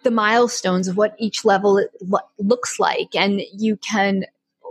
the 0.03 0.11
milestones 0.11 0.89
of 0.89 0.97
what 0.97 1.15
each 1.19 1.45
level 1.45 1.85
looks 2.39 2.79
like 2.79 3.15
and 3.15 3.43
you 3.53 3.77
can 3.77 4.25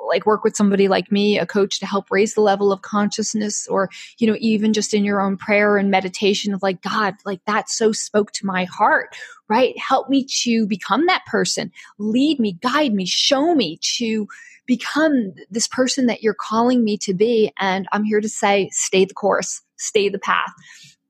like 0.07 0.25
work 0.25 0.43
with 0.43 0.55
somebody 0.55 0.87
like 0.87 1.11
me 1.11 1.37
a 1.37 1.45
coach 1.45 1.79
to 1.79 1.85
help 1.85 2.09
raise 2.09 2.33
the 2.33 2.41
level 2.41 2.71
of 2.71 2.81
consciousness 2.81 3.67
or 3.67 3.89
you 4.17 4.25
know 4.25 4.35
even 4.39 4.73
just 4.73 4.93
in 4.93 5.03
your 5.03 5.21
own 5.21 5.37
prayer 5.37 5.77
and 5.77 5.91
meditation 5.91 6.53
of 6.53 6.63
like 6.63 6.81
god 6.81 7.13
like 7.25 7.41
that 7.45 7.69
so 7.69 7.91
spoke 7.91 8.31
to 8.31 8.45
my 8.45 8.63
heart 8.63 9.15
right 9.49 9.77
help 9.77 10.09
me 10.09 10.25
to 10.25 10.65
become 10.65 11.05
that 11.05 11.23
person 11.27 11.71
lead 11.99 12.39
me 12.39 12.53
guide 12.53 12.93
me 12.93 13.05
show 13.05 13.53
me 13.53 13.77
to 13.82 14.27
become 14.69 15.34
this 15.49 15.67
person 15.67 16.05
that 16.05 16.21
you're 16.21 16.36
calling 16.36 16.84
me 16.84 16.95
to 16.95 17.11
be. 17.11 17.51
And 17.57 17.88
I'm 17.91 18.03
here 18.03 18.21
to 18.21 18.30
say, 18.30 18.69
stay 18.71 19.03
the 19.03 19.15
course, 19.15 19.63
stay 19.77 20.09
the 20.09 20.19
path. 20.19 20.53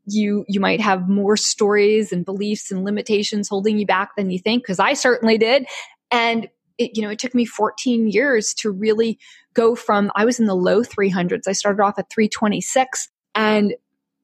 You, 0.09 0.45
you 0.47 0.59
might 0.59 0.81
have 0.81 1.09
more 1.09 1.37
stories 1.37 2.11
and 2.11 2.25
beliefs 2.25 2.71
and 2.71 2.83
limitations 2.83 3.49
holding 3.49 3.77
you 3.77 3.85
back 3.85 4.15
than 4.15 4.29
you 4.29 4.39
think, 4.39 4.63
because 4.63 4.79
I 4.79 4.93
certainly 4.93 5.37
did. 5.37 5.65
And 6.11 6.47
it, 6.77 6.95
you 6.95 7.01
know, 7.01 7.09
it 7.09 7.19
took 7.19 7.35
me 7.35 7.45
14 7.45 8.07
years 8.07 8.53
to 8.55 8.71
really 8.71 9.19
go 9.53 9.75
from, 9.75 10.11
I 10.15 10.25
was 10.25 10.39
in 10.39 10.45
the 10.45 10.55
low 10.55 10.81
300s. 10.81 11.47
I 11.47 11.51
started 11.51 11.81
off 11.81 11.99
at 11.99 12.09
326 12.09 13.09
and 13.35 13.73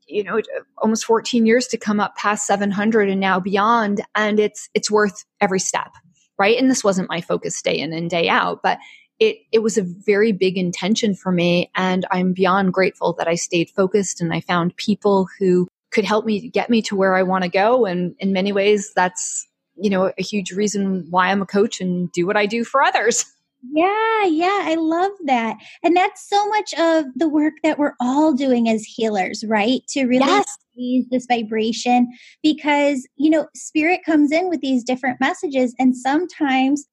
you 0.07 0.23
know 0.23 0.39
almost 0.77 1.05
14 1.05 1.45
years 1.45 1.67
to 1.67 1.77
come 1.77 1.99
up 1.99 2.15
past 2.15 2.45
700 2.45 3.09
and 3.09 3.19
now 3.19 3.39
beyond 3.39 4.01
and 4.15 4.39
it's 4.39 4.69
it's 4.73 4.91
worth 4.91 5.25
every 5.41 5.59
step 5.59 5.91
right 6.38 6.57
and 6.57 6.69
this 6.69 6.83
wasn't 6.83 7.09
my 7.09 7.21
focus 7.21 7.61
day 7.61 7.77
in 7.77 7.93
and 7.93 8.09
day 8.09 8.29
out 8.29 8.59
but 8.61 8.77
it 9.19 9.38
it 9.51 9.59
was 9.59 9.77
a 9.77 9.83
very 9.83 10.31
big 10.31 10.57
intention 10.57 11.15
for 11.15 11.31
me 11.31 11.71
and 11.75 12.05
i'm 12.11 12.33
beyond 12.33 12.73
grateful 12.73 13.13
that 13.13 13.27
i 13.27 13.36
stayed 13.36 13.69
focused 13.69 14.21
and 14.21 14.33
i 14.33 14.41
found 14.41 14.75
people 14.77 15.27
who 15.39 15.67
could 15.95 16.05
help 16.05 16.25
me 16.25 16.49
get 16.49 16.69
me 16.69 16.81
to 16.81 16.95
where 16.95 17.15
i 17.15 17.23
want 17.23 17.43
to 17.43 17.49
go 17.49 17.85
and 17.85 18.13
in 18.19 18.33
many 18.33 18.51
ways 18.51 18.91
that's 18.95 19.47
you 19.77 19.89
know 19.89 20.11
a 20.17 20.21
huge 20.21 20.51
reason 20.51 21.07
why 21.09 21.31
i'm 21.31 21.41
a 21.41 21.45
coach 21.45 21.81
and 21.81 22.11
do 22.11 22.27
what 22.27 22.37
i 22.37 22.45
do 22.45 22.63
for 22.63 22.83
others 22.83 23.25
Yeah, 23.73 24.25
yeah, 24.25 24.59
I 24.61 24.75
love 24.75 25.11
that. 25.25 25.57
And 25.83 25.95
that's 25.95 26.27
so 26.29 26.47
much 26.49 26.73
of 26.75 27.05
the 27.15 27.27
work 27.27 27.53
that 27.63 27.79
we're 27.79 27.95
all 27.99 28.33
doing 28.33 28.69
as 28.69 28.83
healers, 28.83 29.43
right? 29.47 29.81
To 29.89 30.05
really 30.05 30.25
yes. 30.25 30.57
ease 30.77 31.05
this 31.09 31.25
vibration 31.25 32.13
because, 32.43 33.07
you 33.15 33.29
know, 33.29 33.47
spirit 33.55 34.01
comes 34.05 34.31
in 34.31 34.49
with 34.49 34.61
these 34.61 34.83
different 34.83 35.19
messages 35.19 35.73
and 35.79 35.97
sometimes 35.97 36.85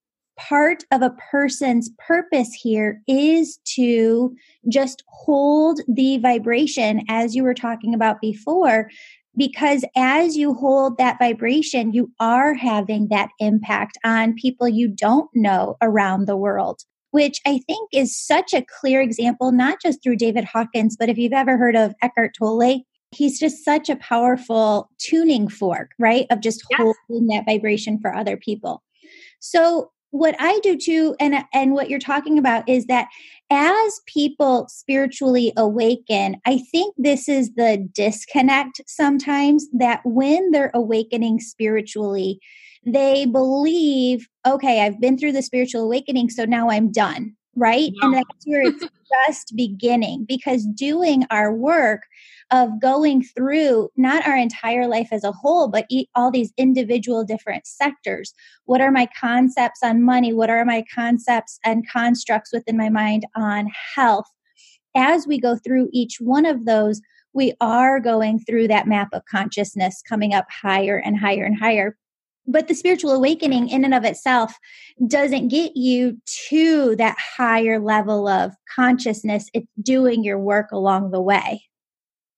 part 0.48 0.84
of 0.90 1.02
a 1.02 1.14
person's 1.30 1.90
purpose 1.98 2.52
here 2.52 3.00
is 3.06 3.58
to 3.64 4.34
just 4.68 5.02
hold 5.08 5.80
the 5.88 6.18
vibration 6.18 7.02
as 7.08 7.34
you 7.34 7.42
were 7.42 7.54
talking 7.54 7.94
about 7.94 8.20
before 8.20 8.88
because 9.36 9.84
as 9.96 10.36
you 10.36 10.54
hold 10.54 10.98
that 10.98 11.18
vibration, 11.18 11.92
you 11.92 12.10
are 12.20 12.54
having 12.54 13.08
that 13.08 13.30
impact 13.38 13.96
on 14.04 14.34
people 14.34 14.68
you 14.68 14.88
don't 14.88 15.30
know 15.34 15.76
around 15.80 16.26
the 16.26 16.36
world, 16.36 16.82
which 17.12 17.40
I 17.46 17.60
think 17.66 17.88
is 17.92 18.16
such 18.16 18.52
a 18.52 18.64
clear 18.80 19.00
example, 19.00 19.52
not 19.52 19.80
just 19.80 20.02
through 20.02 20.16
David 20.16 20.44
Hawkins, 20.44 20.96
but 20.98 21.08
if 21.08 21.16
you've 21.16 21.32
ever 21.32 21.56
heard 21.56 21.76
of 21.76 21.94
Eckhart 22.02 22.34
Tolle, 22.38 22.82
he's 23.10 23.38
just 23.38 23.64
such 23.64 23.88
a 23.88 23.96
powerful 23.96 24.90
tuning 24.98 25.48
fork, 25.48 25.92
right? 25.98 26.26
Of 26.30 26.40
just 26.40 26.62
yes. 26.70 26.80
holding 27.08 27.28
that 27.28 27.44
vibration 27.46 27.98
for 28.00 28.14
other 28.14 28.36
people. 28.36 28.82
So 29.40 29.90
what 30.12 30.36
I 30.38 30.60
do 30.62 30.76
too, 30.76 31.16
and 31.18 31.44
and 31.52 31.72
what 31.72 31.90
you're 31.90 31.98
talking 31.98 32.38
about 32.38 32.68
is 32.68 32.86
that 32.86 33.08
as 33.50 34.00
people 34.06 34.68
spiritually 34.68 35.52
awaken, 35.56 36.36
I 36.46 36.58
think 36.70 36.94
this 36.98 37.28
is 37.28 37.54
the 37.54 37.88
disconnect 37.92 38.82
sometimes 38.86 39.66
that 39.72 40.00
when 40.04 40.50
they're 40.50 40.70
awakening 40.74 41.40
spiritually, 41.40 42.40
they 42.84 43.24
believe, 43.24 44.28
okay, 44.46 44.82
I've 44.82 45.00
been 45.00 45.16
through 45.16 45.32
the 45.32 45.42
spiritual 45.42 45.82
awakening, 45.82 46.28
so 46.28 46.44
now 46.44 46.70
I'm 46.70 46.92
done 46.92 47.34
right? 47.56 47.92
And 48.00 48.14
that's 48.14 48.46
where 48.46 48.62
it's 48.62 48.84
just 49.26 49.54
beginning 49.56 50.24
because 50.26 50.66
doing 50.66 51.24
our 51.30 51.52
work 51.52 52.02
of 52.50 52.80
going 52.80 53.22
through 53.22 53.90
not 53.96 54.26
our 54.26 54.36
entire 54.36 54.86
life 54.86 55.08
as 55.12 55.24
a 55.24 55.32
whole, 55.32 55.68
but 55.68 55.86
all 56.14 56.30
these 56.30 56.52
individual 56.56 57.24
different 57.24 57.66
sectors. 57.66 58.34
What 58.64 58.80
are 58.80 58.90
my 58.90 59.08
concepts 59.18 59.82
on 59.82 60.02
money? 60.02 60.32
What 60.32 60.50
are 60.50 60.64
my 60.64 60.84
concepts 60.94 61.58
and 61.64 61.88
constructs 61.88 62.52
within 62.52 62.76
my 62.76 62.88
mind 62.88 63.26
on 63.36 63.68
health? 63.94 64.30
As 64.94 65.26
we 65.26 65.38
go 65.38 65.56
through 65.56 65.88
each 65.92 66.18
one 66.20 66.44
of 66.44 66.66
those, 66.66 67.00
we 67.32 67.54
are 67.60 67.98
going 68.00 68.38
through 68.40 68.68
that 68.68 68.86
map 68.86 69.08
of 69.12 69.24
consciousness 69.24 70.02
coming 70.06 70.34
up 70.34 70.46
higher 70.50 70.98
and 70.98 71.18
higher 71.18 71.44
and 71.44 71.58
higher 71.58 71.96
but 72.46 72.68
the 72.68 72.74
spiritual 72.74 73.12
awakening 73.12 73.68
in 73.68 73.84
and 73.84 73.94
of 73.94 74.04
itself 74.04 74.54
doesn't 75.06 75.48
get 75.48 75.76
you 75.76 76.18
to 76.48 76.96
that 76.96 77.16
higher 77.18 77.78
level 77.78 78.28
of 78.28 78.52
consciousness. 78.74 79.48
It's 79.54 79.66
doing 79.80 80.24
your 80.24 80.38
work 80.38 80.72
along 80.72 81.10
the 81.10 81.20
way. 81.20 81.62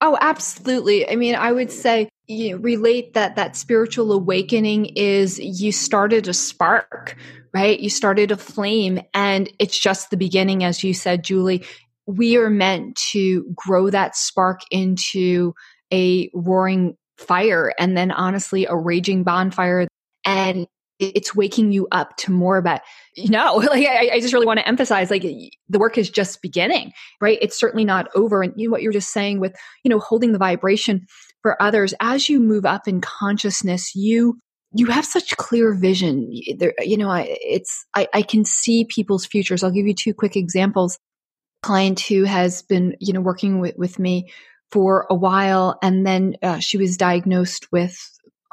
Oh, 0.00 0.18
absolutely. 0.20 1.08
I 1.08 1.16
mean, 1.16 1.34
I 1.34 1.52
would 1.52 1.70
say 1.70 2.08
you 2.26 2.58
relate 2.58 3.14
that 3.14 3.36
that 3.36 3.56
spiritual 3.56 4.12
awakening 4.12 4.86
is 4.96 5.38
you 5.38 5.72
started 5.72 6.28
a 6.28 6.34
spark, 6.34 7.16
right? 7.52 7.78
You 7.78 7.90
started 7.90 8.30
a 8.30 8.36
flame 8.36 9.00
and 9.14 9.50
it's 9.58 9.78
just 9.78 10.10
the 10.10 10.16
beginning 10.16 10.64
as 10.64 10.84
you 10.84 10.94
said, 10.94 11.24
Julie. 11.24 11.64
We 12.06 12.36
are 12.36 12.50
meant 12.50 12.96
to 13.12 13.44
grow 13.54 13.88
that 13.88 14.14
spark 14.14 14.60
into 14.70 15.54
a 15.90 16.30
roaring 16.34 16.96
fire 17.16 17.72
and 17.78 17.96
then 17.96 18.10
honestly 18.10 18.66
a 18.66 18.76
raging 18.76 19.22
bonfire 19.22 19.86
and 20.24 20.66
it's 21.00 21.34
waking 21.34 21.72
you 21.72 21.88
up 21.90 22.16
to 22.16 22.30
more 22.30 22.56
about 22.56 22.80
you 23.16 23.28
know 23.28 23.54
like 23.70 23.86
I, 23.86 24.10
I, 24.14 24.20
just 24.20 24.32
really 24.32 24.46
want 24.46 24.60
to 24.60 24.68
emphasize 24.68 25.10
like 25.10 25.22
the 25.22 25.78
work 25.78 25.98
is 25.98 26.10
just 26.10 26.42
beginning 26.42 26.92
right? 27.20 27.38
It's 27.40 27.58
certainly 27.58 27.84
not 27.84 28.08
over 28.14 28.42
and 28.42 28.52
you 28.56 28.68
know 28.68 28.72
what 28.72 28.82
you're 28.82 28.92
just 28.92 29.12
saying 29.12 29.40
with 29.40 29.54
you 29.82 29.88
know 29.88 29.98
holding 29.98 30.32
the 30.32 30.38
vibration 30.38 31.06
for 31.42 31.60
others 31.60 31.94
as 32.00 32.28
you 32.28 32.40
move 32.40 32.64
up 32.64 32.86
in 32.86 33.00
consciousness 33.00 33.94
you 33.94 34.38
you 34.76 34.86
have 34.86 35.04
such 35.04 35.36
clear 35.36 35.72
vision. 35.72 36.30
There 36.58 36.74
you 36.80 36.96
know 36.96 37.08
I, 37.08 37.36
it's 37.40 37.86
I, 37.94 38.08
I 38.12 38.22
can 38.22 38.44
see 38.44 38.84
people's 38.84 39.26
futures. 39.26 39.62
I'll 39.62 39.70
give 39.70 39.86
you 39.86 39.94
two 39.94 40.14
quick 40.14 40.36
examples. 40.36 40.98
Client 41.62 42.00
who 42.00 42.24
has 42.24 42.62
been 42.62 42.94
you 43.00 43.12
know 43.12 43.20
working 43.20 43.60
with, 43.60 43.76
with 43.76 43.98
me 43.98 44.30
for 44.70 45.06
a 45.08 45.14
while 45.14 45.78
and 45.82 46.06
then 46.06 46.36
uh, 46.42 46.58
she 46.58 46.76
was 46.76 46.96
diagnosed 46.96 47.70
with 47.70 47.96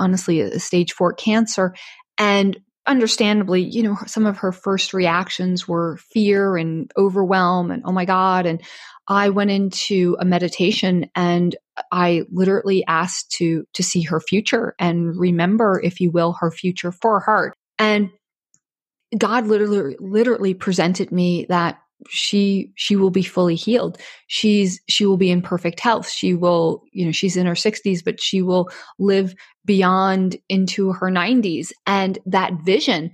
honestly 0.01 0.41
a 0.41 0.59
stage 0.59 0.93
four 0.93 1.13
cancer. 1.13 1.75
And 2.17 2.59
understandably, 2.87 3.61
you 3.61 3.83
know, 3.83 3.95
some 4.07 4.25
of 4.25 4.37
her 4.37 4.51
first 4.51 4.93
reactions 4.93 5.67
were 5.67 5.97
fear 6.11 6.57
and 6.57 6.91
overwhelm 6.97 7.69
and, 7.69 7.83
oh 7.85 7.91
my 7.91 8.05
God. 8.05 8.45
And 8.45 8.61
I 9.07 9.29
went 9.29 9.51
into 9.51 10.17
a 10.19 10.25
meditation 10.25 11.09
and 11.15 11.55
I 11.91 12.23
literally 12.31 12.83
asked 12.87 13.31
to, 13.33 13.65
to 13.73 13.83
see 13.83 14.01
her 14.03 14.19
future 14.19 14.73
and 14.79 15.15
remember, 15.15 15.79
if 15.83 15.99
you 15.99 16.11
will, 16.11 16.35
her 16.39 16.51
future 16.51 16.91
for 16.91 17.19
her. 17.21 17.53
And 17.77 18.09
God 19.17 19.45
literally, 19.45 19.97
literally 19.99 20.53
presented 20.53 21.11
me 21.11 21.45
that 21.49 21.80
she 22.09 22.71
she 22.75 22.95
will 22.95 23.09
be 23.09 23.23
fully 23.23 23.55
healed. 23.55 23.97
She's 24.27 24.79
she 24.87 25.05
will 25.05 25.17
be 25.17 25.31
in 25.31 25.41
perfect 25.41 25.79
health. 25.79 26.09
She 26.09 26.33
will 26.33 26.83
you 26.91 27.05
know 27.05 27.11
she's 27.11 27.37
in 27.37 27.45
her 27.45 27.53
60s 27.53 28.03
but 28.03 28.21
she 28.21 28.41
will 28.41 28.69
live 28.99 29.35
beyond 29.65 30.37
into 30.49 30.91
her 30.91 31.07
90s 31.07 31.71
and 31.85 32.17
that 32.25 32.53
vision 32.63 33.11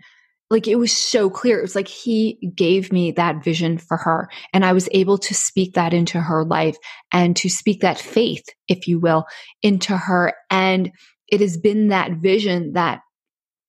like 0.49 0.67
it 0.67 0.75
was 0.77 0.95
so 0.95 1.29
clear. 1.29 1.59
It 1.59 1.63
was 1.63 1.75
like 1.75 1.89
he 1.89 2.39
gave 2.55 2.91
me 2.93 3.11
that 3.11 3.43
vision 3.43 3.77
for 3.77 3.97
her 3.97 4.29
and 4.53 4.63
i 4.63 4.71
was 4.71 4.88
able 4.91 5.17
to 5.17 5.33
speak 5.33 5.73
that 5.73 5.93
into 5.93 6.21
her 6.21 6.45
life 6.45 6.77
and 7.11 7.35
to 7.35 7.49
speak 7.49 7.81
that 7.81 7.99
faith 7.99 8.45
if 8.67 8.88
you 8.88 8.99
will 8.99 9.25
into 9.61 9.97
her. 9.97 10.33
And 10.49 10.91
it 11.27 11.41
has 11.41 11.57
been 11.57 11.89
that 11.89 12.13
vision 12.13 12.73
that 12.73 13.01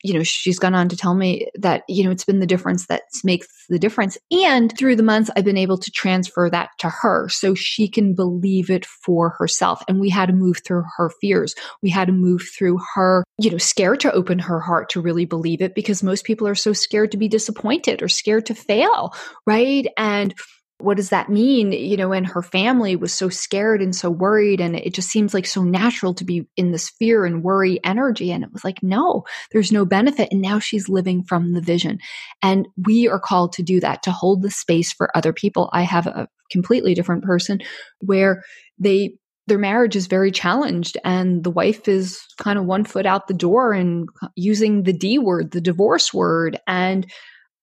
you 0.03 0.15
know, 0.15 0.23
she's 0.23 0.59
gone 0.59 0.75
on 0.75 0.89
to 0.89 0.97
tell 0.97 1.15
me 1.15 1.49
that, 1.55 1.83
you 1.89 2.05
know, 2.05 2.11
it's 2.11 2.25
been 2.25 2.39
the 2.39 2.47
difference 2.47 2.87
that 2.87 3.03
makes 3.25 3.49
the 3.69 3.79
difference. 3.79 4.17
And 4.31 4.77
through 4.79 4.97
the 4.97 5.03
months, 5.03 5.31
I've 5.37 5.45
been 5.45 5.57
able 5.57 5.79
to 5.79 5.91
transfer 5.91 6.49
that 6.51 6.71
to 6.79 6.89
her 6.89 7.29
so 7.29 7.55
she 7.55 7.89
can 7.89 8.15
believe 8.15 8.71
it 8.71 8.87
for 8.87 9.31
herself. 9.31 9.83
And 9.89 10.01
we 10.01 10.09
had 10.09 10.27
to 10.27 10.33
move 10.33 10.59
through 10.65 10.85
her 10.97 11.11
fears. 11.21 11.55
We 11.83 11.91
had 11.91 12.07
to 12.07 12.13
move 12.13 12.43
through 12.57 12.79
her, 12.95 13.25
you 13.39 13.51
know, 13.51 13.59
scared 13.59 14.01
to 14.01 14.13
open 14.13 14.39
her 14.39 14.61
heart 14.61 14.91
to 14.91 15.01
really 15.01 15.25
believe 15.25 15.61
it 15.61 15.75
because 15.75 16.03
most 16.03 16.25
people 16.25 16.47
are 16.47 16.55
so 16.55 16.73
scared 16.73 17.13
to 17.13 17.19
be 17.19 17.29
disappointed 17.29 18.03
or 18.03 18.09
scared 18.09 18.47
to 18.47 18.55
fail. 18.55 19.15
Right. 19.47 19.87
And 19.97 20.35
what 20.81 20.97
does 20.97 21.09
that 21.09 21.29
mean? 21.29 21.73
You 21.73 21.97
know, 21.97 22.13
and 22.13 22.27
her 22.27 22.43
family 22.43 22.95
was 22.95 23.13
so 23.13 23.29
scared 23.29 23.83
and 23.83 23.95
so 23.95 24.11
worried. 24.11 24.61
And 24.61 24.77
it 24.77 24.95
just 24.95 25.11
seems 25.11 25.35
like 25.35 25.47
so 25.47 25.65
natural 25.65 26.15
to 26.15 26.25
be 26.25 26.47
in 26.57 26.71
this 26.71 26.89
fear 26.89 27.25
and 27.25 27.43
worry 27.43 27.81
energy. 27.85 28.31
And 28.31 28.45
it 28.45 28.53
was 28.53 28.63
like, 28.63 28.81
no, 28.83 29.25
there's 29.51 29.73
no 29.73 29.85
benefit. 29.85 30.29
And 30.31 30.41
now 30.41 30.61
she's 30.61 30.89
living 30.89 31.25
from 31.25 31.53
the 31.53 31.61
vision. 31.61 31.99
And 32.43 32.69
we 32.87 33.09
are 33.09 33.19
called 33.19 33.53
to 33.55 33.63
do 33.63 33.81
that, 33.81 34.05
to 34.05 34.13
hold 34.13 34.43
the 34.43 34.51
space 34.51 34.93
for 34.93 35.17
other 35.17 35.33
people. 35.33 35.69
I 35.73 35.83
have 35.83 36.07
a 36.07 36.29
completely 36.51 36.95
different 36.95 37.25
person 37.25 37.61
where 37.99 38.45
they, 38.79 39.17
their 39.49 39.59
marriage 39.59 39.97
is 39.97 40.07
very 40.07 40.31
challenged 40.31 40.97
and 41.05 41.43
the 41.43 41.51
wife 41.51 41.89
is 41.89 42.23
kind 42.39 42.59
of 42.59 42.67
one 42.67 42.85
foot 42.85 43.07
out 43.07 43.27
the 43.27 43.35
door 43.35 43.73
and 43.73 44.09
using 44.37 44.85
the 44.85 44.93
D 44.93 45.19
word, 45.19 45.51
the 45.51 45.61
divorce 45.61 46.15
word. 46.15 46.61
And 46.69 47.11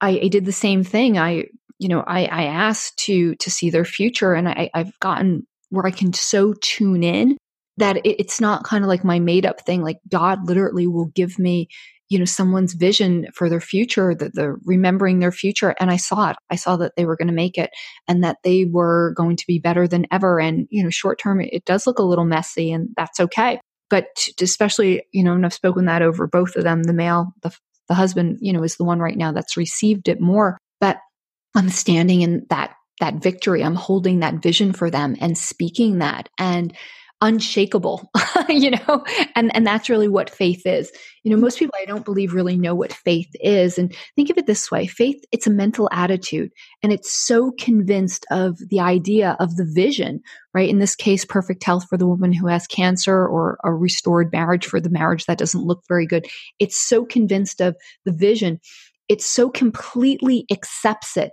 I, 0.01 0.20
I 0.24 0.28
did 0.28 0.43
the 0.43 0.51
same 0.51 0.84
thing. 0.84 1.18
I 1.18 1.45
you 1.80 1.89
know, 1.89 2.01
I, 2.01 2.26
I 2.26 2.43
asked 2.45 2.97
to 3.05 3.36
to 3.36 3.51
see 3.51 3.69
their 3.69 3.86
future, 3.86 4.34
and 4.34 4.47
I, 4.47 4.69
I've 4.73 4.97
gotten 4.99 5.45
where 5.69 5.86
I 5.86 5.91
can 5.91 6.13
so 6.13 6.53
tune 6.61 7.03
in 7.03 7.38
that 7.78 7.97
it, 7.97 8.19
it's 8.19 8.39
not 8.39 8.63
kind 8.63 8.84
of 8.84 8.88
like 8.88 9.03
my 9.03 9.19
made 9.19 9.45
up 9.45 9.61
thing. 9.61 9.82
Like 9.82 9.97
God 10.09 10.47
literally 10.47 10.88
will 10.88 11.07
give 11.07 11.38
me 11.39 11.67
you 12.09 12.19
know 12.19 12.26
someone's 12.26 12.73
vision 12.73 13.28
for 13.34 13.49
their 13.49 13.59
future 13.59 14.13
that 14.13 14.36
they're 14.36 14.57
remembering 14.63 15.19
their 15.19 15.32
future 15.32 15.76
and 15.80 15.89
i 15.89 15.97
saw 15.97 16.30
it 16.30 16.38
i 16.49 16.55
saw 16.55 16.76
that 16.76 16.91
they 16.95 17.05
were 17.05 17.15
going 17.15 17.28
to 17.28 17.34
make 17.34 17.57
it 17.57 17.71
and 18.07 18.23
that 18.23 18.38
they 18.43 18.65
were 18.65 19.13
going 19.17 19.36
to 19.36 19.47
be 19.47 19.59
better 19.59 19.88
than 19.88 20.05
ever 20.11 20.39
and 20.39 20.67
you 20.69 20.84
know 20.84 20.89
short 20.89 21.19
term 21.19 21.41
it 21.41 21.65
does 21.65 21.88
look 21.88 21.99
a 21.99 22.03
little 22.03 22.26
messy 22.26 22.71
and 22.71 22.89
that's 22.95 23.19
okay 23.19 23.59
but 23.89 24.05
especially 24.39 25.03
you 25.11 25.23
know 25.23 25.34
and 25.34 25.45
i've 25.45 25.53
spoken 25.53 25.86
that 25.86 26.01
over 26.01 26.28
both 26.28 26.55
of 26.55 26.63
them 26.63 26.84
the 26.84 26.93
male 26.93 27.34
the, 27.41 27.55
the 27.88 27.95
husband 27.95 28.38
you 28.39 28.53
know 28.53 28.63
is 28.63 28.78
the 28.78 28.86
one 28.86 28.99
right 28.99 29.17
now 29.17 29.32
that's 29.32 29.57
received 29.57 30.07
it 30.07 30.21
more 30.21 30.57
but 30.80 30.97
i'm 31.56 31.70
standing 31.70 32.22
in 32.22 32.45
that 32.49 32.76
that 32.99 33.16
victory. 33.16 33.64
I'm 33.64 33.76
holding 33.76 34.20
that 34.20 34.41
vision 34.41 34.74
for 34.74 34.89
them 34.89 35.16
and 35.20 35.38
speaking 35.38 35.99
that 35.99 36.30
and 36.39 36.76
unshakable 37.22 38.12
you 38.49 38.72
know 38.72 39.03
and 39.36 39.56
and 39.56 39.66
that's 39.66 39.89
really 39.89 40.10
what 40.10 40.30
faith 40.30 40.66
is. 40.66 40.91
You 41.24 41.32
know 41.32 41.38
most 41.38 41.58
people 41.58 41.74
i 41.80 41.86
don't 41.86 42.03
believe 42.03 42.34
really 42.34 42.58
know 42.58 42.76
what 42.76 42.91
faith 42.91 43.30
is. 43.36 43.78
And 43.78 43.95
think 44.16 44.30
of 44.30 44.38
it 44.38 44.47
this 44.47 44.70
way 44.70 44.86
faith 44.86 45.24
it's 45.32 45.47
a 45.47 45.51
mental 45.51 45.88
attitude 45.91 46.51
and 46.84 46.91
it's 46.91 47.12
so 47.12 47.51
convinced 47.58 48.26
of 48.32 48.58
the 48.70 48.82
idea 48.82 49.38
of 49.39 49.56
the 49.56 49.66
vision 49.66 50.22
right? 50.53 50.70
In 50.70 50.80
this 50.80 50.95
case 50.95 51.26
perfect 51.26 51.64
health 51.64 51.86
for 51.89 51.97
the 51.97 52.08
woman 52.08 52.34
who 52.34 52.47
has 52.47 52.68
cancer 52.68 53.26
or 53.28 53.58
a 53.64 53.74
restored 53.74 54.32
marriage 54.32 54.66
for 54.66 54.80
the 54.80 54.89
marriage 54.89 55.26
that 55.26 55.38
doesn't 55.38 55.66
look 55.66 55.84
very 55.88 56.06
good. 56.06 56.28
It's 56.60 56.80
so 56.80 57.06
convinced 57.06 57.62
of 57.62 57.76
the 58.06 58.14
vision. 58.14 58.60
It 59.08 59.22
so 59.22 59.49
completely 59.49 60.45
accepts 60.51 61.16
it 61.18 61.32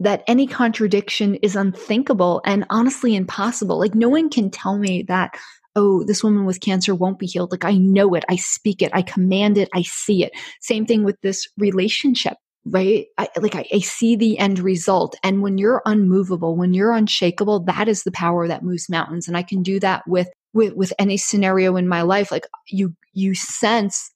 that 0.00 0.24
any 0.26 0.46
contradiction 0.46 1.36
is 1.36 1.54
unthinkable 1.54 2.40
and 2.44 2.64
honestly 2.70 3.14
impossible. 3.14 3.78
Like 3.78 3.94
no 3.94 4.08
one 4.08 4.30
can 4.30 4.50
tell 4.50 4.78
me 4.78 5.02
that, 5.04 5.34
oh, 5.76 6.02
this 6.04 6.24
woman 6.24 6.46
with 6.46 6.60
cancer 6.60 6.94
won't 6.94 7.18
be 7.18 7.26
healed. 7.26 7.52
Like 7.52 7.66
I 7.66 7.76
know 7.76 8.14
it, 8.14 8.24
I 8.28 8.36
speak 8.36 8.82
it, 8.82 8.90
I 8.94 9.02
command 9.02 9.58
it, 9.58 9.68
I 9.74 9.82
see 9.82 10.24
it. 10.24 10.32
Same 10.60 10.86
thing 10.86 11.04
with 11.04 11.20
this 11.22 11.46
relationship, 11.58 12.34
right? 12.64 13.06
I, 13.18 13.28
like 13.36 13.54
I, 13.54 13.66
I 13.72 13.80
see 13.80 14.16
the 14.16 14.38
end 14.38 14.58
result. 14.58 15.16
And 15.22 15.42
when 15.42 15.58
you're 15.58 15.82
unmovable, 15.84 16.56
when 16.56 16.72
you're 16.72 16.92
unshakable, 16.92 17.60
that 17.64 17.86
is 17.86 18.02
the 18.02 18.12
power 18.12 18.48
that 18.48 18.64
moves 18.64 18.88
mountains. 18.88 19.28
And 19.28 19.36
I 19.36 19.42
can 19.42 19.62
do 19.62 19.78
that 19.80 20.02
with, 20.08 20.28
with, 20.54 20.74
with 20.74 20.94
any 20.98 21.18
scenario 21.18 21.76
in 21.76 21.86
my 21.86 22.02
life. 22.02 22.32
Like 22.32 22.46
you, 22.68 22.96
you 23.12 23.34
sense 23.34 24.10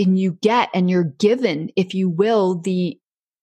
and 0.00 0.18
you 0.18 0.32
get 0.42 0.68
and 0.74 0.90
you're 0.90 1.04
given, 1.04 1.70
if 1.76 1.94
you 1.94 2.10
will, 2.10 2.58
the 2.58 2.98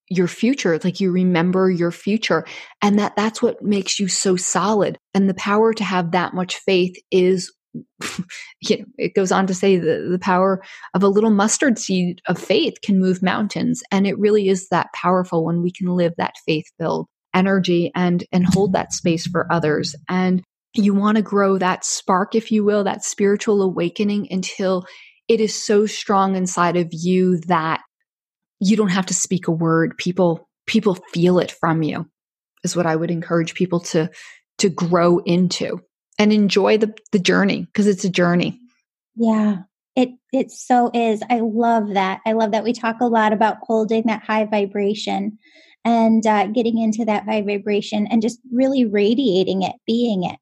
your 0.09 0.27
future 0.27 0.79
like 0.83 0.99
you 0.99 1.11
remember 1.11 1.69
your 1.69 1.91
future 1.91 2.45
and 2.81 2.99
that 2.99 3.15
that's 3.15 3.41
what 3.41 3.61
makes 3.63 3.99
you 3.99 4.07
so 4.07 4.35
solid 4.35 4.97
and 5.13 5.27
the 5.27 5.33
power 5.33 5.73
to 5.73 5.83
have 5.83 6.11
that 6.11 6.33
much 6.33 6.57
faith 6.57 6.95
is 7.11 7.51
you 8.61 8.77
know 8.77 8.85
it 8.97 9.13
goes 9.15 9.31
on 9.31 9.47
to 9.47 9.53
say 9.53 9.77
the, 9.77 10.07
the 10.11 10.19
power 10.19 10.63
of 10.93 11.03
a 11.03 11.07
little 11.07 11.31
mustard 11.31 11.79
seed 11.79 12.21
of 12.27 12.37
faith 12.37 12.75
can 12.83 12.99
move 12.99 13.23
mountains 13.23 13.81
and 13.91 14.05
it 14.05 14.17
really 14.19 14.47
is 14.47 14.69
that 14.69 14.93
powerful 14.93 15.43
when 15.43 15.61
we 15.61 15.71
can 15.71 15.87
live 15.87 16.13
that 16.17 16.35
faith 16.45 16.65
filled 16.79 17.07
energy 17.33 17.91
and 17.95 18.23
and 18.31 18.45
hold 18.45 18.73
that 18.73 18.93
space 18.93 19.27
for 19.27 19.51
others 19.51 19.95
and 20.07 20.43
you 20.73 20.93
want 20.93 21.15
to 21.17 21.21
grow 21.21 21.57
that 21.57 21.83
spark 21.83 22.35
if 22.35 22.51
you 22.51 22.63
will 22.63 22.83
that 22.83 23.03
spiritual 23.03 23.61
awakening 23.61 24.27
until 24.29 24.85
it 25.27 25.41
is 25.41 25.65
so 25.65 25.85
strong 25.85 26.35
inside 26.35 26.77
of 26.77 26.87
you 26.91 27.39
that 27.47 27.81
you 28.59 28.77
don't 28.77 28.89
have 28.89 29.07
to 29.07 29.13
speak 29.13 29.47
a 29.47 29.51
word. 29.51 29.97
People, 29.97 30.47
people 30.65 30.95
feel 31.13 31.39
it 31.39 31.51
from 31.51 31.83
you 31.83 32.09
is 32.63 32.75
what 32.75 32.85
I 32.85 32.95
would 32.95 33.11
encourage 33.11 33.53
people 33.53 33.79
to, 33.81 34.09
to 34.59 34.69
grow 34.69 35.19
into 35.19 35.81
and 36.17 36.31
enjoy 36.31 36.77
the, 36.77 36.93
the 37.11 37.19
journey 37.19 37.65
because 37.65 37.87
it's 37.87 38.05
a 38.05 38.09
journey. 38.09 38.59
Yeah. 39.15 39.57
It 39.95 40.09
it 40.33 40.51
so 40.51 40.91
is. 40.93 41.23
I 41.29 41.39
love 41.39 41.93
that. 41.93 42.19
I 42.25 42.33
love 42.33 42.51
that 42.51 42.65
we 42.65 42.73
talk 42.73 42.97
a 42.99 43.07
lot 43.07 43.31
about 43.31 43.57
holding 43.61 44.03
that 44.07 44.23
high 44.23 44.45
vibration 44.45 45.39
and 45.85 46.25
uh, 46.27 46.47
getting 46.47 46.79
into 46.79 47.05
that 47.05 47.23
high 47.23 47.41
vibration 47.41 48.07
and 48.07 48.21
just 48.21 48.39
really 48.51 48.85
radiating 48.85 49.61
it, 49.61 49.75
being 49.87 50.25
it. 50.25 50.37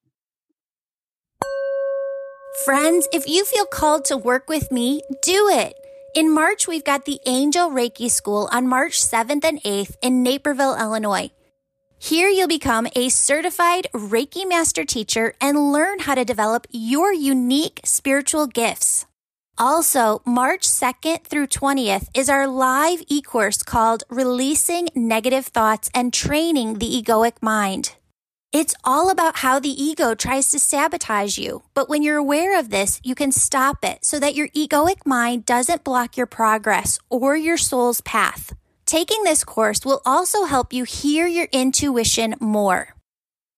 Friends, 2.66 3.08
if 3.14 3.28
you 3.28 3.46
feel 3.46 3.66
called 3.66 4.06
to 4.06 4.18
work 4.18 4.50
with 4.50 4.72
me, 4.72 5.02
do 5.22 5.50
it. 5.50 5.76
In 6.14 6.32
March, 6.32 6.68
we've 6.68 6.84
got 6.84 7.06
the 7.06 7.20
Angel 7.26 7.72
Reiki 7.72 8.08
School 8.08 8.48
on 8.52 8.68
March 8.68 9.02
7th 9.02 9.44
and 9.44 9.60
8th 9.64 9.96
in 10.04 10.22
Naperville, 10.22 10.78
Illinois. 10.80 11.32
Here 11.98 12.30
you'll 12.30 12.48
become 12.48 12.88
a 12.96 13.10
certified 13.10 13.88
Reiki 13.96 14.48
master 14.48 14.86
teacher 14.86 15.34
and 15.42 15.72
learn 15.72 15.98
how 15.98 16.14
to 16.14 16.24
develop 16.24 16.68
your 16.70 17.12
unique 17.12 17.82
spiritual 17.84 18.46
gifts. 18.46 19.08
Also, 19.58 20.22
March 20.24 20.68
2nd 20.68 21.24
through 21.24 21.48
20th 21.48 22.08
is 22.14 22.30
our 22.30 22.46
live 22.46 23.02
e-course 23.08 23.64
called 23.64 24.04
Releasing 24.08 24.90
Negative 24.94 25.48
Thoughts 25.48 25.90
and 25.96 26.14
Training 26.14 26.76
the 26.76 27.02
Egoic 27.02 27.42
Mind. 27.42 27.96
It's 28.54 28.76
all 28.84 29.10
about 29.10 29.38
how 29.38 29.60
the 29.60 29.84
ego 29.84 30.14
tries 30.14 30.52
to 30.52 30.60
sabotage 30.60 31.40
you. 31.40 31.64
But 31.74 31.90
when 31.90 32.04
you're 32.04 32.18
aware 32.18 32.58
of 32.60 32.70
this, 32.70 33.02
you 33.04 33.16
can 33.16 33.32
stop 33.32 33.84
it 33.84 34.06
so 34.06 34.20
that 34.20 34.36
your 34.36 34.48
egoic 34.50 35.08
mind 35.08 35.48
doesn't 35.48 35.84
block 35.84 36.16
your 36.16 36.28
progress 36.28 37.00
or 37.10 37.36
your 37.36 37.58
soul's 37.58 38.02
path. 38.02 38.54
Taking 38.86 39.24
this 39.24 39.44
course 39.44 39.84
will 39.84 40.04
also 40.06 40.44
help 40.44 40.72
you 40.72 40.84
hear 40.84 41.26
your 41.26 41.48
intuition 41.52 42.36
more. 42.40 42.94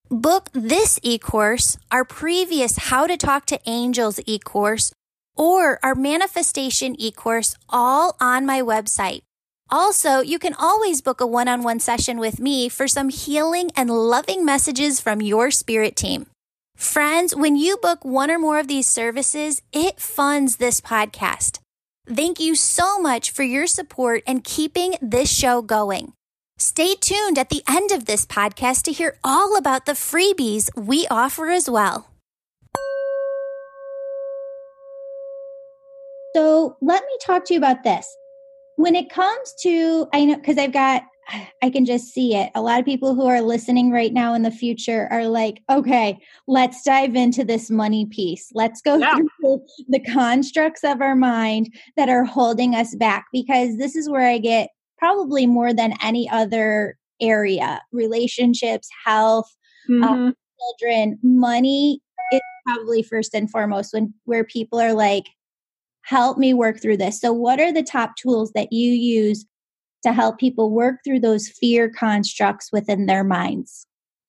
Book 0.09 0.49
this 0.53 0.97
e-course, 1.03 1.77
our 1.91 2.05
previous 2.05 2.77
How 2.77 3.05
to 3.05 3.17
Talk 3.17 3.45
to 3.47 3.59
Angels 3.65 4.21
e-course, 4.25 4.93
or 5.35 5.77
our 5.83 5.95
Manifestation 5.95 6.95
e-course 6.97 7.53
all 7.67 8.15
on 8.21 8.45
my 8.45 8.61
website 8.61 9.23
also, 9.71 10.19
you 10.19 10.37
can 10.37 10.53
always 10.53 11.01
book 11.01 11.21
a 11.21 11.25
one 11.27 11.47
on 11.47 11.63
one 11.63 11.79
session 11.79 12.19
with 12.19 12.39
me 12.39 12.69
for 12.69 12.87
some 12.87 13.09
healing 13.09 13.71
and 13.75 13.89
loving 13.89 14.45
messages 14.45 14.99
from 14.99 15.21
your 15.21 15.49
spirit 15.49 15.95
team. 15.95 16.27
Friends, 16.75 17.35
when 17.35 17.55
you 17.55 17.77
book 17.77 18.05
one 18.05 18.29
or 18.29 18.37
more 18.37 18.59
of 18.59 18.67
these 18.67 18.87
services, 18.87 19.61
it 19.73 19.99
funds 19.99 20.57
this 20.57 20.81
podcast. 20.81 21.59
Thank 22.07 22.39
you 22.39 22.53
so 22.53 22.99
much 22.99 23.31
for 23.31 23.43
your 23.43 23.65
support 23.65 24.21
and 24.27 24.43
keeping 24.43 24.95
this 25.01 25.31
show 25.31 25.61
going. 25.61 26.13
Stay 26.57 26.93
tuned 26.95 27.37
at 27.37 27.49
the 27.49 27.63
end 27.67 27.91
of 27.91 28.05
this 28.05 28.25
podcast 28.25 28.83
to 28.83 28.91
hear 28.91 29.17
all 29.23 29.57
about 29.57 29.85
the 29.85 29.93
freebies 29.93 30.69
we 30.75 31.07
offer 31.09 31.49
as 31.49 31.69
well. 31.69 32.09
So, 36.35 36.77
let 36.81 37.01
me 37.03 37.17
talk 37.25 37.45
to 37.45 37.53
you 37.53 37.59
about 37.59 37.83
this 37.83 38.07
when 38.77 38.95
it 38.95 39.09
comes 39.09 39.53
to 39.61 40.07
i 40.13 40.25
know 40.25 40.35
because 40.35 40.57
i've 40.57 40.73
got 40.73 41.03
i 41.63 41.69
can 41.69 41.85
just 41.85 42.13
see 42.13 42.35
it 42.35 42.51
a 42.55 42.61
lot 42.61 42.79
of 42.79 42.85
people 42.85 43.15
who 43.15 43.25
are 43.25 43.41
listening 43.41 43.91
right 43.91 44.13
now 44.13 44.33
in 44.33 44.43
the 44.43 44.51
future 44.51 45.07
are 45.11 45.27
like 45.27 45.61
okay 45.69 46.17
let's 46.47 46.83
dive 46.83 47.15
into 47.15 47.43
this 47.43 47.69
money 47.69 48.05
piece 48.05 48.49
let's 48.53 48.81
go 48.81 48.97
yeah. 48.97 49.15
through 49.41 49.61
the 49.89 49.99
constructs 49.99 50.83
of 50.83 51.01
our 51.01 51.15
mind 51.15 51.73
that 51.97 52.09
are 52.09 52.23
holding 52.23 52.75
us 52.75 52.95
back 52.95 53.25
because 53.31 53.77
this 53.77 53.95
is 53.95 54.09
where 54.09 54.27
i 54.27 54.37
get 54.37 54.69
probably 54.97 55.45
more 55.45 55.73
than 55.73 55.93
any 56.01 56.29
other 56.29 56.97
area 57.21 57.81
relationships 57.91 58.89
health 59.05 59.49
um, 59.89 59.95
mm-hmm. 59.95 60.03
um, 60.03 60.35
children 60.59 61.19
money 61.23 62.01
is 62.31 62.41
probably 62.65 63.03
first 63.03 63.33
and 63.33 63.49
foremost 63.49 63.93
when 63.93 64.13
where 64.25 64.43
people 64.43 64.79
are 64.79 64.93
like 64.93 65.25
help 66.05 66.37
me 66.37 66.53
work 66.53 66.81
through 66.81 66.97
this. 66.97 67.19
So, 67.19 67.33
what 67.33 67.59
are 67.59 67.73
the 67.73 67.83
top 67.83 68.15
tools 68.15 68.51
that 68.53 68.71
you 68.71 68.91
use 68.91 69.45
to 70.03 70.13
help 70.13 70.37
people 70.37 70.71
work 70.71 70.97
through 71.03 71.19
those 71.19 71.47
fear 71.47 71.89
constructs 71.89 72.69
within 72.71 73.07
their 73.07 73.23
minds? 73.23 73.85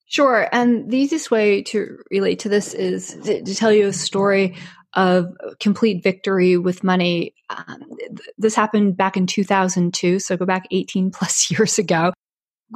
Sure. 0.07 0.47
And 0.51 0.89
the 0.89 0.97
easiest 0.97 1.31
way 1.31 1.61
to 1.63 1.97
relate 2.09 2.39
to 2.39 2.49
this 2.49 2.73
is 2.73 3.15
to, 3.25 3.43
tell 3.55 3.73
you 3.73 3.87
a 3.87 3.93
story 3.93 4.55
of 4.95 5.35
complete 5.59 6.01
victory 6.01 6.57
with 6.57 6.83
money. 6.83 7.35
Um, 7.49 7.83
this 8.37 8.55
happened 8.55 8.95
back 8.95 9.17
in 9.17 9.27
2002, 9.27 10.19
so 10.19 10.37
go 10.37 10.45
back 10.45 10.65
18 10.71 11.11
plus 11.11 11.51
years 11.51 11.77
ago. 11.77 12.13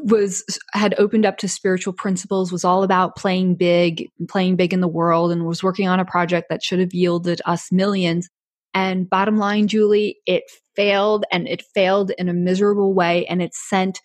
Was 0.04 0.44
had 0.74 0.96
opened 0.98 1.26
up 1.26 1.38
to 1.40 1.50
spiritual 1.50 1.92
principles, 1.92 2.52
was 2.52 2.64
all 2.64 2.84
about 2.84 3.18
playing 3.18 3.56
big, 3.56 4.10
playing 4.30 4.56
big 4.56 4.74
in 4.74 4.80
the 4.80 4.88
world, 4.88 5.32
and 5.32 5.46
was 5.46 5.64
working 5.64 5.90
on 5.90 6.00
a 6.00 6.06
project 6.06 6.48
that 6.50 6.64
should 6.64 6.80
have 6.80 6.94
yielded 6.94 7.42
us 7.46 7.72
millions. 7.74 8.30
And 8.74 9.10
bottom 9.10 9.38
line, 9.38 9.68
Julie, 9.68 10.18
it 10.26 10.44
failed 10.76 11.26
and 11.32 11.48
it 11.48 11.64
failed 11.74 12.12
in 12.18 12.28
a 12.30 12.34
miserable 12.34 12.94
way. 12.94 13.26
And 13.26 13.42
it 13.42 13.54
sent, 13.54 14.00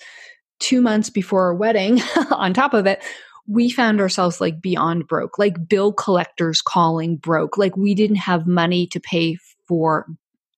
two 0.59 0.81
months 0.81 1.11
before 1.11 1.45
our 1.45 1.55
wedding, 1.55 2.01
on 2.31 2.53
top 2.55 2.75
of 2.75 2.87
it, 2.87 3.03
we 3.47 3.71
found 3.71 4.01
ourselves 4.01 4.41
like 4.41 4.61
beyond 4.61 5.09
broke, 5.09 5.39
like 5.39 5.69
bill 5.69 5.93
collectors 5.93 6.63
calling 6.63 7.17
broke. 7.17 7.57
Like 7.59 7.77
we 7.77 7.95
didn't 7.95 8.17
have 8.17 8.47
money 8.47 8.87
to 8.89 9.01
pay 9.01 9.39
for 9.67 10.07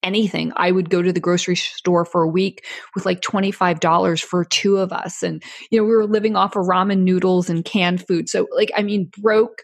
anything. 0.03 0.53
I 0.57 0.73
would 0.73 0.91
go 0.91 1.01
to 1.01 1.13
the 1.13 1.21
grocery 1.21 1.57
store 1.57 2.05
for 2.05 2.23
a 2.23 2.29
week 2.29 2.67
with 2.95 3.07
like 3.07 3.21
$25 3.21 4.23
for 4.23 4.45
two 4.45 4.79
of 4.79 4.93
us. 4.93 5.23
And, 5.23 5.43
you 5.71 5.79
know, 5.79 5.85
we 5.85 5.93
were 5.93 6.07
living 6.07 6.37
off 6.37 6.57
of 6.57 6.67
ramen 6.67 7.01
noodles 7.01 7.49
and 7.49 7.65
canned 7.65 8.07
food. 8.07 8.29
So, 8.29 8.49
like, 8.53 8.73
I 8.77 8.83
mean, 8.83 9.11
broke 9.17 9.63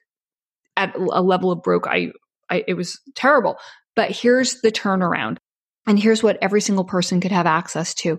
at 0.76 0.94
a 0.96 1.20
level 1.20 1.50
of 1.50 1.62
broke, 1.62 1.86
I, 1.88 2.12
I, 2.51 2.64
it 2.66 2.74
was 2.74 3.01
terrible. 3.14 3.57
But 3.96 4.11
here's 4.11 4.61
the 4.61 4.72
turnaround. 4.72 5.38
And 5.86 5.99
here's 5.99 6.22
what 6.22 6.38
every 6.42 6.61
single 6.61 6.84
person 6.84 7.20
could 7.20 7.32
have 7.32 7.46
access 7.46 7.94
to. 7.94 8.18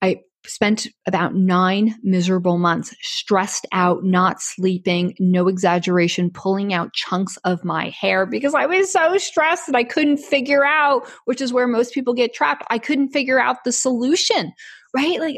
I 0.00 0.20
spent 0.46 0.86
about 1.06 1.34
nine 1.34 1.94
miserable 2.02 2.58
months 2.58 2.94
stressed 3.02 3.66
out, 3.72 4.04
not 4.04 4.40
sleeping, 4.40 5.14
no 5.18 5.48
exaggeration, 5.48 6.30
pulling 6.30 6.72
out 6.72 6.94
chunks 6.94 7.36
of 7.38 7.64
my 7.64 7.90
hair 7.90 8.24
because 8.24 8.54
I 8.54 8.66
was 8.66 8.90
so 8.92 9.18
stressed 9.18 9.66
that 9.66 9.76
I 9.76 9.84
couldn't 9.84 10.18
figure 10.18 10.64
out, 10.64 11.08
which 11.24 11.40
is 11.40 11.52
where 11.52 11.66
most 11.66 11.92
people 11.92 12.14
get 12.14 12.34
trapped. 12.34 12.64
I 12.70 12.78
couldn't 12.78 13.10
figure 13.10 13.40
out 13.40 13.64
the 13.64 13.72
solution, 13.72 14.52
right? 14.94 15.20
Like 15.20 15.36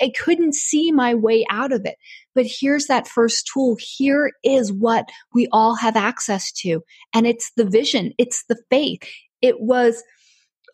I 0.00 0.12
couldn't 0.18 0.54
see 0.54 0.92
my 0.92 1.14
way 1.14 1.44
out 1.50 1.72
of 1.72 1.84
it. 1.84 1.96
But 2.34 2.46
here's 2.46 2.86
that 2.86 3.08
first 3.08 3.50
tool. 3.52 3.76
Here 3.78 4.32
is 4.42 4.72
what 4.72 5.08
we 5.34 5.48
all 5.52 5.74
have 5.74 5.96
access 5.96 6.52
to. 6.52 6.82
And 7.14 7.26
it's 7.26 7.50
the 7.56 7.64
vision. 7.64 8.12
It's 8.18 8.44
the 8.48 8.58
faith. 8.70 9.02
It 9.42 9.60
was 9.60 10.02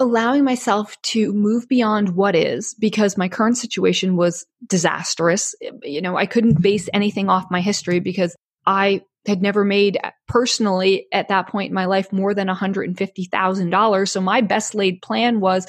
allowing 0.01 0.43
myself 0.45 1.01
to 1.03 1.33
move 1.33 1.69
beyond 1.69 2.17
what 2.17 2.35
is 2.35 2.75
because 2.75 3.17
my 3.17 3.29
current 3.29 3.57
situation 3.57 4.17
was 4.17 4.45
disastrous. 4.67 5.55
You 5.83 6.01
know, 6.01 6.17
I 6.17 6.27
couldn't 6.27 6.63
base 6.63 6.89
anything 6.93 7.29
off 7.29 7.51
my 7.51 7.61
history 7.61 8.01
because 8.01 8.35
I 8.67 9.03
had 9.27 9.41
never 9.41 9.65
made 9.65 9.99
uh, 10.03 10.11
personally 10.27 11.07
at 11.13 11.29
that 11.29 11.49
point 11.49 11.71
in 11.71 11.75
my 11.75 11.85
life 11.85 12.13
more 12.13 12.35
than 12.35 12.49
$150,000. 12.49 14.09
So 14.09 14.21
my 14.21 14.41
best 14.41 14.75
laid 14.75 15.01
plan 15.03 15.41
was 15.41 15.67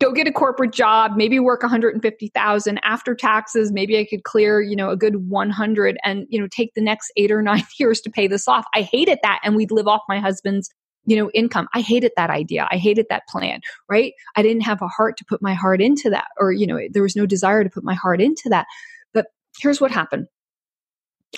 go 0.00 0.12
get 0.12 0.26
a 0.26 0.32
corporate 0.32 0.72
job, 0.72 1.12
maybe 1.16 1.38
work 1.38 1.62
150,000 1.62 2.80
after 2.84 3.14
taxes, 3.14 3.70
maybe 3.70 3.98
I 3.98 4.06
could 4.08 4.24
clear, 4.24 4.62
you 4.62 4.76
know, 4.76 4.90
a 4.90 4.96
good 4.96 5.28
100 5.28 5.98
and, 6.04 6.26
you 6.30 6.40
know, 6.40 6.48
take 6.50 6.72
the 6.74 6.80
next 6.80 7.12
8 7.16 7.30
or 7.30 7.42
9 7.42 7.62
years 7.78 8.00
to 8.02 8.10
pay 8.10 8.26
this 8.26 8.48
off. 8.48 8.64
I 8.74 8.82
hated 8.82 9.18
that 9.22 9.40
and 9.44 9.56
we'd 9.56 9.70
live 9.70 9.88
off 9.88 10.02
my 10.08 10.20
husband's 10.20 10.70
you 11.08 11.16
know, 11.16 11.30
income. 11.30 11.68
I 11.72 11.82
hated 11.82 12.10
that 12.16 12.30
idea. 12.30 12.66
I 12.68 12.78
hated 12.78 13.06
that 13.10 13.28
plan, 13.28 13.60
right? 13.88 14.12
I 14.34 14.42
didn't 14.42 14.62
have 14.62 14.82
a 14.82 14.88
heart 14.88 15.16
to 15.18 15.24
put 15.24 15.40
my 15.40 15.54
heart 15.54 15.80
into 15.80 16.10
that, 16.10 16.26
or, 16.36 16.50
you 16.50 16.66
know, 16.66 16.80
there 16.90 17.02
was 17.04 17.14
no 17.14 17.26
desire 17.26 17.62
to 17.62 17.70
put 17.70 17.84
my 17.84 17.94
heart 17.94 18.20
into 18.20 18.48
that. 18.48 18.66
But 19.14 19.26
here's 19.60 19.80
what 19.80 19.92
happened 19.92 20.26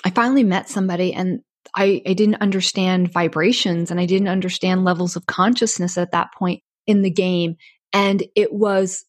I 0.03 0.09
finally 0.09 0.43
met 0.43 0.69
somebody 0.69 1.13
and 1.13 1.41
I, 1.75 2.01
I 2.05 2.13
didn't 2.13 2.41
understand 2.41 3.11
vibrations 3.11 3.91
and 3.91 3.99
I 3.99 4.05
didn't 4.05 4.27
understand 4.27 4.83
levels 4.83 5.15
of 5.15 5.25
consciousness 5.25 5.97
at 5.97 6.11
that 6.11 6.33
point 6.33 6.61
in 6.87 7.01
the 7.01 7.09
game. 7.09 7.55
And 7.93 8.23
it 8.35 8.53
was 8.53 9.05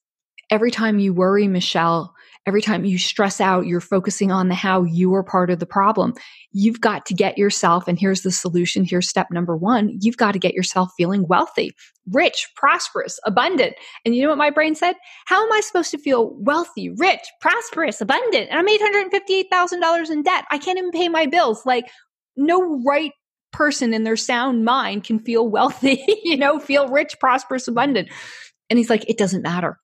every 0.51 0.71
time 0.71 0.99
you 0.99 1.15
worry, 1.15 1.47
Michelle, 1.49 2.15
every 2.47 2.63
time 2.63 2.85
you 2.85 2.99
stress 2.99 3.41
out, 3.41 3.67
you're 3.67 3.81
focusing 3.81 4.33
on 4.33 4.49
the 4.49 4.55
how 4.55 4.83
you 4.83 5.15
are 5.15 5.23
part 5.23 5.51
of 5.51 5.59
the 5.59 5.67
problem. 5.67 6.15
You've 6.53 6.81
got 6.81 7.07
to 7.07 7.15
get 7.15 7.39
yourself, 7.39 7.87
and 7.87 7.99
here's 7.99 8.23
the 8.23 8.33
solution. 8.33 8.85
Here's 8.85 9.09
step 9.09 9.29
number 9.31 9.57
one. 9.57 9.97
You've 10.01 10.17
got 10.17 10.33
to 10.33 10.39
get 10.39 10.55
yourself 10.55 10.91
feeling 10.97 11.27
wealthy, 11.29 11.73
rich, 12.11 12.49
prosperous, 12.57 13.21
abundant. 13.25 13.75
And 14.05 14.15
you 14.15 14.23
know 14.23 14.31
what 14.31 14.39
my 14.39 14.51
brain 14.51 14.75
said? 14.75 14.97
How 15.27 15.45
am 15.45 15.53
I 15.53 15.61
supposed 15.61 15.91
to 15.93 15.99
feel 15.99 16.35
wealthy, 16.39 16.91
rich, 16.91 17.23
prosperous, 17.41 18.01
abundant? 18.01 18.49
And 18.51 18.59
I'm 18.59 19.13
$858,000 19.13 20.11
in 20.11 20.23
debt. 20.23 20.45
I 20.51 20.59
can't 20.59 20.79
even 20.79 20.91
pay 20.91 21.09
my 21.09 21.27
bills. 21.27 21.65
Like, 21.65 21.89
no 22.37 22.83
right 22.85 23.13
person 23.53 23.93
in 23.93 24.05
their 24.05 24.17
sound 24.17 24.65
mind 24.65 25.05
can 25.05 25.19
feel 25.19 25.47
wealthy, 25.49 26.05
you 26.25 26.37
know, 26.37 26.59
feel 26.59 26.89
rich, 26.89 27.17
prosperous, 27.19 27.69
abundant. 27.69 28.09
And 28.69 28.79
he's 28.79 28.91
like, 28.91 29.09
it 29.09 29.19
doesn't 29.19 29.43
matter 29.43 29.79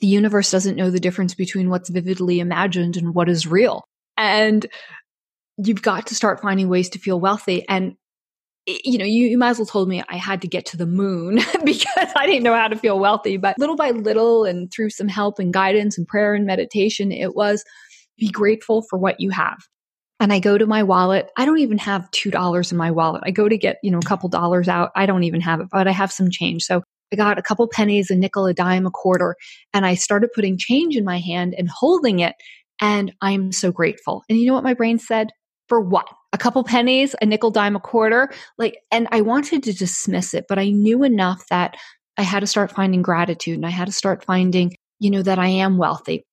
the 0.00 0.06
universe 0.06 0.50
doesn't 0.50 0.76
know 0.76 0.90
the 0.90 1.00
difference 1.00 1.34
between 1.34 1.70
what's 1.70 1.88
vividly 1.88 2.40
imagined 2.40 2.96
and 2.96 3.14
what 3.14 3.28
is 3.28 3.46
real. 3.46 3.84
And 4.16 4.66
you've 5.56 5.82
got 5.82 6.08
to 6.08 6.14
start 6.14 6.40
finding 6.42 6.68
ways 6.68 6.90
to 6.90 6.98
feel 6.98 7.18
wealthy. 7.18 7.66
And, 7.68 7.94
you 8.66 8.98
know, 8.98 9.04
you, 9.04 9.26
you 9.26 9.38
might 9.38 9.50
as 9.50 9.58
well 9.58 9.66
told 9.66 9.88
me 9.88 10.02
I 10.08 10.16
had 10.16 10.42
to 10.42 10.48
get 10.48 10.66
to 10.66 10.76
the 10.76 10.86
moon 10.86 11.36
because 11.64 12.12
I 12.16 12.26
didn't 12.26 12.42
know 12.42 12.54
how 12.54 12.68
to 12.68 12.76
feel 12.76 12.98
wealthy. 12.98 13.36
But 13.36 13.58
little 13.58 13.76
by 13.76 13.90
little, 13.90 14.44
and 14.44 14.70
through 14.70 14.90
some 14.90 15.08
help 15.08 15.38
and 15.38 15.52
guidance 15.52 15.96
and 15.96 16.06
prayer 16.06 16.34
and 16.34 16.46
meditation, 16.46 17.10
it 17.10 17.34
was 17.34 17.64
be 18.18 18.28
grateful 18.28 18.82
for 18.82 18.98
what 18.98 19.20
you 19.20 19.30
have. 19.30 19.58
And 20.18 20.32
I 20.32 20.38
go 20.38 20.56
to 20.56 20.66
my 20.66 20.82
wallet. 20.82 21.30
I 21.36 21.44
don't 21.44 21.58
even 21.58 21.78
have 21.78 22.10
$2 22.12 22.72
in 22.72 22.78
my 22.78 22.90
wallet. 22.90 23.22
I 23.24 23.30
go 23.30 23.48
to 23.48 23.58
get, 23.58 23.78
you 23.82 23.90
know, 23.90 23.98
a 23.98 24.06
couple 24.06 24.28
dollars 24.28 24.68
out. 24.68 24.90
I 24.96 25.06
don't 25.06 25.24
even 25.24 25.40
have 25.42 25.60
it, 25.60 25.68
but 25.70 25.86
I 25.86 25.92
have 25.92 26.10
some 26.10 26.30
change. 26.30 26.62
So 26.64 26.82
I 27.12 27.16
got 27.16 27.38
a 27.38 27.42
couple 27.42 27.68
pennies, 27.68 28.10
a 28.10 28.16
nickel, 28.16 28.46
a 28.46 28.54
dime, 28.54 28.86
a 28.86 28.90
quarter, 28.90 29.36
and 29.72 29.86
I 29.86 29.94
started 29.94 30.32
putting 30.34 30.58
change 30.58 30.96
in 30.96 31.04
my 31.04 31.18
hand 31.18 31.54
and 31.56 31.68
holding 31.68 32.20
it. 32.20 32.34
And 32.80 33.12
I'm 33.20 33.52
so 33.52 33.70
grateful. 33.72 34.22
And 34.28 34.38
you 34.38 34.46
know 34.46 34.54
what 34.54 34.64
my 34.64 34.74
brain 34.74 34.98
said? 34.98 35.30
For 35.68 35.80
what? 35.80 36.06
A 36.32 36.38
couple 36.38 36.62
pennies, 36.64 37.14
a 37.20 37.26
nickel, 37.26 37.50
dime, 37.50 37.76
a 37.76 37.80
quarter? 37.80 38.30
Like, 38.58 38.78
and 38.90 39.08
I 39.10 39.20
wanted 39.20 39.62
to 39.64 39.72
dismiss 39.72 40.34
it, 40.34 40.46
but 40.48 40.58
I 40.58 40.70
knew 40.70 41.02
enough 41.02 41.44
that 41.48 41.76
I 42.18 42.22
had 42.22 42.40
to 42.40 42.46
start 42.46 42.72
finding 42.72 43.02
gratitude 43.02 43.56
and 43.56 43.66
I 43.66 43.70
had 43.70 43.86
to 43.86 43.92
start 43.92 44.24
finding, 44.24 44.74
you 44.98 45.10
know, 45.10 45.22
that 45.22 45.38
I 45.38 45.48
am 45.48 45.78
wealthy. 45.78 46.25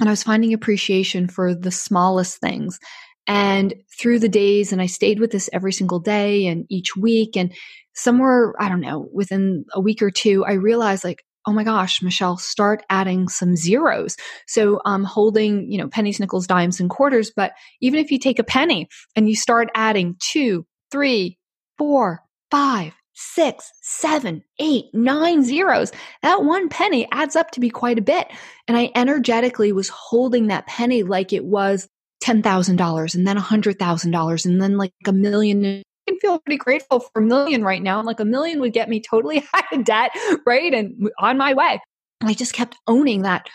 And 0.00 0.08
I 0.08 0.12
was 0.12 0.22
finding 0.22 0.52
appreciation 0.52 1.28
for 1.28 1.54
the 1.54 1.70
smallest 1.70 2.38
things. 2.38 2.78
And 3.26 3.74
through 3.98 4.18
the 4.18 4.28
days, 4.28 4.72
and 4.72 4.82
I 4.82 4.86
stayed 4.86 5.18
with 5.18 5.30
this 5.30 5.48
every 5.52 5.72
single 5.72 6.00
day 6.00 6.46
and 6.46 6.66
each 6.68 6.96
week. 6.96 7.36
And 7.36 7.54
somewhere, 7.94 8.54
I 8.58 8.68
don't 8.68 8.80
know, 8.80 9.08
within 9.12 9.64
a 9.72 9.80
week 9.80 10.02
or 10.02 10.10
two, 10.10 10.44
I 10.44 10.54
realized 10.54 11.04
like, 11.04 11.24
oh 11.46 11.52
my 11.52 11.64
gosh, 11.64 12.02
Michelle, 12.02 12.36
start 12.36 12.82
adding 12.88 13.28
some 13.28 13.54
zeros. 13.56 14.16
So 14.46 14.80
I'm 14.84 15.02
um, 15.02 15.04
holding, 15.04 15.70
you 15.70 15.78
know, 15.78 15.88
pennies, 15.88 16.18
nickels, 16.18 16.46
dimes, 16.46 16.80
and 16.80 16.88
quarters. 16.88 17.32
But 17.34 17.52
even 17.80 18.00
if 18.00 18.10
you 18.10 18.18
take 18.18 18.38
a 18.38 18.44
penny 18.44 18.88
and 19.14 19.28
you 19.28 19.36
start 19.36 19.68
adding 19.74 20.16
two, 20.20 20.66
three, 20.90 21.38
four, 21.76 22.22
five, 22.50 22.94
six, 23.14 23.70
seven, 23.80 24.42
eight, 24.58 24.86
nine 24.92 25.44
zeros, 25.44 25.92
that 26.22 26.44
one 26.44 26.68
penny 26.68 27.08
adds 27.12 27.36
up 27.36 27.50
to 27.52 27.60
be 27.60 27.70
quite 27.70 27.98
a 27.98 28.02
bit. 28.02 28.30
And 28.68 28.76
I 28.76 28.90
energetically 28.94 29.72
was 29.72 29.88
holding 29.88 30.48
that 30.48 30.66
penny 30.66 31.02
like 31.02 31.32
it 31.32 31.44
was 31.44 31.88
$10,000 32.22 33.14
and 33.14 33.26
then 33.26 33.36
$100,000 33.36 34.44
and 34.44 34.62
then 34.62 34.76
like 34.76 34.92
a 35.06 35.12
million 35.12 35.82
I 36.06 36.10
can 36.10 36.20
feel 36.20 36.38
pretty 36.38 36.58
grateful 36.58 37.00
for 37.00 37.22
a 37.22 37.24
million 37.24 37.64
right 37.64 37.82
now. 37.82 37.98
And 37.98 38.06
like 38.06 38.20
a 38.20 38.26
million 38.26 38.60
would 38.60 38.74
get 38.74 38.90
me 38.90 39.00
totally 39.00 39.42
out 39.54 39.72
of 39.72 39.84
debt, 39.84 40.10
right? 40.46 40.74
And 40.74 41.10
on 41.18 41.38
my 41.38 41.54
way. 41.54 41.80
And 42.20 42.30
I 42.30 42.34
just 42.34 42.52
kept 42.52 42.76
owning 42.86 43.22
that 43.22 43.48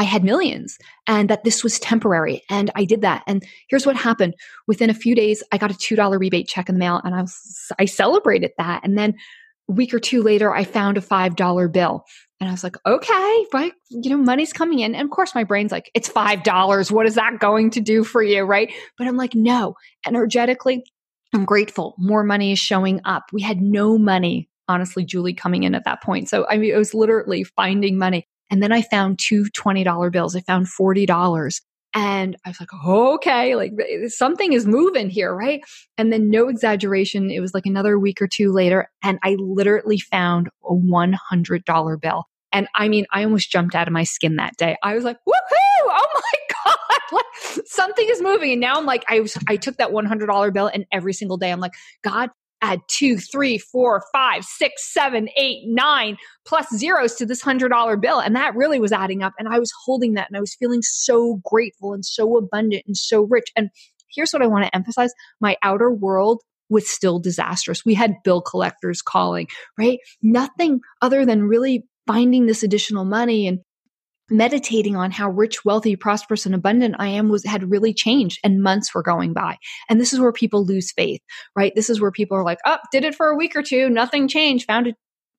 I 0.00 0.04
had 0.04 0.24
millions 0.24 0.78
and 1.06 1.28
that 1.28 1.44
this 1.44 1.62
was 1.62 1.78
temporary. 1.78 2.42
And 2.48 2.70
I 2.74 2.86
did 2.86 3.02
that. 3.02 3.22
And 3.26 3.46
here's 3.68 3.84
what 3.84 3.96
happened. 3.96 4.34
Within 4.66 4.88
a 4.88 4.94
few 4.94 5.14
days, 5.14 5.42
I 5.52 5.58
got 5.58 5.70
a 5.70 5.74
$2 5.74 6.18
rebate 6.18 6.48
check 6.48 6.70
in 6.70 6.76
the 6.76 6.78
mail 6.78 7.02
and 7.04 7.14
I 7.14 7.20
was, 7.20 7.70
I 7.78 7.84
celebrated 7.84 8.52
that. 8.56 8.80
And 8.82 8.96
then 8.96 9.14
a 9.68 9.72
week 9.72 9.92
or 9.92 10.00
two 10.00 10.22
later, 10.22 10.54
I 10.54 10.64
found 10.64 10.96
a 10.96 11.02
$5 11.02 11.70
bill. 11.70 12.06
And 12.40 12.48
I 12.48 12.52
was 12.52 12.64
like, 12.64 12.76
okay, 12.86 13.46
right. 13.52 13.74
You 13.90 14.08
know, 14.08 14.16
money's 14.16 14.54
coming 14.54 14.78
in. 14.78 14.94
And 14.94 15.04
of 15.04 15.10
course, 15.10 15.34
my 15.34 15.44
brain's 15.44 15.70
like, 15.70 15.90
it's 15.92 16.08
$5. 16.08 16.90
What 16.90 17.04
is 17.04 17.16
that 17.16 17.38
going 17.38 17.68
to 17.72 17.82
do 17.82 18.02
for 18.02 18.22
you? 18.22 18.44
Right. 18.44 18.72
But 18.96 19.06
I'm 19.06 19.18
like, 19.18 19.34
no, 19.34 19.74
energetically, 20.06 20.82
I'm 21.34 21.44
grateful. 21.44 21.94
More 21.98 22.24
money 22.24 22.52
is 22.52 22.58
showing 22.58 23.02
up. 23.04 23.24
We 23.34 23.42
had 23.42 23.60
no 23.60 23.98
money, 23.98 24.48
honestly, 24.66 25.04
Julie, 25.04 25.34
coming 25.34 25.64
in 25.64 25.74
at 25.74 25.84
that 25.84 26.02
point. 26.02 26.30
So 26.30 26.46
I 26.48 26.56
mean, 26.56 26.72
it 26.72 26.78
was 26.78 26.94
literally 26.94 27.44
finding 27.44 27.98
money. 27.98 28.26
And 28.50 28.62
then 28.62 28.72
I 28.72 28.82
found 28.82 29.18
two 29.18 29.44
$20 29.44 30.12
bills. 30.12 30.34
I 30.34 30.40
found 30.40 30.66
$40. 30.66 31.60
And 31.94 32.36
I 32.44 32.50
was 32.50 32.60
like, 32.60 32.72
okay, 32.86 33.56
like 33.56 33.72
something 34.08 34.52
is 34.52 34.64
moving 34.64 35.10
here, 35.10 35.34
right? 35.34 35.60
And 35.98 36.12
then, 36.12 36.30
no 36.30 36.48
exaggeration, 36.48 37.30
it 37.30 37.40
was 37.40 37.52
like 37.52 37.66
another 37.66 37.98
week 37.98 38.22
or 38.22 38.28
two 38.28 38.52
later, 38.52 38.88
and 39.02 39.18
I 39.24 39.36
literally 39.40 39.98
found 39.98 40.48
a 40.64 40.72
$100 40.72 42.00
bill. 42.00 42.24
And 42.52 42.68
I 42.74 42.88
mean, 42.88 43.06
I 43.12 43.24
almost 43.24 43.50
jumped 43.50 43.74
out 43.74 43.88
of 43.88 43.92
my 43.92 44.04
skin 44.04 44.36
that 44.36 44.56
day. 44.56 44.76
I 44.82 44.94
was 44.94 45.04
like, 45.04 45.16
woohoo! 45.28 45.88
Oh 45.88 46.06
my 46.14 46.54
God! 46.64 47.00
Like 47.12 47.66
something 47.66 48.06
is 48.08 48.22
moving. 48.22 48.52
And 48.52 48.60
now 48.60 48.76
I'm 48.76 48.86
like, 48.86 49.04
I 49.08 49.20
was, 49.20 49.36
I 49.48 49.56
took 49.56 49.76
that 49.78 49.90
$100 49.90 50.52
bill 50.52 50.70
and 50.72 50.84
every 50.92 51.12
single 51.12 51.38
day 51.38 51.50
I'm 51.50 51.60
like, 51.60 51.74
God, 52.02 52.30
add 52.62 52.80
two, 52.88 53.16
three, 53.16 53.58
four, 53.58 54.02
five, 54.12 54.44
six, 54.44 54.92
seven, 54.92 55.28
eight, 55.36 55.62
nine 55.66 56.16
plus 56.46 56.66
zeros 56.76 57.14
to 57.16 57.26
this 57.26 57.40
hundred 57.40 57.70
dollar 57.70 57.96
bill. 57.96 58.20
And 58.20 58.36
that 58.36 58.54
really 58.54 58.80
was 58.80 58.92
adding 58.92 59.22
up. 59.22 59.32
And 59.38 59.48
I 59.48 59.58
was 59.58 59.72
holding 59.84 60.14
that 60.14 60.28
and 60.28 60.36
I 60.36 60.40
was 60.40 60.54
feeling 60.54 60.82
so 60.82 61.40
grateful 61.44 61.92
and 61.92 62.04
so 62.04 62.36
abundant 62.36 62.84
and 62.86 62.96
so 62.96 63.22
rich. 63.22 63.50
And 63.56 63.70
here's 64.14 64.32
what 64.32 64.42
I 64.42 64.46
want 64.46 64.64
to 64.64 64.74
emphasize 64.74 65.12
my 65.40 65.56
outer 65.62 65.90
world 65.90 66.42
was 66.68 66.88
still 66.88 67.18
disastrous. 67.18 67.84
We 67.84 67.94
had 67.94 68.22
bill 68.22 68.40
collectors 68.40 69.02
calling, 69.02 69.48
right? 69.76 69.98
Nothing 70.22 70.80
other 71.02 71.26
than 71.26 71.42
really 71.42 71.84
finding 72.06 72.46
this 72.46 72.62
additional 72.62 73.04
money 73.04 73.46
and 73.46 73.60
meditating 74.30 74.96
on 74.96 75.10
how 75.10 75.30
rich, 75.30 75.64
wealthy, 75.64 75.96
prosperous, 75.96 76.46
and 76.46 76.54
abundant 76.54 76.96
I 76.98 77.08
am 77.08 77.28
was 77.28 77.44
had 77.44 77.70
really 77.70 77.92
changed 77.92 78.38
and 78.44 78.62
months 78.62 78.94
were 78.94 79.02
going 79.02 79.32
by. 79.32 79.56
And 79.88 80.00
this 80.00 80.12
is 80.12 80.20
where 80.20 80.32
people 80.32 80.64
lose 80.64 80.92
faith, 80.92 81.20
right? 81.56 81.74
This 81.74 81.90
is 81.90 82.00
where 82.00 82.12
people 82.12 82.36
are 82.36 82.44
like, 82.44 82.58
oh, 82.64 82.78
did 82.92 83.04
it 83.04 83.14
for 83.14 83.26
a 83.26 83.36
week 83.36 83.56
or 83.56 83.62
two, 83.62 83.90
nothing 83.90 84.28
changed, 84.28 84.66
found 84.66 84.86
it, 84.86 84.94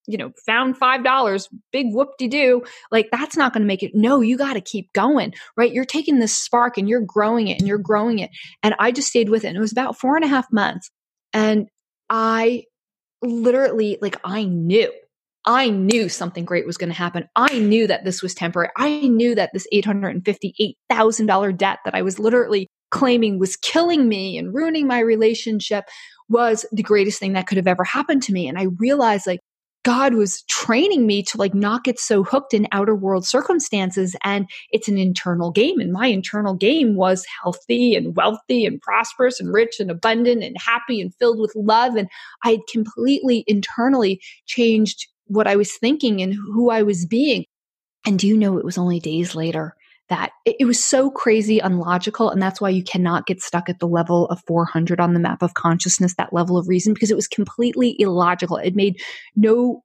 you 0.07 0.17
know, 0.17 0.31
found 0.45 0.77
five 0.77 1.03
dollars, 1.03 1.47
big 1.71 1.87
whoop 1.91 2.09
de 2.17 2.27
doo. 2.27 2.63
Like 2.91 3.09
that's 3.11 3.37
not 3.37 3.53
going 3.53 3.61
to 3.61 3.67
make 3.67 3.83
it. 3.83 3.91
No, 3.93 4.21
you 4.21 4.37
got 4.37 4.53
to 4.53 4.61
keep 4.61 4.91
going, 4.93 5.33
right? 5.55 5.71
You're 5.71 5.85
taking 5.85 6.19
this 6.19 6.37
spark 6.37 6.77
and 6.77 6.89
you're 6.89 7.01
growing 7.01 7.47
it 7.47 7.59
and 7.59 7.67
you're 7.67 7.77
growing 7.77 8.19
it. 8.19 8.31
And 8.63 8.75
I 8.79 8.91
just 8.91 9.09
stayed 9.09 9.29
with 9.29 9.45
it. 9.45 9.49
And 9.49 9.57
it 9.57 9.61
was 9.61 9.71
about 9.71 9.97
four 9.97 10.15
and 10.15 10.25
a 10.25 10.27
half 10.27 10.51
months. 10.51 10.89
And 11.33 11.67
I 12.09 12.65
literally, 13.21 13.99
like, 14.01 14.19
I 14.23 14.43
knew 14.43 14.91
I 15.45 15.69
knew 15.69 16.07
something 16.07 16.45
great 16.45 16.65
was 16.65 16.77
going 16.77 16.91
to 16.91 16.95
happen. 16.95 17.27
I 17.35 17.59
knew 17.59 17.87
that 17.87 18.05
this 18.05 18.21
was 18.21 18.33
temporary. 18.33 18.69
I 18.77 19.07
knew 19.07 19.33
that 19.35 19.51
this 19.53 19.67
$858,000 19.73 21.57
debt 21.57 21.79
that 21.83 21.95
I 21.95 22.01
was 22.01 22.19
literally 22.19 22.67
claiming 22.91 23.39
was 23.39 23.55
killing 23.55 24.07
me 24.07 24.37
and 24.37 24.53
ruining 24.53 24.85
my 24.85 24.99
relationship 24.99 25.85
was 26.29 26.65
the 26.71 26.83
greatest 26.83 27.19
thing 27.19 27.33
that 27.33 27.47
could 27.47 27.57
have 27.57 27.67
ever 27.67 27.83
happened 27.83 28.23
to 28.23 28.33
me. 28.33 28.47
And 28.47 28.57
I 28.59 28.67
realized 28.77 29.25
like 29.25 29.39
God 29.83 30.13
was 30.13 30.43
training 30.43 31.07
me 31.07 31.23
to 31.23 31.37
like 31.37 31.55
not 31.55 31.83
get 31.83 31.99
so 31.99 32.23
hooked 32.23 32.53
in 32.53 32.67
outer 32.71 32.95
world 32.95 33.25
circumstances. 33.25 34.15
And 34.23 34.47
it's 34.69 34.87
an 34.87 34.97
internal 34.97 35.49
game. 35.51 35.79
And 35.79 35.91
my 35.91 36.05
internal 36.07 36.53
game 36.53 36.95
was 36.95 37.25
healthy 37.41 37.95
and 37.95 38.15
wealthy 38.15 38.65
and 38.65 38.79
prosperous 38.79 39.39
and 39.39 39.51
rich 39.51 39.79
and 39.79 39.89
abundant 39.89 40.43
and 40.43 40.55
happy 40.59 41.01
and 41.01 41.13
filled 41.15 41.39
with 41.39 41.53
love. 41.55 41.95
And 41.95 42.07
I 42.43 42.51
had 42.51 42.59
completely 42.71 43.43
internally 43.47 44.21
changed 44.45 45.07
what 45.31 45.47
I 45.47 45.55
was 45.55 45.71
thinking 45.77 46.21
and 46.21 46.33
who 46.33 46.69
I 46.69 46.83
was 46.83 47.05
being. 47.05 47.45
And 48.05 48.19
do 48.19 48.27
you 48.27 48.37
know 48.37 48.57
it 48.57 48.65
was 48.65 48.77
only 48.77 48.99
days 48.99 49.33
later 49.33 49.75
that 50.09 50.31
it, 50.45 50.65
was 50.65 50.83
so 50.83 51.09
crazy 51.09 51.59
unlogical 51.59 52.29
and 52.29 52.41
that's 52.41 52.59
why 52.59 52.67
you 52.67 52.83
cannot 52.83 53.25
get 53.25 53.41
stuck 53.41 53.69
at 53.69 53.79
the 53.79 53.87
level 53.87 54.25
of 54.27 54.41
400 54.45 54.99
on 54.99 55.13
the 55.13 55.21
map 55.21 55.41
of 55.41 55.53
consciousness 55.53 56.15
that 56.15 56.33
level 56.33 56.57
of 56.57 56.67
reason 56.67 56.93
because 56.93 57.11
it 57.11 57.15
was 57.15 57.29
completely 57.29 57.95
illogical. 57.97 58.57
It 58.57 58.75
made 58.75 59.01
no 59.37 59.83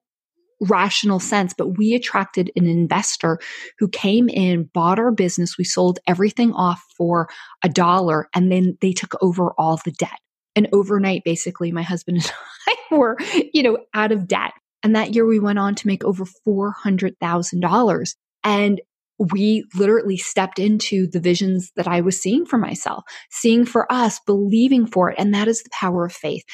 rational 0.62 1.20
sense 1.20 1.52
but 1.52 1.76
we 1.76 1.94
attracted 1.94 2.50
an 2.56 2.66
investor 2.66 3.38
who 3.78 3.86
came 3.88 4.26
in 4.30 4.64
bought 4.72 4.98
our 4.98 5.12
business 5.12 5.58
we 5.58 5.64
sold 5.64 5.98
everything 6.06 6.50
off 6.54 6.82
for 6.96 7.28
a 7.62 7.68
dollar 7.68 8.26
and 8.34 8.50
then 8.50 8.74
they 8.80 8.90
took 8.90 9.14
over 9.22 9.52
all 9.58 9.78
the 9.84 9.92
debt. 9.92 10.18
And 10.56 10.66
overnight 10.72 11.22
basically 11.24 11.70
my 11.70 11.82
husband 11.82 12.16
and 12.16 12.32
I 12.90 12.96
were 12.96 13.16
you 13.52 13.62
know 13.62 13.78
out 13.94 14.10
of 14.10 14.26
debt 14.26 14.52
and 14.86 14.94
that 14.94 15.16
year 15.16 15.26
we 15.26 15.40
went 15.40 15.58
on 15.58 15.74
to 15.74 15.86
make 15.88 16.04
over 16.04 16.24
$400,000. 16.46 18.14
And 18.44 18.80
we 19.18 19.64
literally 19.74 20.16
stepped 20.16 20.60
into 20.60 21.08
the 21.08 21.18
visions 21.18 21.72
that 21.74 21.88
I 21.88 22.02
was 22.02 22.22
seeing 22.22 22.46
for 22.46 22.56
myself, 22.56 23.02
seeing 23.32 23.64
for 23.66 23.90
us, 23.92 24.20
believing 24.28 24.86
for 24.86 25.10
it. 25.10 25.18
And 25.18 25.34
that 25.34 25.48
is 25.48 25.60
the 25.64 25.70
power 25.72 26.04
of 26.04 26.12
faith. 26.12 26.44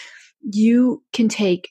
You 0.40 1.02
can 1.12 1.28
take 1.28 1.68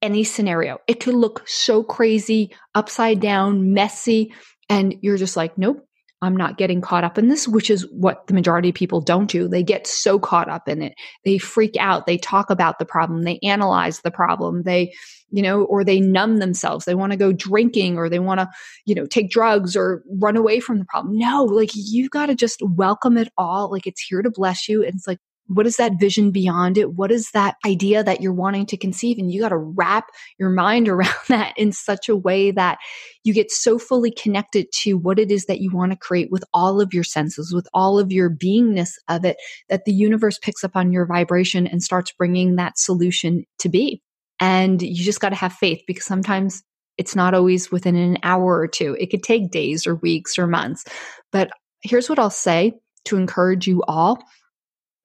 any 0.00 0.22
scenario. 0.22 0.78
It 0.86 1.00
could 1.00 1.14
look 1.14 1.42
so 1.48 1.82
crazy, 1.82 2.54
upside 2.76 3.18
down, 3.18 3.72
messy, 3.74 4.32
and 4.68 4.94
you're 5.02 5.16
just 5.16 5.36
like, 5.36 5.58
nope, 5.58 5.84
I'm 6.22 6.36
not 6.36 6.56
getting 6.56 6.80
caught 6.80 7.02
up 7.02 7.18
in 7.18 7.28
this, 7.28 7.48
which 7.48 7.68
is 7.68 7.86
what 7.90 8.28
the 8.28 8.34
majority 8.34 8.68
of 8.68 8.76
people 8.76 9.00
don't 9.00 9.28
do. 9.28 9.48
They 9.48 9.64
get 9.64 9.88
so 9.88 10.20
caught 10.20 10.48
up 10.48 10.68
in 10.68 10.80
it. 10.80 10.94
They 11.24 11.36
freak 11.36 11.76
out. 11.78 12.06
They 12.06 12.16
talk 12.16 12.48
about 12.48 12.78
the 12.78 12.84
problem. 12.84 13.22
They 13.22 13.40
analyze 13.42 14.00
the 14.00 14.12
problem. 14.12 14.62
They, 14.62 14.94
you 15.30 15.42
know, 15.42 15.64
or 15.64 15.82
they 15.82 15.98
numb 15.98 16.38
themselves. 16.38 16.84
They 16.84 16.94
want 16.94 17.10
to 17.10 17.18
go 17.18 17.32
drinking 17.32 17.98
or 17.98 18.08
they 18.08 18.20
want 18.20 18.38
to, 18.38 18.48
you 18.86 18.94
know, 18.94 19.04
take 19.04 19.30
drugs 19.30 19.74
or 19.74 20.04
run 20.20 20.36
away 20.36 20.60
from 20.60 20.78
the 20.78 20.84
problem. 20.84 21.18
No, 21.18 21.42
like 21.42 21.70
you've 21.74 22.10
got 22.10 22.26
to 22.26 22.36
just 22.36 22.62
welcome 22.62 23.18
it 23.18 23.32
all. 23.36 23.68
Like 23.70 23.88
it's 23.88 24.00
here 24.00 24.22
to 24.22 24.30
bless 24.30 24.68
you. 24.68 24.84
And 24.84 24.94
it's 24.94 25.08
like, 25.08 25.18
what 25.46 25.66
is 25.66 25.76
that 25.76 25.98
vision 25.98 26.30
beyond 26.30 26.78
it? 26.78 26.94
What 26.94 27.10
is 27.10 27.30
that 27.32 27.56
idea 27.66 28.02
that 28.02 28.20
you're 28.20 28.32
wanting 28.32 28.66
to 28.66 28.76
conceive? 28.76 29.18
And 29.18 29.30
you 29.30 29.40
got 29.40 29.50
to 29.50 29.56
wrap 29.56 30.06
your 30.38 30.50
mind 30.50 30.88
around 30.88 31.14
that 31.28 31.54
in 31.56 31.72
such 31.72 32.08
a 32.08 32.16
way 32.16 32.50
that 32.52 32.78
you 33.24 33.34
get 33.34 33.50
so 33.50 33.78
fully 33.78 34.10
connected 34.10 34.66
to 34.82 34.94
what 34.94 35.18
it 35.18 35.30
is 35.30 35.46
that 35.46 35.60
you 35.60 35.70
want 35.70 35.92
to 35.92 35.98
create 35.98 36.30
with 36.30 36.44
all 36.52 36.80
of 36.80 36.94
your 36.94 37.04
senses, 37.04 37.52
with 37.52 37.68
all 37.72 37.98
of 37.98 38.12
your 38.12 38.30
beingness 38.30 38.90
of 39.08 39.24
it, 39.24 39.36
that 39.68 39.84
the 39.84 39.92
universe 39.92 40.38
picks 40.38 40.64
up 40.64 40.76
on 40.76 40.92
your 40.92 41.06
vibration 41.06 41.66
and 41.66 41.82
starts 41.82 42.12
bringing 42.12 42.56
that 42.56 42.78
solution 42.78 43.44
to 43.58 43.68
be. 43.68 44.02
And 44.40 44.82
you 44.82 45.04
just 45.04 45.20
got 45.20 45.28
to 45.28 45.36
have 45.36 45.52
faith 45.52 45.82
because 45.86 46.04
sometimes 46.04 46.62
it's 46.98 47.16
not 47.16 47.34
always 47.34 47.70
within 47.70 47.96
an 47.96 48.18
hour 48.22 48.58
or 48.58 48.66
two. 48.66 48.96
It 48.98 49.10
could 49.10 49.22
take 49.22 49.50
days 49.50 49.86
or 49.86 49.94
weeks 49.96 50.38
or 50.38 50.46
months. 50.46 50.84
But 51.30 51.50
here's 51.80 52.08
what 52.08 52.18
I'll 52.18 52.30
say 52.30 52.74
to 53.04 53.16
encourage 53.16 53.66
you 53.66 53.82
all 53.88 54.22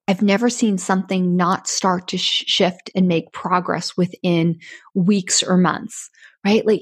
I've 0.07 0.21
never 0.21 0.49
seen 0.49 0.77
something 0.77 1.35
not 1.35 1.67
start 1.67 2.07
to 2.09 2.17
sh- 2.17 2.45
shift 2.47 2.89
and 2.95 3.07
make 3.07 3.31
progress 3.33 3.97
within 3.97 4.59
weeks 4.95 5.43
or 5.43 5.57
months, 5.57 6.09
right? 6.45 6.65
Like 6.65 6.81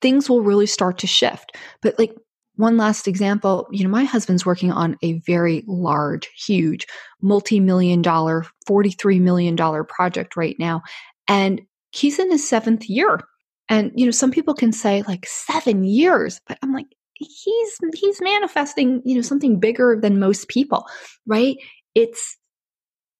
things 0.00 0.28
will 0.28 0.42
really 0.42 0.66
start 0.66 0.98
to 0.98 1.06
shift. 1.06 1.56
But 1.82 1.98
like 1.98 2.14
one 2.56 2.76
last 2.76 3.08
example, 3.08 3.66
you 3.72 3.82
know, 3.82 3.90
my 3.90 4.04
husband's 4.04 4.46
working 4.46 4.70
on 4.70 4.96
a 5.02 5.14
very 5.26 5.64
large, 5.66 6.28
huge, 6.46 6.86
multi 7.20 7.58
million 7.58 8.02
dollar, 8.02 8.44
$43 8.68 9.20
million 9.20 9.56
project 9.56 10.36
right 10.36 10.56
now. 10.58 10.82
And 11.26 11.62
he's 11.90 12.18
in 12.18 12.30
his 12.30 12.48
seventh 12.48 12.88
year. 12.88 13.20
And, 13.68 13.90
you 13.96 14.04
know, 14.04 14.12
some 14.12 14.30
people 14.30 14.54
can 14.54 14.72
say 14.72 15.02
like 15.08 15.26
seven 15.26 15.82
years, 15.82 16.40
but 16.46 16.58
I'm 16.62 16.72
like, 16.72 16.86
he's 17.16 17.78
he's 17.94 18.20
manifesting 18.20 19.00
you 19.04 19.14
know 19.14 19.22
something 19.22 19.60
bigger 19.60 19.96
than 20.00 20.18
most 20.18 20.48
people 20.48 20.84
right 21.26 21.56
it's 21.94 22.36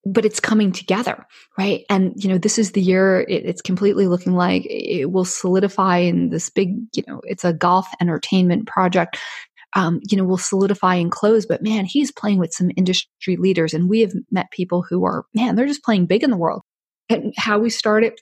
but 0.07 0.24
it's 0.24 0.40
coming 0.40 0.72
together, 0.72 1.26
right? 1.59 1.84
And, 1.88 2.12
you 2.16 2.28
know, 2.28 2.38
this 2.38 2.59
is 2.59 2.72
the 2.72 2.82
year 2.82 3.20
it, 3.20 3.46
it's 3.46 3.62
completely 3.62 4.07
looking 4.07 4.34
like 4.34 4.66
it 4.66 5.11
will 5.11 5.24
solidify 5.24 5.98
in 5.98 6.30
this 6.30 6.50
big, 6.50 6.76
you 6.94 7.02
know, 7.09 7.20
it's 7.24 7.44
a 7.44 7.52
golf 7.52 7.88
entertainment 8.00 8.66
project. 8.66 9.18
Um, 9.76 9.98
you 10.09 10.16
know, 10.16 10.22
will 10.22 10.38
solidify 10.38 10.94
and 10.94 11.11
close. 11.11 11.46
But 11.46 11.61
man, 11.61 11.84
he's 11.84 12.12
playing 12.12 12.38
with 12.38 12.55
some 12.55 12.70
industry 12.76 13.34
leaders, 13.36 13.74
and 13.74 13.90
we 13.90 14.02
have 14.02 14.12
met 14.30 14.52
people 14.52 14.82
who 14.88 15.05
are, 15.05 15.24
man, 15.34 15.57
they're 15.57 15.66
just 15.66 15.82
playing 15.82 16.07
big 16.07 16.22
in 16.22 16.30
the 16.30 16.36
world. 16.36 16.62
And 17.09 17.34
how 17.36 17.59
we 17.59 17.70
started 17.70 18.12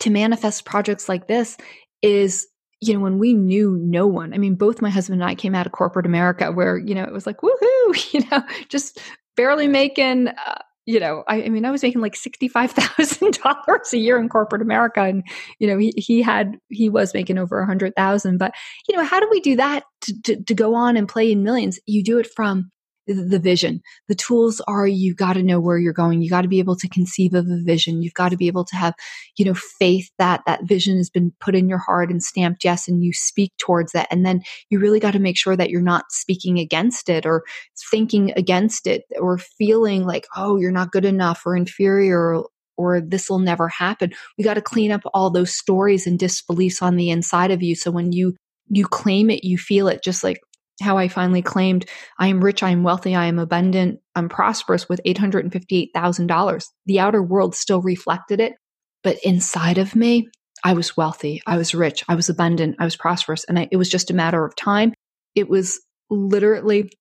to 0.00 0.10
manifest 0.10 0.66
projects 0.66 1.08
like 1.08 1.28
this 1.28 1.56
is 2.02 2.46
you 2.82 2.92
know, 2.92 3.00
when 3.00 3.18
we 3.18 3.32
knew 3.32 3.78
no 3.80 4.08
one, 4.08 4.34
I 4.34 4.38
mean, 4.38 4.56
both 4.56 4.82
my 4.82 4.90
husband 4.90 5.22
and 5.22 5.30
I 5.30 5.36
came 5.36 5.54
out 5.54 5.66
of 5.66 5.72
corporate 5.72 6.04
America 6.04 6.50
where, 6.50 6.76
you 6.76 6.96
know, 6.96 7.04
it 7.04 7.12
was 7.12 7.26
like, 7.26 7.38
woohoo, 7.38 8.12
you 8.12 8.20
know, 8.28 8.42
just 8.68 9.00
barely 9.36 9.68
making, 9.68 10.28
uh, 10.28 10.58
you 10.86 10.98
know, 10.98 11.22
I, 11.28 11.44
I, 11.44 11.48
mean, 11.48 11.64
I 11.64 11.70
was 11.70 11.82
making 11.82 12.00
like 12.00 12.16
sixty-five 12.16 12.72
thousand 12.72 13.38
dollars 13.42 13.92
a 13.92 13.98
year 13.98 14.18
in 14.18 14.28
corporate 14.28 14.62
America, 14.62 15.02
and 15.02 15.22
you 15.58 15.68
know, 15.68 15.78
he 15.78 15.92
he 15.96 16.22
had 16.22 16.56
he 16.68 16.88
was 16.88 17.14
making 17.14 17.38
over 17.38 17.60
a 17.60 17.66
hundred 17.66 17.94
thousand. 17.96 18.38
But 18.38 18.52
you 18.88 18.96
know, 18.96 19.04
how 19.04 19.20
do 19.20 19.28
we 19.30 19.40
do 19.40 19.56
that 19.56 19.84
to, 20.02 20.22
to, 20.22 20.42
to 20.42 20.54
go 20.54 20.74
on 20.74 20.96
and 20.96 21.08
play 21.08 21.30
in 21.30 21.42
millions? 21.42 21.78
You 21.86 22.02
do 22.02 22.18
it 22.18 22.26
from 22.26 22.70
the 23.06 23.38
vision. 23.38 23.80
The 24.08 24.14
tools 24.14 24.60
are 24.68 24.86
you 24.86 25.14
got 25.14 25.32
to 25.34 25.42
know 25.42 25.60
where 25.60 25.78
you're 25.78 25.92
going. 25.92 26.22
You 26.22 26.30
got 26.30 26.42
to 26.42 26.48
be 26.48 26.58
able 26.58 26.76
to 26.76 26.88
conceive 26.88 27.34
of 27.34 27.46
a 27.46 27.60
vision. 27.62 28.02
You've 28.02 28.14
got 28.14 28.30
to 28.30 28.36
be 28.36 28.46
able 28.46 28.64
to 28.66 28.76
have, 28.76 28.94
you 29.36 29.44
know, 29.44 29.54
faith 29.54 30.10
that 30.18 30.42
that 30.46 30.64
vision 30.64 30.96
has 30.96 31.10
been 31.10 31.32
put 31.40 31.54
in 31.54 31.68
your 31.68 31.78
heart 31.78 32.10
and 32.10 32.22
stamped 32.22 32.64
yes, 32.64 32.88
and 32.88 33.02
you 33.02 33.12
speak 33.12 33.52
towards 33.58 33.92
that. 33.92 34.06
And 34.10 34.24
then 34.24 34.42
you 34.70 34.78
really 34.78 35.00
got 35.00 35.12
to 35.12 35.18
make 35.18 35.36
sure 35.36 35.56
that 35.56 35.70
you're 35.70 35.82
not 35.82 36.04
speaking 36.10 36.58
against 36.58 37.08
it 37.08 37.26
or 37.26 37.42
thinking 37.90 38.32
against 38.36 38.86
it 38.86 39.02
or 39.18 39.38
feeling 39.38 40.04
like, 40.04 40.26
oh, 40.36 40.56
you're 40.56 40.70
not 40.70 40.92
good 40.92 41.04
enough 41.04 41.42
or 41.44 41.56
inferior 41.56 42.18
or, 42.18 42.48
or 42.76 43.00
this 43.00 43.28
will 43.28 43.40
never 43.40 43.68
happen. 43.68 44.12
We 44.38 44.44
got 44.44 44.54
to 44.54 44.62
clean 44.62 44.92
up 44.92 45.02
all 45.12 45.30
those 45.30 45.54
stories 45.54 46.06
and 46.06 46.18
disbeliefs 46.18 46.82
on 46.82 46.96
the 46.96 47.10
inside 47.10 47.50
of 47.50 47.62
you. 47.62 47.74
So 47.74 47.90
when 47.90 48.12
you 48.12 48.36
you 48.68 48.86
claim 48.86 49.28
it, 49.28 49.44
you 49.44 49.58
feel 49.58 49.88
it 49.88 50.02
just 50.02 50.24
like 50.24 50.40
how 50.82 50.98
I 50.98 51.08
finally 51.08 51.42
claimed 51.42 51.86
I 52.18 52.28
am 52.28 52.44
rich, 52.44 52.62
I 52.62 52.70
am 52.70 52.82
wealthy, 52.82 53.14
I 53.14 53.26
am 53.26 53.38
abundant, 53.38 54.00
I'm 54.14 54.28
prosperous 54.28 54.88
with 54.88 55.00
$858,000. 55.06 56.64
The 56.86 57.00
outer 57.00 57.22
world 57.22 57.54
still 57.54 57.80
reflected 57.80 58.40
it, 58.40 58.54
but 59.02 59.18
inside 59.24 59.78
of 59.78 59.96
me, 59.96 60.28
I 60.64 60.74
was 60.74 60.96
wealthy, 60.96 61.42
I 61.46 61.56
was 61.56 61.74
rich, 61.74 62.04
I 62.08 62.14
was 62.14 62.28
abundant, 62.28 62.76
I 62.78 62.84
was 62.84 62.96
prosperous. 62.96 63.44
And 63.44 63.58
I, 63.58 63.68
it 63.70 63.76
was 63.76 63.88
just 63.88 64.10
a 64.10 64.14
matter 64.14 64.44
of 64.44 64.54
time. 64.54 64.92
It 65.34 65.48
was 65.48 65.80
literally, 66.10 66.92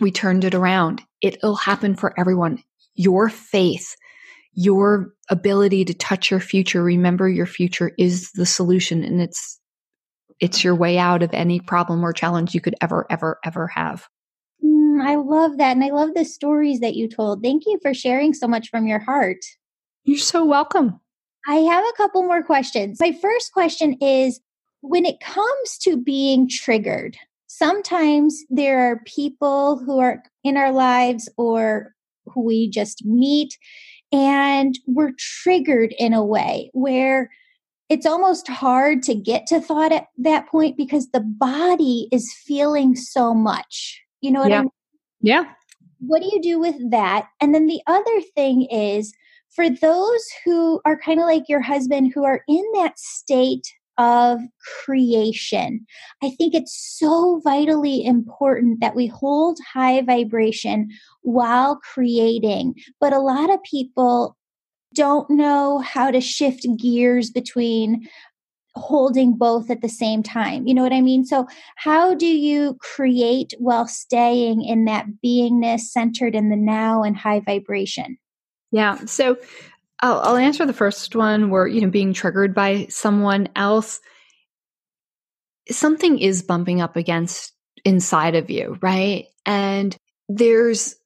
we 0.00 0.10
turned 0.10 0.44
it 0.44 0.54
around. 0.54 1.02
It'll 1.20 1.56
happen 1.56 1.96
for 1.96 2.18
everyone. 2.18 2.62
Your 2.94 3.28
faith, 3.28 3.94
your 4.52 5.12
ability 5.28 5.84
to 5.86 5.94
touch 5.94 6.30
your 6.30 6.40
future, 6.40 6.82
remember 6.82 7.28
your 7.28 7.46
future 7.46 7.92
is 7.98 8.32
the 8.32 8.46
solution. 8.46 9.04
And 9.04 9.20
it's 9.20 9.59
it's 10.40 10.64
your 10.64 10.74
way 10.74 10.98
out 10.98 11.22
of 11.22 11.32
any 11.32 11.60
problem 11.60 12.04
or 12.04 12.12
challenge 12.12 12.54
you 12.54 12.60
could 12.60 12.74
ever, 12.80 13.06
ever, 13.10 13.38
ever 13.44 13.66
have. 13.68 14.08
Mm, 14.64 15.02
I 15.02 15.16
love 15.16 15.58
that. 15.58 15.72
And 15.76 15.84
I 15.84 15.90
love 15.90 16.14
the 16.14 16.24
stories 16.24 16.80
that 16.80 16.96
you 16.96 17.08
told. 17.08 17.42
Thank 17.42 17.64
you 17.66 17.78
for 17.82 17.94
sharing 17.94 18.34
so 18.34 18.48
much 18.48 18.68
from 18.68 18.86
your 18.86 18.98
heart. 18.98 19.38
You're 20.04 20.18
so 20.18 20.44
welcome. 20.44 20.98
I 21.46 21.56
have 21.56 21.84
a 21.84 21.96
couple 21.96 22.22
more 22.22 22.42
questions. 22.42 22.98
My 23.00 23.12
first 23.12 23.52
question 23.52 23.96
is 24.00 24.40
when 24.82 25.04
it 25.04 25.20
comes 25.20 25.78
to 25.82 25.96
being 25.96 26.48
triggered, 26.48 27.16
sometimes 27.46 28.42
there 28.50 28.90
are 28.90 29.02
people 29.06 29.78
who 29.78 29.98
are 29.98 30.22
in 30.44 30.56
our 30.56 30.72
lives 30.72 31.28
or 31.36 31.94
who 32.26 32.42
we 32.44 32.68
just 32.70 33.04
meet 33.04 33.58
and 34.12 34.78
we're 34.86 35.12
triggered 35.18 35.94
in 35.98 36.12
a 36.12 36.24
way 36.24 36.70
where 36.72 37.30
it's 37.90 38.06
almost 38.06 38.48
hard 38.48 39.02
to 39.02 39.14
get 39.14 39.46
to 39.48 39.60
thought 39.60 39.92
at 39.92 40.06
that 40.16 40.46
point 40.48 40.76
because 40.76 41.10
the 41.10 41.20
body 41.20 42.08
is 42.12 42.32
feeling 42.32 42.94
so 42.94 43.34
much. 43.34 44.00
You 44.20 44.30
know 44.30 44.40
what 44.40 44.50
yeah. 44.50 44.58
I 44.58 44.62
mean? 44.62 44.70
Yeah. 45.20 45.44
What 45.98 46.22
do 46.22 46.30
you 46.32 46.40
do 46.40 46.58
with 46.58 46.76
that? 46.92 47.26
And 47.40 47.52
then 47.52 47.66
the 47.66 47.82
other 47.88 48.20
thing 48.34 48.62
is 48.70 49.12
for 49.50 49.68
those 49.68 50.24
who 50.44 50.80
are 50.84 50.98
kind 50.98 51.18
of 51.18 51.26
like 51.26 51.48
your 51.48 51.60
husband 51.60 52.12
who 52.14 52.24
are 52.24 52.42
in 52.48 52.64
that 52.74 52.98
state 52.98 53.66
of 53.98 54.40
creation. 54.84 55.84
I 56.22 56.30
think 56.30 56.54
it's 56.54 56.96
so 56.98 57.40
vitally 57.44 58.04
important 58.04 58.80
that 58.80 58.94
we 58.94 59.08
hold 59.08 59.58
high 59.74 60.00
vibration 60.00 60.88
while 61.22 61.76
creating. 61.76 62.76
But 63.00 63.12
a 63.12 63.18
lot 63.18 63.50
of 63.50 63.62
people 63.64 64.38
don't 64.94 65.28
know 65.30 65.78
how 65.78 66.10
to 66.10 66.20
shift 66.20 66.66
gears 66.76 67.30
between 67.30 68.08
holding 68.74 69.36
both 69.36 69.70
at 69.70 69.80
the 69.80 69.88
same 69.88 70.22
time. 70.22 70.66
You 70.66 70.74
know 70.74 70.82
what 70.82 70.92
I 70.92 71.00
mean? 71.00 71.24
So, 71.24 71.46
how 71.76 72.14
do 72.14 72.26
you 72.26 72.76
create 72.80 73.54
while 73.58 73.86
staying 73.86 74.62
in 74.64 74.84
that 74.84 75.06
beingness 75.24 75.80
centered 75.80 76.34
in 76.34 76.50
the 76.50 76.56
now 76.56 77.02
and 77.02 77.16
high 77.16 77.40
vibration? 77.40 78.18
Yeah. 78.70 79.04
So, 79.06 79.36
I'll, 80.00 80.20
I'll 80.20 80.36
answer 80.36 80.64
the 80.64 80.72
first 80.72 81.14
one 81.14 81.50
where, 81.50 81.66
you 81.66 81.80
know, 81.80 81.90
being 81.90 82.12
triggered 82.12 82.54
by 82.54 82.86
someone 82.88 83.48
else. 83.56 84.00
Something 85.68 86.18
is 86.18 86.42
bumping 86.42 86.80
up 86.80 86.96
against 86.96 87.52
inside 87.84 88.34
of 88.34 88.50
you, 88.50 88.78
right? 88.80 89.26
And 89.46 89.96
there's 90.28 90.96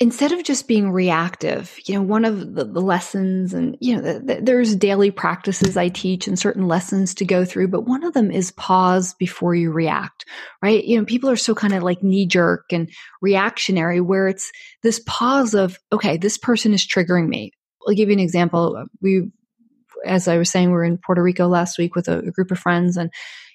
instead 0.00 0.32
of 0.32 0.42
just 0.42 0.66
being 0.66 0.90
reactive, 0.90 1.78
you 1.84 1.94
know, 1.94 2.02
one 2.02 2.24
of 2.24 2.54
the, 2.54 2.64
the 2.64 2.80
lessons 2.80 3.54
and, 3.54 3.76
you 3.80 3.94
know, 3.94 4.02
the, 4.02 4.18
the, 4.18 4.40
there's 4.42 4.74
daily 4.74 5.12
practices 5.12 5.76
I 5.76 5.88
teach 5.88 6.26
and 6.26 6.36
certain 6.36 6.66
lessons 6.66 7.14
to 7.14 7.24
go 7.24 7.44
through, 7.44 7.68
but 7.68 7.86
one 7.86 8.02
of 8.02 8.12
them 8.12 8.32
is 8.32 8.50
pause 8.52 9.14
before 9.14 9.54
you 9.54 9.70
react, 9.70 10.24
right? 10.60 10.84
You 10.84 10.98
know, 10.98 11.04
people 11.04 11.30
are 11.30 11.36
so 11.36 11.54
kind 11.54 11.74
of 11.74 11.84
like 11.84 12.02
knee 12.02 12.26
jerk 12.26 12.64
and 12.72 12.90
reactionary 13.22 14.00
where 14.00 14.26
it's 14.26 14.50
this 14.82 15.00
pause 15.06 15.54
of, 15.54 15.78
okay, 15.92 16.16
this 16.16 16.38
person 16.38 16.74
is 16.74 16.86
triggering 16.86 17.28
me. 17.28 17.52
I'll 17.86 17.94
give 17.94 18.08
you 18.08 18.14
an 18.14 18.20
example. 18.20 18.86
We, 19.00 19.30
as 20.04 20.26
I 20.26 20.38
was 20.38 20.50
saying, 20.50 20.68
we 20.68 20.74
were 20.74 20.84
in 20.84 20.98
Puerto 20.98 21.22
Rico 21.22 21.46
last 21.46 21.78
week 21.78 21.94
with 21.94 22.08
a, 22.08 22.18
a 22.18 22.30
group 22.32 22.50
of 22.50 22.58
friends 22.58 22.96
and 22.96 23.10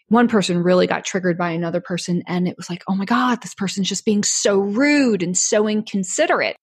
one 0.10 0.28
person 0.28 0.62
really 0.62 0.88
got 0.88 1.06
triggered 1.06 1.38
by 1.38 1.52
another 1.52 1.82
person 1.82 2.24
and 2.28 2.48
it 2.48 2.58
was 2.58 2.70
like, 2.70 2.84
oh 2.88 2.96
my 2.96 3.06
God, 3.06 3.42
this 3.42 3.54
person's 3.54 3.88
just 3.88 4.06
being 4.06 4.24
so 4.24 4.60
rude 4.60 5.24
and 5.24 5.38
so 5.38 5.68
inconsiderate. 5.68 6.56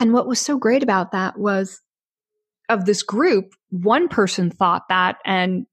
And 0.00 0.12
what 0.12 0.26
was 0.26 0.40
so 0.40 0.58
great 0.58 0.82
about 0.82 1.12
that 1.12 1.38
was 1.38 1.80
of 2.68 2.84
this 2.84 3.02
group, 3.02 3.54
one 3.70 4.08
person 4.08 4.50
thought 4.50 4.88
that 4.88 5.16
and 5.24 5.66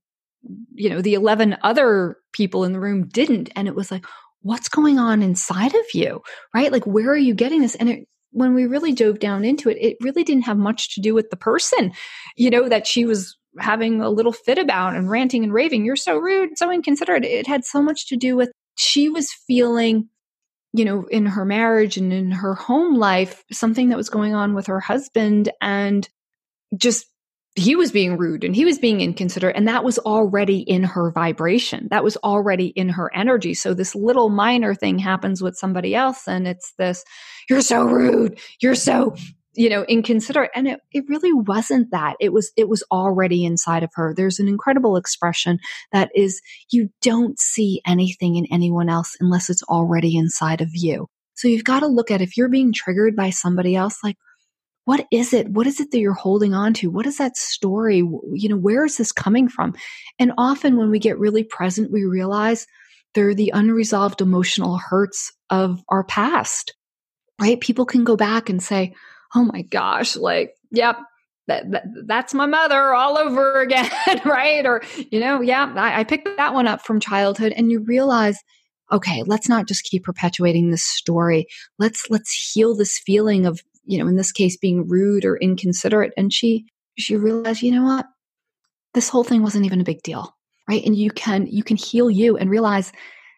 you 0.74 0.89
know, 0.89 1.02
the 1.02 1.14
11 1.14 1.58
other 1.62 2.18
people 2.34 2.64
in 2.64 2.74
the 2.74 2.80
room 2.80 3.08
didn't. 3.08 3.49
And 3.56 3.68
it 3.68 3.76
was 3.76 3.91
like, 3.91 4.06
what's 4.41 4.70
going 4.70 4.97
on 4.97 5.22
inside 5.22 5.74
of 5.74 5.86
you? 5.93 6.22
Right? 6.54 6.72
Like, 6.72 6.86
where 6.86 7.10
are 7.10 7.18
you 7.18 7.34
getting 7.34 7.62
this? 7.62 7.76
And 7.76 7.89
it, 7.89 8.08
when 8.32 8.54
we 8.56 8.66
really 8.66 8.93
dove 8.93 9.20
down 9.20 9.43
into 9.43 9.70
it, 9.70 9.78
it 9.80 9.97
really 10.02 10.24
didn't 10.24 10.45
have 10.45 10.58
much 10.58 10.95
to 10.95 11.02
do 11.02 11.14
with 11.14 11.30
the 11.30 11.38
person, 11.38 11.91
you 12.36 12.49
know, 12.49 12.70
that 12.70 12.88
she 12.88 13.06
was 13.06 13.38
having 13.60 14.02
a 14.02 14.10
little 14.10 14.32
fit 14.32 14.58
about 14.58 14.95
and 14.95 15.10
ranting 15.10 15.43
and 15.43 15.54
raving. 15.54 15.86
You're 15.86 15.95
so 15.95 16.18
rude, 16.18 16.58
so 16.58 16.72
inconsiderate. 16.72 17.26
It 17.26 17.47
had 17.47 17.66
so 17.66 17.82
much 17.82 18.08
to 18.08 18.18
do 18.18 18.36
with 18.36 18.52
she 18.78 19.10
was 19.10 19.32
feeling, 19.47 20.10
you 20.74 20.86
know, 20.86 21.06
in 21.10 21.26
her 21.26 21.45
marriage 21.45 21.97
and 21.97 22.14
in 22.14 22.32
her 22.32 22.56
home 22.56 22.95
life, 22.95 23.43
something 23.52 23.89
that 23.89 23.97
was 23.97 24.10
going 24.10 24.34
on 24.34 24.54
with 24.54 24.68
her 24.68 24.80
husband 24.80 25.52
and 25.62 26.08
just 26.78 27.06
he 27.56 27.76
was 27.76 27.91
being 27.91 28.18
rude 28.18 28.43
and 28.43 28.56
he 28.56 28.64
was 28.64 28.80
being 28.80 29.02
inconsiderate 29.02 29.58
and 29.58 29.68
that 29.68 29.84
was 29.84 29.99
already 29.99 30.60
in 30.60 30.84
her 30.84 31.12
vibration 31.12 31.88
that 31.91 32.04
was 32.04 32.16
already 32.18 32.68
in 32.68 32.88
her 32.88 33.14
energy 33.14 33.54
so 33.54 33.74
this 33.74 33.93
little 33.93 34.30
minor 34.30 34.74
thing 34.74 34.97
happens 34.97 35.41
with 35.41 35.58
somebody 35.58 35.93
else 35.93 36.30
and 36.30 36.47
it's 36.47 36.74
this 36.78 37.04
you're 37.49 37.62
so 37.62 37.84
rude 37.84 38.39
you're 38.62 38.74
so 38.74 39.14
you 39.54 39.70
know 39.70 39.84
inconsiderate 39.84 40.52
and 40.56 40.68
it, 40.68 40.80
it 40.91 41.06
really 41.08 41.34
wasn't 41.34 41.91
that. 41.91 42.16
It 42.20 42.32
was 42.32 42.52
it 42.56 42.70
was 42.70 42.84
already 42.91 43.45
inside 43.45 43.84
of 43.84 43.89
her. 43.95 44.14
There's 44.16 44.39
an 44.39 44.47
incredible 44.47 44.95
expression 44.97 45.60
that 45.91 46.10
is 46.16 46.41
you 46.72 46.89
don't 47.02 47.39
see 47.39 47.82
anything 47.86 48.36
in 48.36 48.47
anyone 48.52 48.89
else 48.89 49.16
unless 49.20 49.49
it's 49.49 49.64
already 49.64 50.16
inside 50.16 50.62
of 50.62 50.70
you. 50.74 51.08
So 51.34 51.47
you've 51.47 51.64
got 51.64 51.82
to 51.82 51.88
look 51.88 52.12
at 52.12 52.22
if 52.22 52.38
you're 52.38 52.49
being 52.49 52.72
triggered 52.74 53.16
by 53.16 53.30
somebody 53.32 53.76
else 53.76 53.97
like 54.04 54.18
what 54.86 55.06
is 55.12 55.32
it? 55.32 55.47
What 55.47 55.68
is 55.68 55.80
it 55.80 55.91
that 55.91 55.99
you're 55.99 56.14
holding 56.14 56.56
on 56.56 56.74
to? 56.76 56.89
What 56.89 57.06
is 57.06 57.18
that 57.18 57.38
story? 57.38 57.97
You 57.97 58.49
know 58.49 58.58
where 58.58 58.84
is 58.86 58.97
this 58.97 59.12
coming 59.12 59.47
from? 59.47 59.76
And 60.18 60.34
often 60.38 60.78
when 60.78 60.89
we 60.89 60.99
get 60.99 61.20
really 61.20 61.43
present 61.43 61.91
we 61.91 62.04
realize 62.04 62.66
they're 63.14 63.36
the 63.36 63.52
unresolved 63.54 64.22
emotional 64.22 64.78
hurts 64.78 65.34
of 65.49 65.82
our 65.89 66.06
past 66.06 66.74
right? 67.41 67.60
People 67.60 67.86
can 67.86 68.04
go 68.04 68.16
back 68.16 68.49
and 68.49 68.62
say 68.62 68.93
oh 69.36 69.44
my 69.44 69.62
gosh, 69.64 70.16
like, 70.16 70.56
yep, 70.72 70.98
that, 71.48 71.70
that, 71.72 71.84
that's 72.06 72.34
my 72.34 72.46
mother 72.46 72.94
all 72.94 73.18
over 73.18 73.62
again, 73.62 73.90
right? 74.26 74.66
Or, 74.66 74.82
you 75.12 75.20
know, 75.20 75.42
yeah, 75.42 75.74
I, 75.76 76.02
I 76.02 76.04
picked 76.04 76.30
that 76.38 76.54
one 76.54 76.68
up 76.68 76.82
from 76.82 77.00
childhood. 77.00 77.54
And 77.56 77.72
you 77.72 77.80
realize, 77.82 78.38
okay, 78.92 79.24
let's 79.26 79.50
not 79.50 79.68
just 79.68 79.84
keep 79.84 80.04
perpetuating 80.04 80.70
this 80.70 80.84
story. 80.84 81.48
Let's, 81.80 82.10
let's 82.10 82.52
heal 82.54 82.76
this 82.76 83.00
feeling 83.00 83.46
of, 83.46 83.62
you 83.86 83.98
know, 83.98 84.08
in 84.08 84.16
this 84.16 84.32
case, 84.32 84.58
being 84.58 84.88
rude 84.88 85.26
or 85.26 85.38
inconsiderate. 85.38 86.14
And 86.18 86.32
she, 86.32 86.66
she 86.98 87.16
realized, 87.16 87.62
you 87.62 87.72
know 87.72 87.84
what? 87.84 88.06
This 88.94 89.10
whole 89.10 89.24
thing 89.24 89.42
wasn't 89.42 89.66
even 89.66 89.82
a 89.82 89.86
big 89.86 90.02
deal, 90.04 90.36
right? 90.68 90.84
And 90.86 90.96
you 90.96 91.12
can, 91.12 91.48
you 91.48 91.64
can 91.64 91.78
heal 91.78 92.10
you 92.10 92.38
and 92.38 92.50
realize 92.50 92.92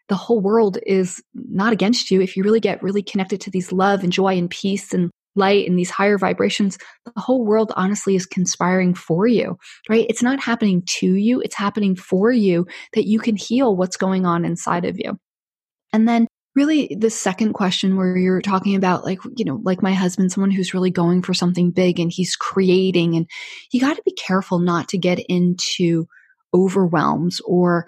the 0.09 0.15
whole 0.15 0.41
world 0.41 0.77
is 0.85 1.23
not 1.33 1.71
against 1.71 2.11
you 2.11 2.21
if 2.21 2.35
you 2.35 2.43
really 2.43 2.59
get 2.59 2.83
really 2.83 3.03
connected 3.03 3.39
to 3.41 3.51
these 3.51 3.71
love 3.71 4.03
and 4.03 4.11
joy 4.11 4.37
and 4.37 4.49
peace 4.49 4.93
and 4.93 5.11
light 5.35 5.67
and 5.67 5.77
these 5.77 5.89
higher 5.89 6.17
vibrations, 6.17 6.77
the 7.05 7.21
whole 7.21 7.45
world 7.45 7.71
honestly 7.75 8.15
is 8.15 8.25
conspiring 8.25 8.93
for 8.93 9.27
you, 9.27 9.57
right? 9.89 10.05
It's 10.09 10.23
not 10.23 10.39
happening 10.39 10.83
to 10.99 11.15
you, 11.15 11.41
it's 11.41 11.55
happening 11.55 11.95
for 11.95 12.31
you 12.31 12.67
that 12.93 13.07
you 13.07 13.19
can 13.19 13.35
heal 13.35 13.75
what's 13.75 13.97
going 13.97 14.25
on 14.25 14.45
inside 14.45 14.85
of 14.85 14.97
you. 14.99 15.17
And 15.91 16.07
then 16.07 16.27
really 16.55 16.95
the 16.99 17.09
second 17.09 17.53
question 17.53 17.97
where 17.97 18.15
you're 18.15 18.41
talking 18.41 18.75
about 18.75 19.03
like 19.03 19.19
you 19.35 19.45
know 19.45 19.59
like 19.63 19.81
my 19.81 19.93
husband 19.93 20.31
someone 20.31 20.51
who's 20.51 20.73
really 20.73 20.91
going 20.91 21.21
for 21.21 21.33
something 21.33 21.71
big 21.71 21.99
and 21.99 22.11
he's 22.11 22.35
creating 22.35 23.15
and 23.15 23.27
you 23.71 23.79
got 23.79 23.95
to 23.95 24.03
be 24.05 24.11
careful 24.11 24.59
not 24.59 24.87
to 24.87 24.97
get 24.97 25.19
into 25.29 26.05
overwhelms 26.53 27.41
or 27.45 27.87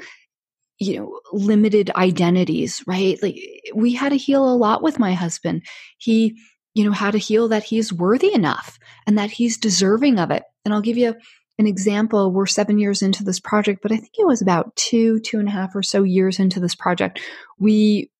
you 0.79 0.97
know 0.97 1.19
limited 1.31 1.91
identities 1.95 2.83
right 2.87 3.21
like 3.21 3.37
we 3.73 3.93
had 3.93 4.09
to 4.09 4.17
heal 4.17 4.51
a 4.51 4.57
lot 4.57 4.81
with 4.81 4.99
my 4.99 5.13
husband 5.13 5.61
he 5.97 6.35
you 6.75 6.83
know, 6.83 6.91
how 6.91 7.09
to 7.09 7.17
heal 7.17 7.47
that 7.47 7.63
he's 7.63 7.91
worthy 7.91 8.33
enough 8.33 8.77
and 9.07 9.17
that 9.17 9.31
he's 9.31 9.57
deserving 9.57 10.19
of 10.19 10.29
it. 10.29 10.43
And 10.63 10.73
I'll 10.73 10.81
give 10.81 10.97
you 10.97 11.15
an 11.57 11.67
example. 11.67 12.31
We're 12.31 12.45
seven 12.45 12.77
years 12.77 13.01
into 13.01 13.23
this 13.23 13.39
project, 13.39 13.79
but 13.81 13.93
I 13.93 13.95
think 13.95 14.11
it 14.19 14.27
was 14.27 14.41
about 14.41 14.75
two, 14.75 15.19
two 15.21 15.39
and 15.39 15.47
a 15.47 15.51
half 15.51 15.73
or 15.73 15.81
so 15.81 16.03
years 16.03 16.37
into 16.37 16.59
this 16.59 16.75
project. 16.75 17.21
We, 17.57 18.11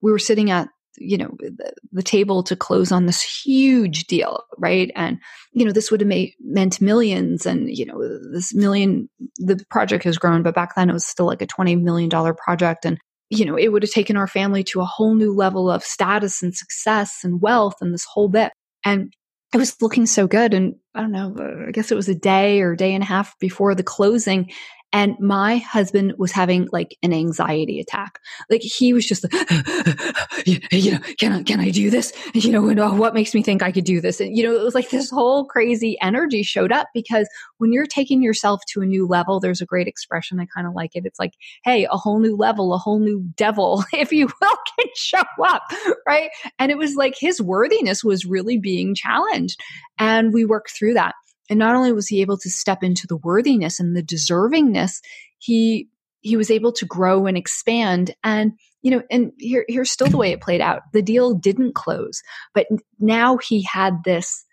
we 0.00 0.10
were 0.10 0.18
sitting 0.18 0.50
at, 0.50 0.70
you 0.96 1.18
know, 1.18 1.36
the, 1.38 1.74
the 1.92 2.02
table 2.02 2.42
to 2.44 2.56
close 2.56 2.90
on 2.92 3.04
this 3.04 3.22
huge 3.22 4.06
deal, 4.06 4.42
right? 4.56 4.90
And, 4.96 5.18
you 5.52 5.66
know, 5.66 5.72
this 5.72 5.90
would 5.90 6.00
have 6.00 6.08
made, 6.08 6.32
meant 6.40 6.80
millions 6.80 7.44
and, 7.44 7.68
you 7.68 7.84
know, 7.84 8.00
this 8.32 8.54
million, 8.54 9.10
the 9.36 9.62
project 9.70 10.04
has 10.04 10.16
grown, 10.16 10.42
but 10.42 10.54
back 10.54 10.74
then 10.74 10.88
it 10.88 10.94
was 10.94 11.04
still 11.04 11.26
like 11.26 11.42
a 11.42 11.46
$20 11.46 11.80
million 11.80 12.08
project. 12.08 12.86
And 12.86 12.98
you 13.30 13.44
know, 13.44 13.56
it 13.56 13.68
would 13.68 13.82
have 13.82 13.92
taken 13.92 14.16
our 14.16 14.26
family 14.26 14.64
to 14.64 14.80
a 14.80 14.86
whole 14.86 15.14
new 15.14 15.34
level 15.34 15.70
of 15.70 15.84
status 15.84 16.42
and 16.42 16.54
success 16.54 17.20
and 17.22 17.40
wealth 17.40 17.74
and 17.80 17.92
this 17.92 18.06
whole 18.10 18.28
bit. 18.28 18.52
And 18.84 19.12
it 19.52 19.58
was 19.58 19.80
looking 19.80 20.06
so 20.06 20.26
good. 20.26 20.54
And 20.54 20.76
I 20.94 21.00
don't 21.00 21.12
know, 21.12 21.34
uh, 21.38 21.68
I 21.68 21.70
guess 21.70 21.90
it 21.90 21.94
was 21.94 22.08
a 22.08 22.14
day 22.14 22.60
or 22.60 22.72
a 22.72 22.76
day 22.76 22.94
and 22.94 23.02
a 23.02 23.06
half 23.06 23.38
before 23.38 23.74
the 23.74 23.82
closing. 23.82 24.50
And 24.92 25.18
my 25.20 25.58
husband 25.58 26.14
was 26.16 26.32
having 26.32 26.68
like 26.72 26.96
an 27.02 27.12
anxiety 27.12 27.78
attack. 27.78 28.18
Like 28.48 28.62
he 28.62 28.92
was 28.92 29.06
just 29.06 29.24
like, 29.24 29.32
you 30.46 30.92
know, 30.92 30.98
can 31.18 31.32
I, 31.32 31.42
can 31.42 31.60
I 31.60 31.70
do 31.70 31.90
this? 31.90 32.12
You 32.32 32.52
know, 32.52 32.70
oh, 32.70 32.94
what 32.94 33.12
makes 33.12 33.34
me 33.34 33.42
think 33.42 33.62
I 33.62 33.70
could 33.70 33.84
do 33.84 34.00
this? 34.00 34.20
And, 34.20 34.36
you 34.36 34.44
know, 34.44 34.54
it 34.54 34.62
was 34.62 34.74
like 34.74 34.88
this 34.88 35.10
whole 35.10 35.44
crazy 35.44 35.98
energy 36.00 36.42
showed 36.42 36.72
up 36.72 36.88
because 36.94 37.28
when 37.58 37.72
you're 37.72 37.86
taking 37.86 38.22
yourself 38.22 38.62
to 38.68 38.80
a 38.80 38.86
new 38.86 39.06
level, 39.06 39.40
there's 39.40 39.60
a 39.60 39.66
great 39.66 39.88
expression. 39.88 40.40
I 40.40 40.46
kind 40.46 40.66
of 40.66 40.72
like 40.72 40.92
it. 40.94 41.04
It's 41.04 41.18
like, 41.18 41.34
hey, 41.64 41.86
a 41.90 41.96
whole 41.96 42.18
new 42.18 42.34
level, 42.34 42.72
a 42.72 42.78
whole 42.78 42.98
new 42.98 43.22
devil, 43.36 43.84
if 43.92 44.10
you 44.10 44.26
will, 44.26 44.56
can 44.78 44.86
show 44.96 45.22
up. 45.46 45.62
Right. 46.06 46.30
And 46.58 46.72
it 46.72 46.78
was 46.78 46.94
like 46.94 47.14
his 47.18 47.42
worthiness 47.42 48.02
was 48.02 48.24
really 48.24 48.58
being 48.58 48.94
challenged. 48.94 49.60
And 49.98 50.32
we 50.32 50.44
worked 50.44 50.70
through 50.70 50.94
that. 50.94 51.14
And 51.48 51.58
not 51.58 51.74
only 51.74 51.92
was 51.92 52.08
he 52.08 52.20
able 52.20 52.38
to 52.38 52.50
step 52.50 52.82
into 52.82 53.06
the 53.06 53.16
worthiness 53.16 53.80
and 53.80 53.96
the 53.96 54.02
deservingness, 54.02 55.00
he 55.38 55.88
he 56.20 56.36
was 56.36 56.50
able 56.50 56.72
to 56.72 56.84
grow 56.84 57.26
and 57.26 57.36
expand. 57.36 58.14
And, 58.24 58.52
you 58.82 58.90
know, 58.90 59.02
and 59.10 59.32
here, 59.38 59.64
here's 59.68 59.90
still 59.90 60.08
the 60.08 60.16
way 60.16 60.32
it 60.32 60.40
played 60.40 60.60
out. 60.60 60.82
The 60.92 61.02
deal 61.02 61.34
didn't 61.34 61.74
close, 61.74 62.22
but 62.54 62.66
now 62.98 63.36
he 63.36 63.62
had 63.62 64.02
this, 64.04 64.44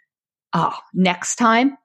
oh, 0.54 0.78
next 0.94 1.38
time 1.38 1.76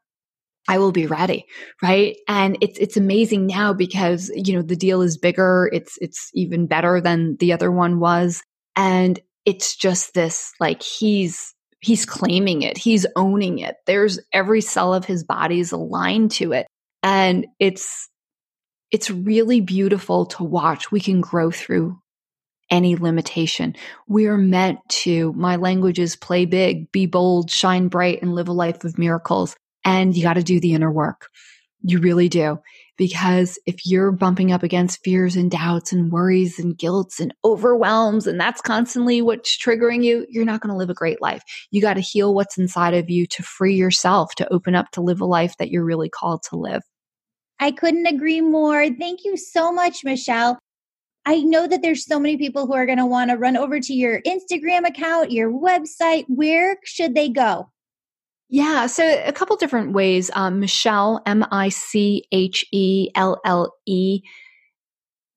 I 0.68 0.78
will 0.78 0.92
be 0.92 1.06
ready. 1.06 1.46
Right. 1.82 2.18
And 2.28 2.58
it's, 2.60 2.78
it's 2.78 2.98
amazing 2.98 3.46
now 3.46 3.72
because, 3.72 4.30
you 4.34 4.54
know, 4.54 4.62
the 4.62 4.76
deal 4.76 5.00
is 5.00 5.16
bigger. 5.16 5.70
It's, 5.72 5.96
it's 6.00 6.30
even 6.34 6.66
better 6.66 7.00
than 7.00 7.36
the 7.36 7.54
other 7.54 7.72
one 7.72 8.00
was. 8.00 8.42
And 8.76 9.18
it's 9.46 9.74
just 9.74 10.12
this 10.12 10.52
like 10.60 10.82
he's, 10.82 11.54
he's 11.80 12.04
claiming 12.04 12.62
it. 12.62 12.76
He's 12.76 13.06
owning 13.16 13.58
it. 13.58 13.76
There's 13.86 14.20
every 14.32 14.60
cell 14.60 14.94
of 14.94 15.04
his 15.04 15.24
body 15.24 15.60
is 15.60 15.72
aligned 15.72 16.32
to 16.32 16.52
it. 16.52 16.66
And 17.02 17.46
it's, 17.58 18.08
it's 18.90 19.10
really 19.10 19.60
beautiful 19.60 20.26
to 20.26 20.44
watch. 20.44 20.92
We 20.92 21.00
can 21.00 21.20
grow 21.20 21.50
through 21.50 21.98
any 22.70 22.96
limitation. 22.96 23.74
We 24.06 24.26
are 24.26 24.36
meant 24.36 24.78
to, 24.88 25.32
my 25.32 25.56
language 25.56 25.98
is 25.98 26.16
play 26.16 26.44
big, 26.44 26.92
be 26.92 27.06
bold, 27.06 27.50
shine 27.50 27.88
bright, 27.88 28.22
and 28.22 28.34
live 28.34 28.48
a 28.48 28.52
life 28.52 28.84
of 28.84 28.98
miracles. 28.98 29.56
And 29.84 30.16
you 30.16 30.22
got 30.22 30.34
to 30.34 30.42
do 30.42 30.60
the 30.60 30.74
inner 30.74 30.90
work. 30.90 31.28
You 31.82 31.98
really 31.98 32.28
do. 32.28 32.58
Because 33.00 33.58
if 33.64 33.86
you're 33.86 34.12
bumping 34.12 34.52
up 34.52 34.62
against 34.62 35.02
fears 35.02 35.34
and 35.34 35.50
doubts 35.50 35.90
and 35.90 36.12
worries 36.12 36.58
and 36.58 36.76
guilts 36.76 37.18
and 37.18 37.32
overwhelms, 37.46 38.26
and 38.26 38.38
that's 38.38 38.60
constantly 38.60 39.22
what's 39.22 39.56
triggering 39.56 40.04
you, 40.04 40.26
you're 40.28 40.44
not 40.44 40.60
going 40.60 40.70
to 40.70 40.76
live 40.76 40.90
a 40.90 40.94
great 40.94 41.22
life. 41.22 41.42
You 41.70 41.80
got 41.80 41.94
to 41.94 42.02
heal 42.02 42.34
what's 42.34 42.58
inside 42.58 42.92
of 42.92 43.08
you 43.08 43.26
to 43.28 43.42
free 43.42 43.74
yourself, 43.74 44.34
to 44.34 44.52
open 44.52 44.74
up 44.74 44.90
to 44.90 45.00
live 45.00 45.22
a 45.22 45.24
life 45.24 45.56
that 45.56 45.70
you're 45.70 45.82
really 45.82 46.10
called 46.10 46.42
to 46.50 46.56
live. 46.56 46.82
I 47.58 47.70
couldn't 47.70 48.04
agree 48.04 48.42
more. 48.42 48.90
Thank 48.90 49.24
you 49.24 49.38
so 49.38 49.72
much, 49.72 50.04
Michelle. 50.04 50.58
I 51.24 51.40
know 51.40 51.66
that 51.66 51.80
there's 51.80 52.04
so 52.04 52.20
many 52.20 52.36
people 52.36 52.66
who 52.66 52.74
are 52.74 52.84
going 52.84 52.98
to 52.98 53.06
want 53.06 53.30
to 53.30 53.38
run 53.38 53.56
over 53.56 53.80
to 53.80 53.94
your 53.94 54.20
Instagram 54.26 54.86
account, 54.86 55.32
your 55.32 55.50
website. 55.50 56.26
Where 56.28 56.76
should 56.84 57.14
they 57.14 57.30
go? 57.30 57.70
Yeah, 58.52 58.86
so 58.86 59.04
a 59.24 59.32
couple 59.32 59.54
different 59.56 59.92
ways. 59.92 60.28
Um, 60.34 60.58
Michelle, 60.58 61.22
M 61.24 61.46
I 61.52 61.68
C 61.68 62.24
H 62.32 62.66
E 62.72 63.08
L 63.14 63.40
L 63.44 63.72
E. 63.86 64.22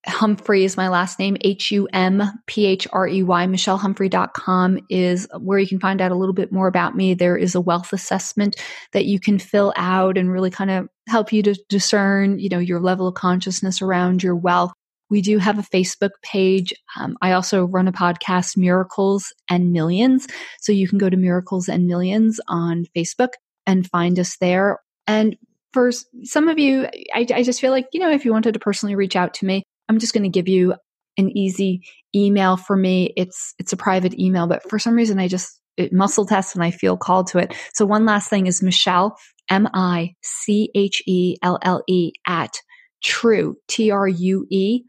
Humphrey 0.06 0.66
is 0.66 0.76
my 0.76 0.90
last 0.90 1.20
name, 1.20 1.38
H 1.42 1.72
U 1.72 1.88
M 1.94 2.24
P 2.48 2.66
H 2.66 2.88
R 2.92 3.08
E 3.08 3.22
Y. 3.22 3.46
MichelleHumphrey.com 3.46 4.80
is 4.90 5.28
where 5.40 5.60
you 5.60 5.68
can 5.68 5.80
find 5.80 6.02
out 6.02 6.12
a 6.12 6.16
little 6.16 6.34
bit 6.34 6.52
more 6.52 6.68
about 6.68 6.96
me. 6.96 7.14
There 7.14 7.38
is 7.38 7.54
a 7.54 7.62
wealth 7.62 7.94
assessment 7.94 8.56
that 8.94 9.06
you 9.06 9.20
can 9.20 9.38
fill 9.38 9.74
out 9.78 10.18
and 10.18 10.32
really 10.32 10.50
kind 10.50 10.72
of 10.72 10.90
help 11.08 11.32
you 11.32 11.44
to 11.44 11.56
discern, 11.70 12.40
you 12.40 12.50
know, 12.50 12.60
your 12.60 12.80
level 12.82 13.08
of 13.08 13.14
consciousness 13.14 13.82
around 13.82 14.24
your 14.24 14.36
wealth. 14.36 14.74
We 15.10 15.22
do 15.22 15.38
have 15.38 15.60
a 15.60 15.64
Facebook 15.64 16.12
page. 16.24 16.74
Um, 17.00 17.18
I 17.22 17.34
also 17.34 17.66
run 17.66 17.88
a 17.88 17.92
podcast, 17.92 18.58
Miracles 18.58 19.34
and 19.50 19.72
Millions. 19.72 20.28
So 20.62 20.72
you 20.72 20.88
can 20.88 20.98
go 20.98 21.10
to 21.10 21.18
Miracles 21.18 21.70
and 21.70 21.88
Millions 21.88 22.40
on 22.48 22.86
Facebook 22.96 23.34
and 23.68 23.90
find 23.90 24.20
us 24.20 24.38
there. 24.38 24.80
And 25.08 25.38
for 25.72 25.92
some 26.24 26.48
of 26.48 26.60
you, 26.60 26.88
I, 27.14 27.26
I 27.34 27.44
just 27.44 27.62
feel 27.62 27.72
like, 27.72 27.88
you 27.94 28.00
know, 28.00 28.12
if 28.12 28.26
you 28.26 28.32
wanted 28.32 28.54
to 28.54 28.60
personally 28.60 28.96
reach 28.96 29.16
out 29.16 29.34
to 29.36 29.46
me, 29.46 29.64
I'm 29.90 30.00
just 30.00 30.14
going 30.14 30.24
to 30.24 30.30
give 30.30 30.48
you 30.48 30.76
an 31.18 31.36
easy 31.38 31.84
email 32.16 32.58
for 32.58 32.76
me. 32.76 33.14
It's, 33.18 33.54
it's 33.60 33.74
a 33.74 33.78
private 33.78 34.18
email, 34.20 34.48
but 34.48 34.68
for 34.70 34.80
some 34.80 34.96
reason 34.96 35.20
I 35.20 35.28
just, 35.28 35.60
it 35.78 35.92
muscle 35.92 36.26
tests 36.26 36.54
and 36.54 36.64
I 36.64 36.72
feel 36.72 36.98
called 36.98 37.28
to 37.28 37.40
it. 37.40 37.56
So 37.74 37.86
one 37.86 38.06
last 38.06 38.30
thing 38.30 38.48
is 38.48 38.62
Michelle, 38.62 39.18
M 39.50 39.68
I 39.74 40.14
C 40.24 40.70
H 40.76 41.02
E 41.08 41.36
L 41.42 41.60
L 41.64 41.82
E 41.88 42.12
at 42.28 42.60
true, 43.04 43.56
T 43.68 43.92
R 43.92 44.08
U 44.08 44.46
E 44.50 44.84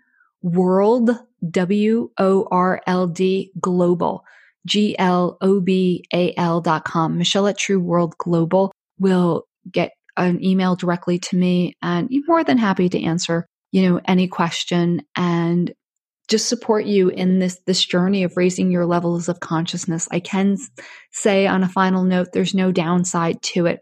world, 0.44 1.10
W 1.50 2.10
O 2.18 2.46
R 2.50 2.80
L 2.86 3.08
D 3.08 3.50
global, 3.58 4.22
G 4.66 4.96
L 4.98 5.38
O 5.40 5.60
B 5.60 6.04
A 6.14 6.34
L 6.36 6.60
dot 6.60 6.84
com. 6.84 7.18
Michelle 7.18 7.48
at 7.48 7.58
True 7.58 7.80
World 7.80 8.14
Global 8.18 8.70
will 8.98 9.46
get 9.72 9.92
an 10.16 10.44
email 10.44 10.76
directly 10.76 11.18
to 11.18 11.36
me 11.36 11.74
and 11.82 12.08
you're 12.10 12.22
more 12.28 12.44
than 12.44 12.58
happy 12.58 12.88
to 12.88 13.02
answer, 13.02 13.46
you 13.72 13.88
know, 13.88 14.00
any 14.06 14.28
question 14.28 15.02
and 15.16 15.72
just 16.28 16.48
support 16.48 16.84
you 16.84 17.08
in 17.08 17.38
this 17.38 17.58
this 17.66 17.84
journey 17.84 18.22
of 18.22 18.36
raising 18.36 18.70
your 18.70 18.86
levels 18.86 19.28
of 19.28 19.40
consciousness. 19.40 20.06
I 20.10 20.20
can 20.20 20.56
say 21.10 21.46
on 21.46 21.64
a 21.64 21.68
final 21.68 22.04
note 22.04 22.28
there's 22.32 22.54
no 22.54 22.70
downside 22.70 23.42
to 23.42 23.66
it. 23.66 23.80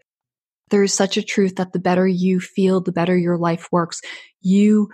There 0.69 0.83
is 0.83 0.93
such 0.93 1.17
a 1.17 1.23
truth 1.23 1.57
that 1.57 1.73
the 1.73 1.79
better 1.79 2.07
you 2.07 2.39
feel, 2.39 2.81
the 2.81 2.91
better 2.91 3.15
your 3.17 3.37
life 3.37 3.67
works. 3.71 4.01
You 4.41 4.89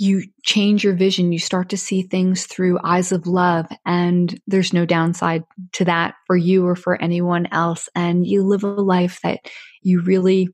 you 0.00 0.22
change 0.44 0.82
your 0.82 0.94
vision. 0.94 1.30
You 1.30 1.38
start 1.38 1.68
to 1.68 1.76
see 1.76 2.00
things 2.00 2.46
through 2.46 2.78
eyes 2.82 3.12
of 3.12 3.26
love 3.26 3.66
and 3.84 4.40
there's 4.46 4.72
no 4.72 4.86
downside 4.86 5.44
to 5.72 5.84
that 5.84 6.14
for 6.26 6.38
you 6.38 6.66
or 6.66 6.74
for 6.74 7.00
anyone 7.02 7.46
else. 7.52 7.86
And 7.94 8.26
you 8.26 8.42
live 8.42 8.64
a 8.64 8.68
life 8.68 9.20
that 9.22 9.40
you 9.82 10.00
really 10.00 10.48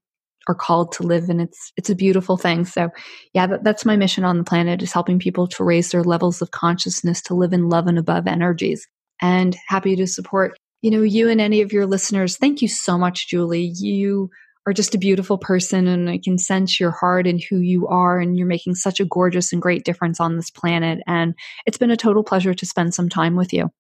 are 0.49 0.55
called 0.55 0.91
to 0.93 1.05
live 1.05 1.29
and 1.29 1.41
it's 1.41 1.73
it's 1.77 1.91
a 1.91 1.95
beautiful 1.97 2.37
thing 2.37 2.65
so 2.65 2.89
yeah 3.33 3.49
that, 3.49 3.65
that's 3.65 3.85
my 3.85 3.97
mission 3.97 4.23
on 4.23 4.39
the 4.39 4.45
planet 4.45 4.81
is 4.81 4.93
helping 4.93 5.19
people 5.19 5.49
to 5.49 5.65
raise 5.65 5.91
their 5.91 6.05
levels 6.05 6.41
of 6.41 6.53
consciousness 6.53 7.21
to 7.21 7.35
live 7.35 7.53
in 7.53 7.69
love 7.69 7.89
and 7.89 7.99
above 7.99 8.29
energies 8.29 8.87
and 9.21 9.57
happy 9.67 9.97
to 9.97 10.07
support 10.07 10.57
you 10.83 10.91
know 10.93 11.03
you 11.03 11.29
and 11.29 11.41
any 11.41 11.63
of 11.63 11.73
your 11.73 11.85
listeners 11.85 12.37
thank 12.37 12.63
you 12.63 12.69
so 12.69 12.97
much 12.97 13.27
julie 13.27 13.73
you 13.75 14.31
are 14.67 14.73
just 14.73 14.95
a 14.95 14.99
beautiful 14.99 15.39
person 15.39 15.87
and 15.87 16.11
I 16.11 16.19
can 16.19 16.39
sense 16.39 16.81
your 16.81 16.91
heart 16.91 17.27
and 17.27 17.41
who 17.43 17.59
you 17.59 17.87
are 17.87 18.19
and 18.19 18.37
you're 18.37 18.49
making 18.49 18.75
such 18.75 18.99
a 18.99 19.05
gorgeous 19.05 19.53
and 19.53 19.63
great 19.63 19.85
difference 19.85 20.19
on 20.19 20.37
this 20.37 20.51
planet 20.51 21.01
and 21.07 21.35
it's 21.67 21.79
been 21.79 21.93
a 21.93 21.97
total 21.97 22.25
pleasure 22.25 22.53
to 22.53 22.67
spend 22.67 22.93
some 22.93 23.09
time 23.09 23.37
with 23.37 23.53
you. 23.53 23.71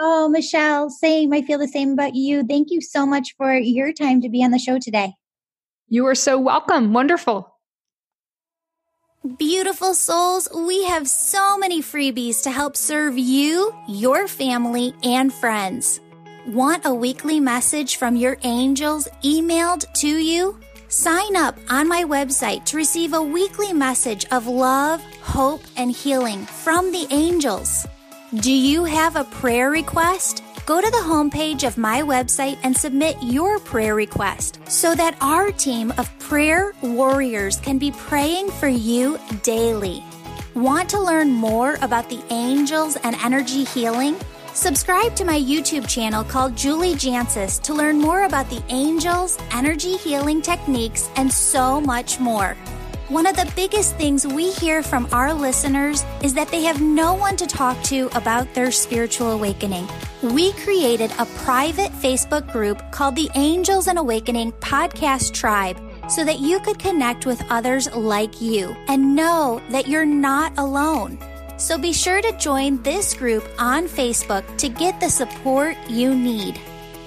Oh, 0.00 0.28
Michelle, 0.28 0.90
same. 0.90 1.32
I 1.32 1.42
feel 1.42 1.58
the 1.58 1.68
same 1.68 1.92
about 1.92 2.16
you. 2.16 2.44
Thank 2.44 2.68
you 2.70 2.80
so 2.80 3.06
much 3.06 3.34
for 3.36 3.54
your 3.54 3.92
time 3.92 4.20
to 4.22 4.28
be 4.28 4.42
on 4.42 4.50
the 4.50 4.58
show 4.58 4.78
today. 4.80 5.12
You 5.88 6.06
are 6.06 6.14
so 6.14 6.38
welcome. 6.38 6.92
Wonderful. 6.92 7.48
Beautiful 9.38 9.94
souls, 9.94 10.48
we 10.52 10.82
have 10.84 11.06
so 11.06 11.56
many 11.56 11.80
freebies 11.80 12.42
to 12.42 12.50
help 12.50 12.76
serve 12.76 13.16
you, 13.16 13.72
your 13.86 14.26
family, 14.26 14.94
and 15.04 15.32
friends. 15.32 16.00
Want 16.46 16.84
a 16.84 16.92
weekly 16.92 17.38
message 17.38 17.94
from 17.96 18.16
your 18.16 18.36
angels 18.42 19.06
emailed 19.22 19.86
to 20.00 20.08
you? 20.08 20.58
Sign 20.88 21.36
up 21.36 21.56
on 21.70 21.86
my 21.86 22.02
website 22.02 22.64
to 22.64 22.76
receive 22.76 23.14
a 23.14 23.22
weekly 23.22 23.72
message 23.72 24.26
of 24.32 24.48
love, 24.48 25.00
hope, 25.20 25.62
and 25.76 25.92
healing 25.92 26.44
from 26.44 26.90
the 26.90 27.06
angels. 27.10 27.86
Do 28.34 28.50
you 28.52 28.82
have 28.82 29.14
a 29.14 29.22
prayer 29.22 29.70
request? 29.70 30.42
Go 30.66 30.80
to 30.80 30.90
the 30.90 30.96
homepage 30.96 31.64
of 31.64 31.78
my 31.78 32.02
website 32.02 32.58
and 32.64 32.76
submit 32.76 33.16
your 33.22 33.60
prayer 33.60 33.94
request 33.94 34.58
so 34.68 34.96
that 34.96 35.16
our 35.20 35.52
team 35.52 35.92
of 35.96 36.10
prayer 36.18 36.72
warriors 36.82 37.60
can 37.60 37.78
be 37.78 37.92
praying 37.92 38.50
for 38.50 38.66
you 38.68 39.16
daily. 39.44 40.02
Want 40.54 40.90
to 40.90 41.00
learn 41.00 41.30
more 41.30 41.78
about 41.82 42.10
the 42.10 42.20
angels 42.30 42.96
and 42.96 43.14
energy 43.22 43.62
healing? 43.62 44.16
Subscribe 44.54 45.16
to 45.16 45.24
my 45.24 45.40
YouTube 45.40 45.88
channel 45.88 46.22
called 46.22 46.54
Julie 46.54 46.92
Jancius 46.92 47.60
to 47.62 47.72
learn 47.72 47.98
more 47.98 48.24
about 48.24 48.50
the 48.50 48.62
angels, 48.68 49.38
energy 49.50 49.96
healing 49.96 50.42
techniques, 50.42 51.08
and 51.16 51.32
so 51.32 51.80
much 51.80 52.20
more. 52.20 52.54
One 53.08 53.26
of 53.26 53.34
the 53.34 53.50
biggest 53.56 53.96
things 53.96 54.26
we 54.26 54.52
hear 54.52 54.82
from 54.82 55.08
our 55.10 55.32
listeners 55.32 56.04
is 56.22 56.34
that 56.34 56.48
they 56.48 56.62
have 56.64 56.82
no 56.82 57.14
one 57.14 57.36
to 57.38 57.46
talk 57.46 57.82
to 57.84 58.10
about 58.14 58.52
their 58.52 58.70
spiritual 58.70 59.32
awakening. 59.32 59.88
We 60.22 60.52
created 60.52 61.12
a 61.18 61.24
private 61.44 61.90
Facebook 61.92 62.52
group 62.52 62.82
called 62.90 63.16
the 63.16 63.30
Angels 63.34 63.88
and 63.88 63.98
Awakening 63.98 64.52
Podcast 64.52 65.32
Tribe 65.32 65.80
so 66.10 66.24
that 66.24 66.40
you 66.40 66.60
could 66.60 66.78
connect 66.78 67.24
with 67.24 67.42
others 67.50 67.90
like 67.94 68.42
you 68.42 68.76
and 68.88 69.16
know 69.16 69.62
that 69.70 69.88
you're 69.88 70.04
not 70.04 70.52
alone. 70.58 71.18
So 71.56 71.78
be 71.78 71.92
sure 71.92 72.20
to 72.20 72.32
join 72.38 72.82
this 72.82 73.14
group 73.14 73.48
on 73.58 73.86
Facebook 73.86 74.44
to 74.58 74.68
get 74.68 74.98
the 75.00 75.08
support 75.08 75.76
you 75.88 76.14
need. 76.14 76.60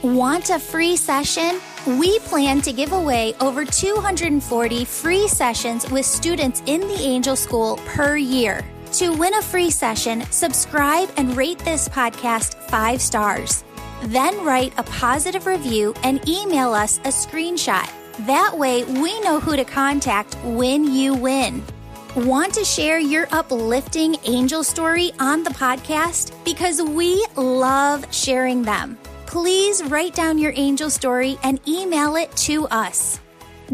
Want 0.04 0.50
a 0.50 0.60
free 0.60 0.96
session? 0.96 1.60
We 2.00 2.20
plan 2.20 2.62
to 2.62 2.72
give 2.72 2.94
away 2.94 3.34
over 3.42 3.66
240 3.66 4.86
free 4.86 5.28
sessions 5.28 5.90
with 5.92 6.06
students 6.06 6.62
in 6.66 6.82
the 6.82 7.00
Angel 7.00 7.36
School 7.36 7.78
per 7.86 8.16
year. 8.16 8.64
To 8.94 9.10
win 9.12 9.34
a 9.34 9.42
free 9.42 9.72
session, 9.72 10.22
subscribe 10.32 11.10
and 11.18 11.36
rate 11.36 11.60
this 11.60 11.90
podcast 11.90 12.56
five 12.70 13.02
stars. 13.02 13.64
Then 14.04 14.46
write 14.46 14.74
a 14.78 14.84
positive 14.84 15.48
review 15.48 15.94
and 16.04 16.28
email 16.30 16.74
us 16.74 17.00
a 17.00 17.10
screenshot. 17.10 17.90
That 18.26 18.58
way, 18.58 18.84
we 18.84 19.20
know 19.22 19.40
who 19.40 19.56
to 19.56 19.66
contact 19.66 20.36
when 20.44 20.94
you 20.94 21.14
win. 21.14 21.64
Want 22.16 22.54
to 22.54 22.64
share 22.64 22.98
your 22.98 23.28
uplifting 23.34 24.16
angel 24.24 24.64
story 24.64 25.12
on 25.20 25.44
the 25.44 25.50
podcast? 25.50 26.32
Because 26.46 26.82
we 26.82 27.26
love 27.36 28.06
sharing 28.10 28.62
them. 28.62 28.98
Please 29.26 29.84
write 29.84 30.16
down 30.16 30.38
your 30.38 30.54
angel 30.56 30.90
story 30.90 31.38
and 31.44 31.60
email 31.68 32.16
it 32.16 32.34
to 32.38 32.68
us. 32.68 33.20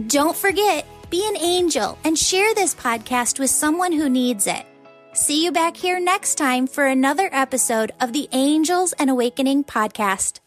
Don't 0.08 0.36
forget, 0.36 0.88
be 1.12 1.24
an 1.28 1.38
angel 1.38 2.00
and 2.04 2.18
share 2.18 2.56
this 2.56 2.74
podcast 2.74 3.38
with 3.38 3.52
someone 3.52 3.92
who 3.92 4.10
needs 4.10 4.48
it. 4.48 4.66
See 5.14 5.46
you 5.46 5.52
back 5.52 5.78
here 5.78 6.00
next 6.00 6.34
time 6.34 6.66
for 6.66 6.88
another 6.88 7.30
episode 7.32 7.92
of 8.02 8.12
the 8.12 8.28
Angels 8.32 8.94
and 8.94 9.12
Awakening 9.12 9.66
podcast. 9.66 10.39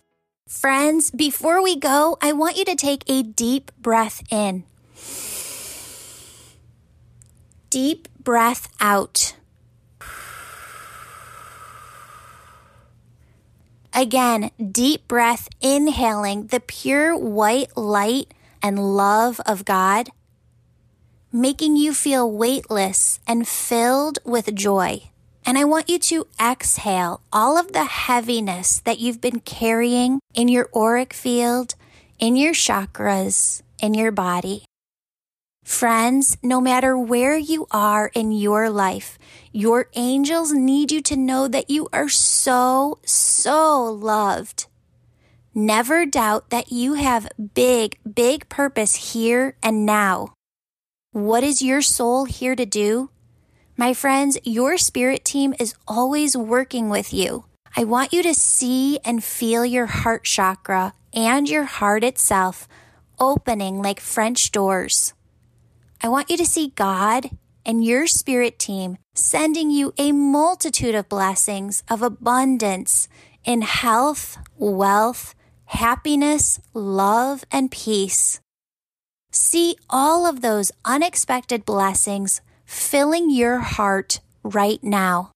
Friends, 0.49 1.13
before 1.13 1.63
we 1.63 1.77
go, 1.77 2.19
I 2.21 2.33
want 2.33 2.57
you 2.57 2.65
to 2.65 2.75
take 2.75 3.05
a 3.07 3.23
deep 3.23 3.71
breath 3.79 4.21
in. 4.33 4.65
Deep 7.75 8.07
breath 8.23 8.69
out. 8.79 9.35
Again, 13.93 14.53
deep 14.71 15.09
breath, 15.09 15.49
inhaling 15.61 16.47
the 16.47 16.61
pure 16.61 17.19
white 17.19 17.77
light 17.77 18.33
and 18.63 18.79
love 18.79 19.41
of 19.45 19.65
God 19.65 20.11
making 21.33 21.75
you 21.75 21.93
feel 21.93 22.31
weightless 22.31 23.19
and 23.27 23.49
filled 23.49 24.21
with 24.25 24.55
joy. 24.55 25.11
And 25.45 25.59
I 25.59 25.65
want 25.65 25.91
you 25.91 25.99
to 25.99 26.29
exhale 26.41 27.23
all 27.33 27.59
of 27.59 27.73
the 27.73 27.87
heaviness 27.87 28.79
that 28.85 29.01
you've 29.01 29.21
been 29.21 29.41
carrying 29.41 30.21
in 30.33 30.47
your 30.47 30.69
auric 30.77 31.13
field, 31.13 31.75
in 32.21 32.37
your 32.37 32.53
chakras, 32.53 33.63
in 33.83 33.95
your 33.95 34.13
body. 34.13 34.65
Friends, 35.65 36.37
no 36.43 36.61
matter 36.61 36.97
where 36.97 37.39
you 37.39 37.67
are 37.71 38.11
in 38.15 38.33
your 38.33 38.69
life, 38.69 39.19
your 39.51 39.89
angels 39.95 40.53
need 40.53 40.93
you 40.93 41.01
to 41.01 41.17
know 41.17 41.49
that 41.49 41.71
you 41.71 41.89
are 41.91 42.11
so, 42.11 42.99
so 43.07 43.83
loved. 43.85 44.67
Never 45.55 46.05
doubt 46.05 46.51
that 46.51 46.71
you 46.71 46.95
have 46.95 47.33
big, 47.55 47.99
big 48.05 48.47
purpose 48.51 49.13
here 49.13 49.57
and 49.63 49.87
now. 49.87 50.35
What 51.13 51.43
is 51.43 51.63
your 51.63 51.81
soul 51.81 52.27
here 52.27 52.55
to 52.55 52.67
do? 52.67 53.09
My 53.75 53.95
friends, 53.95 54.37
your 54.45 54.77
spirit 54.77 55.25
team 55.25 55.55
is 55.59 55.75
always 55.89 56.37
working 56.37 56.91
with 56.91 57.15
you. 57.15 57.47
I 57.75 57.85
want 57.85 58.13
you 58.13 58.23
to 58.25 58.35
see 58.35 58.99
and 59.03 59.25
feel 59.25 59.65
your 59.65 59.87
heart 59.87 60.25
chakra 60.25 60.93
and 61.15 61.49
your 61.49 61.65
heart 61.65 62.05
itself 62.05 62.69
opening 63.19 63.81
like 63.81 63.99
French 63.99 64.53
doors. 64.53 65.15
I 66.05 66.09
want 66.09 66.29
you 66.29 66.37
to 66.37 66.45
see 66.45 66.69
God 66.77 67.31
and 67.65 67.83
your 67.83 68.07
spirit 68.07 68.59
team 68.59 68.99
sending 69.15 69.71
you 69.71 69.95
a 69.97 70.13
multitude 70.13 70.95
of 70.95 71.09
blessings 71.09 71.83
of 71.89 72.03
abundance 72.03 73.09
in 73.43 73.63
health, 73.63 74.37
wealth, 74.59 75.35
happiness, 75.65 76.61
love, 76.75 77.47
and 77.51 77.71
peace. 77.71 78.39
See 79.33 79.77
all 79.89 80.27
of 80.27 80.43
those 80.43 80.71
unexpected 80.85 81.65
blessings 81.65 82.43
filling 82.67 83.31
your 83.31 83.61
heart 83.61 84.21
right 84.43 84.85
now. 84.85 85.33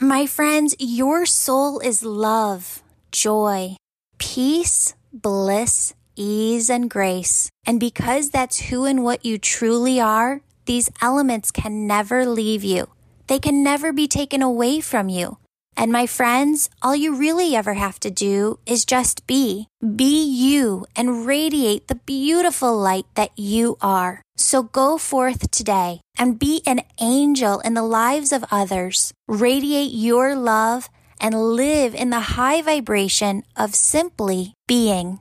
My 0.00 0.24
friends, 0.24 0.74
your 0.78 1.26
soul 1.26 1.80
is 1.80 2.02
love, 2.02 2.82
joy, 3.10 3.76
peace, 4.16 4.94
bliss, 5.12 5.92
ease, 6.16 6.70
and 6.70 6.88
grace. 6.90 7.50
And 7.66 7.78
because 7.80 8.30
that's 8.30 8.68
who 8.68 8.84
and 8.84 9.04
what 9.04 9.24
you 9.24 9.38
truly 9.38 10.00
are, 10.00 10.40
these 10.66 10.90
elements 11.00 11.50
can 11.50 11.86
never 11.86 12.26
leave 12.26 12.64
you. 12.64 12.88
They 13.26 13.38
can 13.38 13.62
never 13.62 13.92
be 13.92 14.06
taken 14.06 14.42
away 14.42 14.80
from 14.80 15.08
you. 15.08 15.38
And 15.76 15.90
my 15.90 16.06
friends, 16.06 16.68
all 16.82 16.94
you 16.94 17.16
really 17.16 17.56
ever 17.56 17.74
have 17.74 17.98
to 18.00 18.10
do 18.10 18.58
is 18.66 18.84
just 18.84 19.26
be. 19.26 19.68
Be 19.80 20.22
you 20.22 20.84
and 20.94 21.26
radiate 21.26 21.88
the 21.88 21.94
beautiful 21.94 22.76
light 22.76 23.06
that 23.14 23.30
you 23.38 23.78
are. 23.80 24.20
So 24.36 24.62
go 24.62 24.98
forth 24.98 25.50
today 25.50 26.02
and 26.18 26.38
be 26.38 26.62
an 26.66 26.82
angel 27.00 27.60
in 27.60 27.74
the 27.74 27.82
lives 27.82 28.32
of 28.32 28.44
others. 28.50 29.14
Radiate 29.26 29.92
your 29.92 30.36
love 30.36 30.90
and 31.18 31.56
live 31.56 31.94
in 31.94 32.10
the 32.10 32.36
high 32.36 32.60
vibration 32.60 33.44
of 33.56 33.74
simply 33.74 34.52
being. 34.66 35.20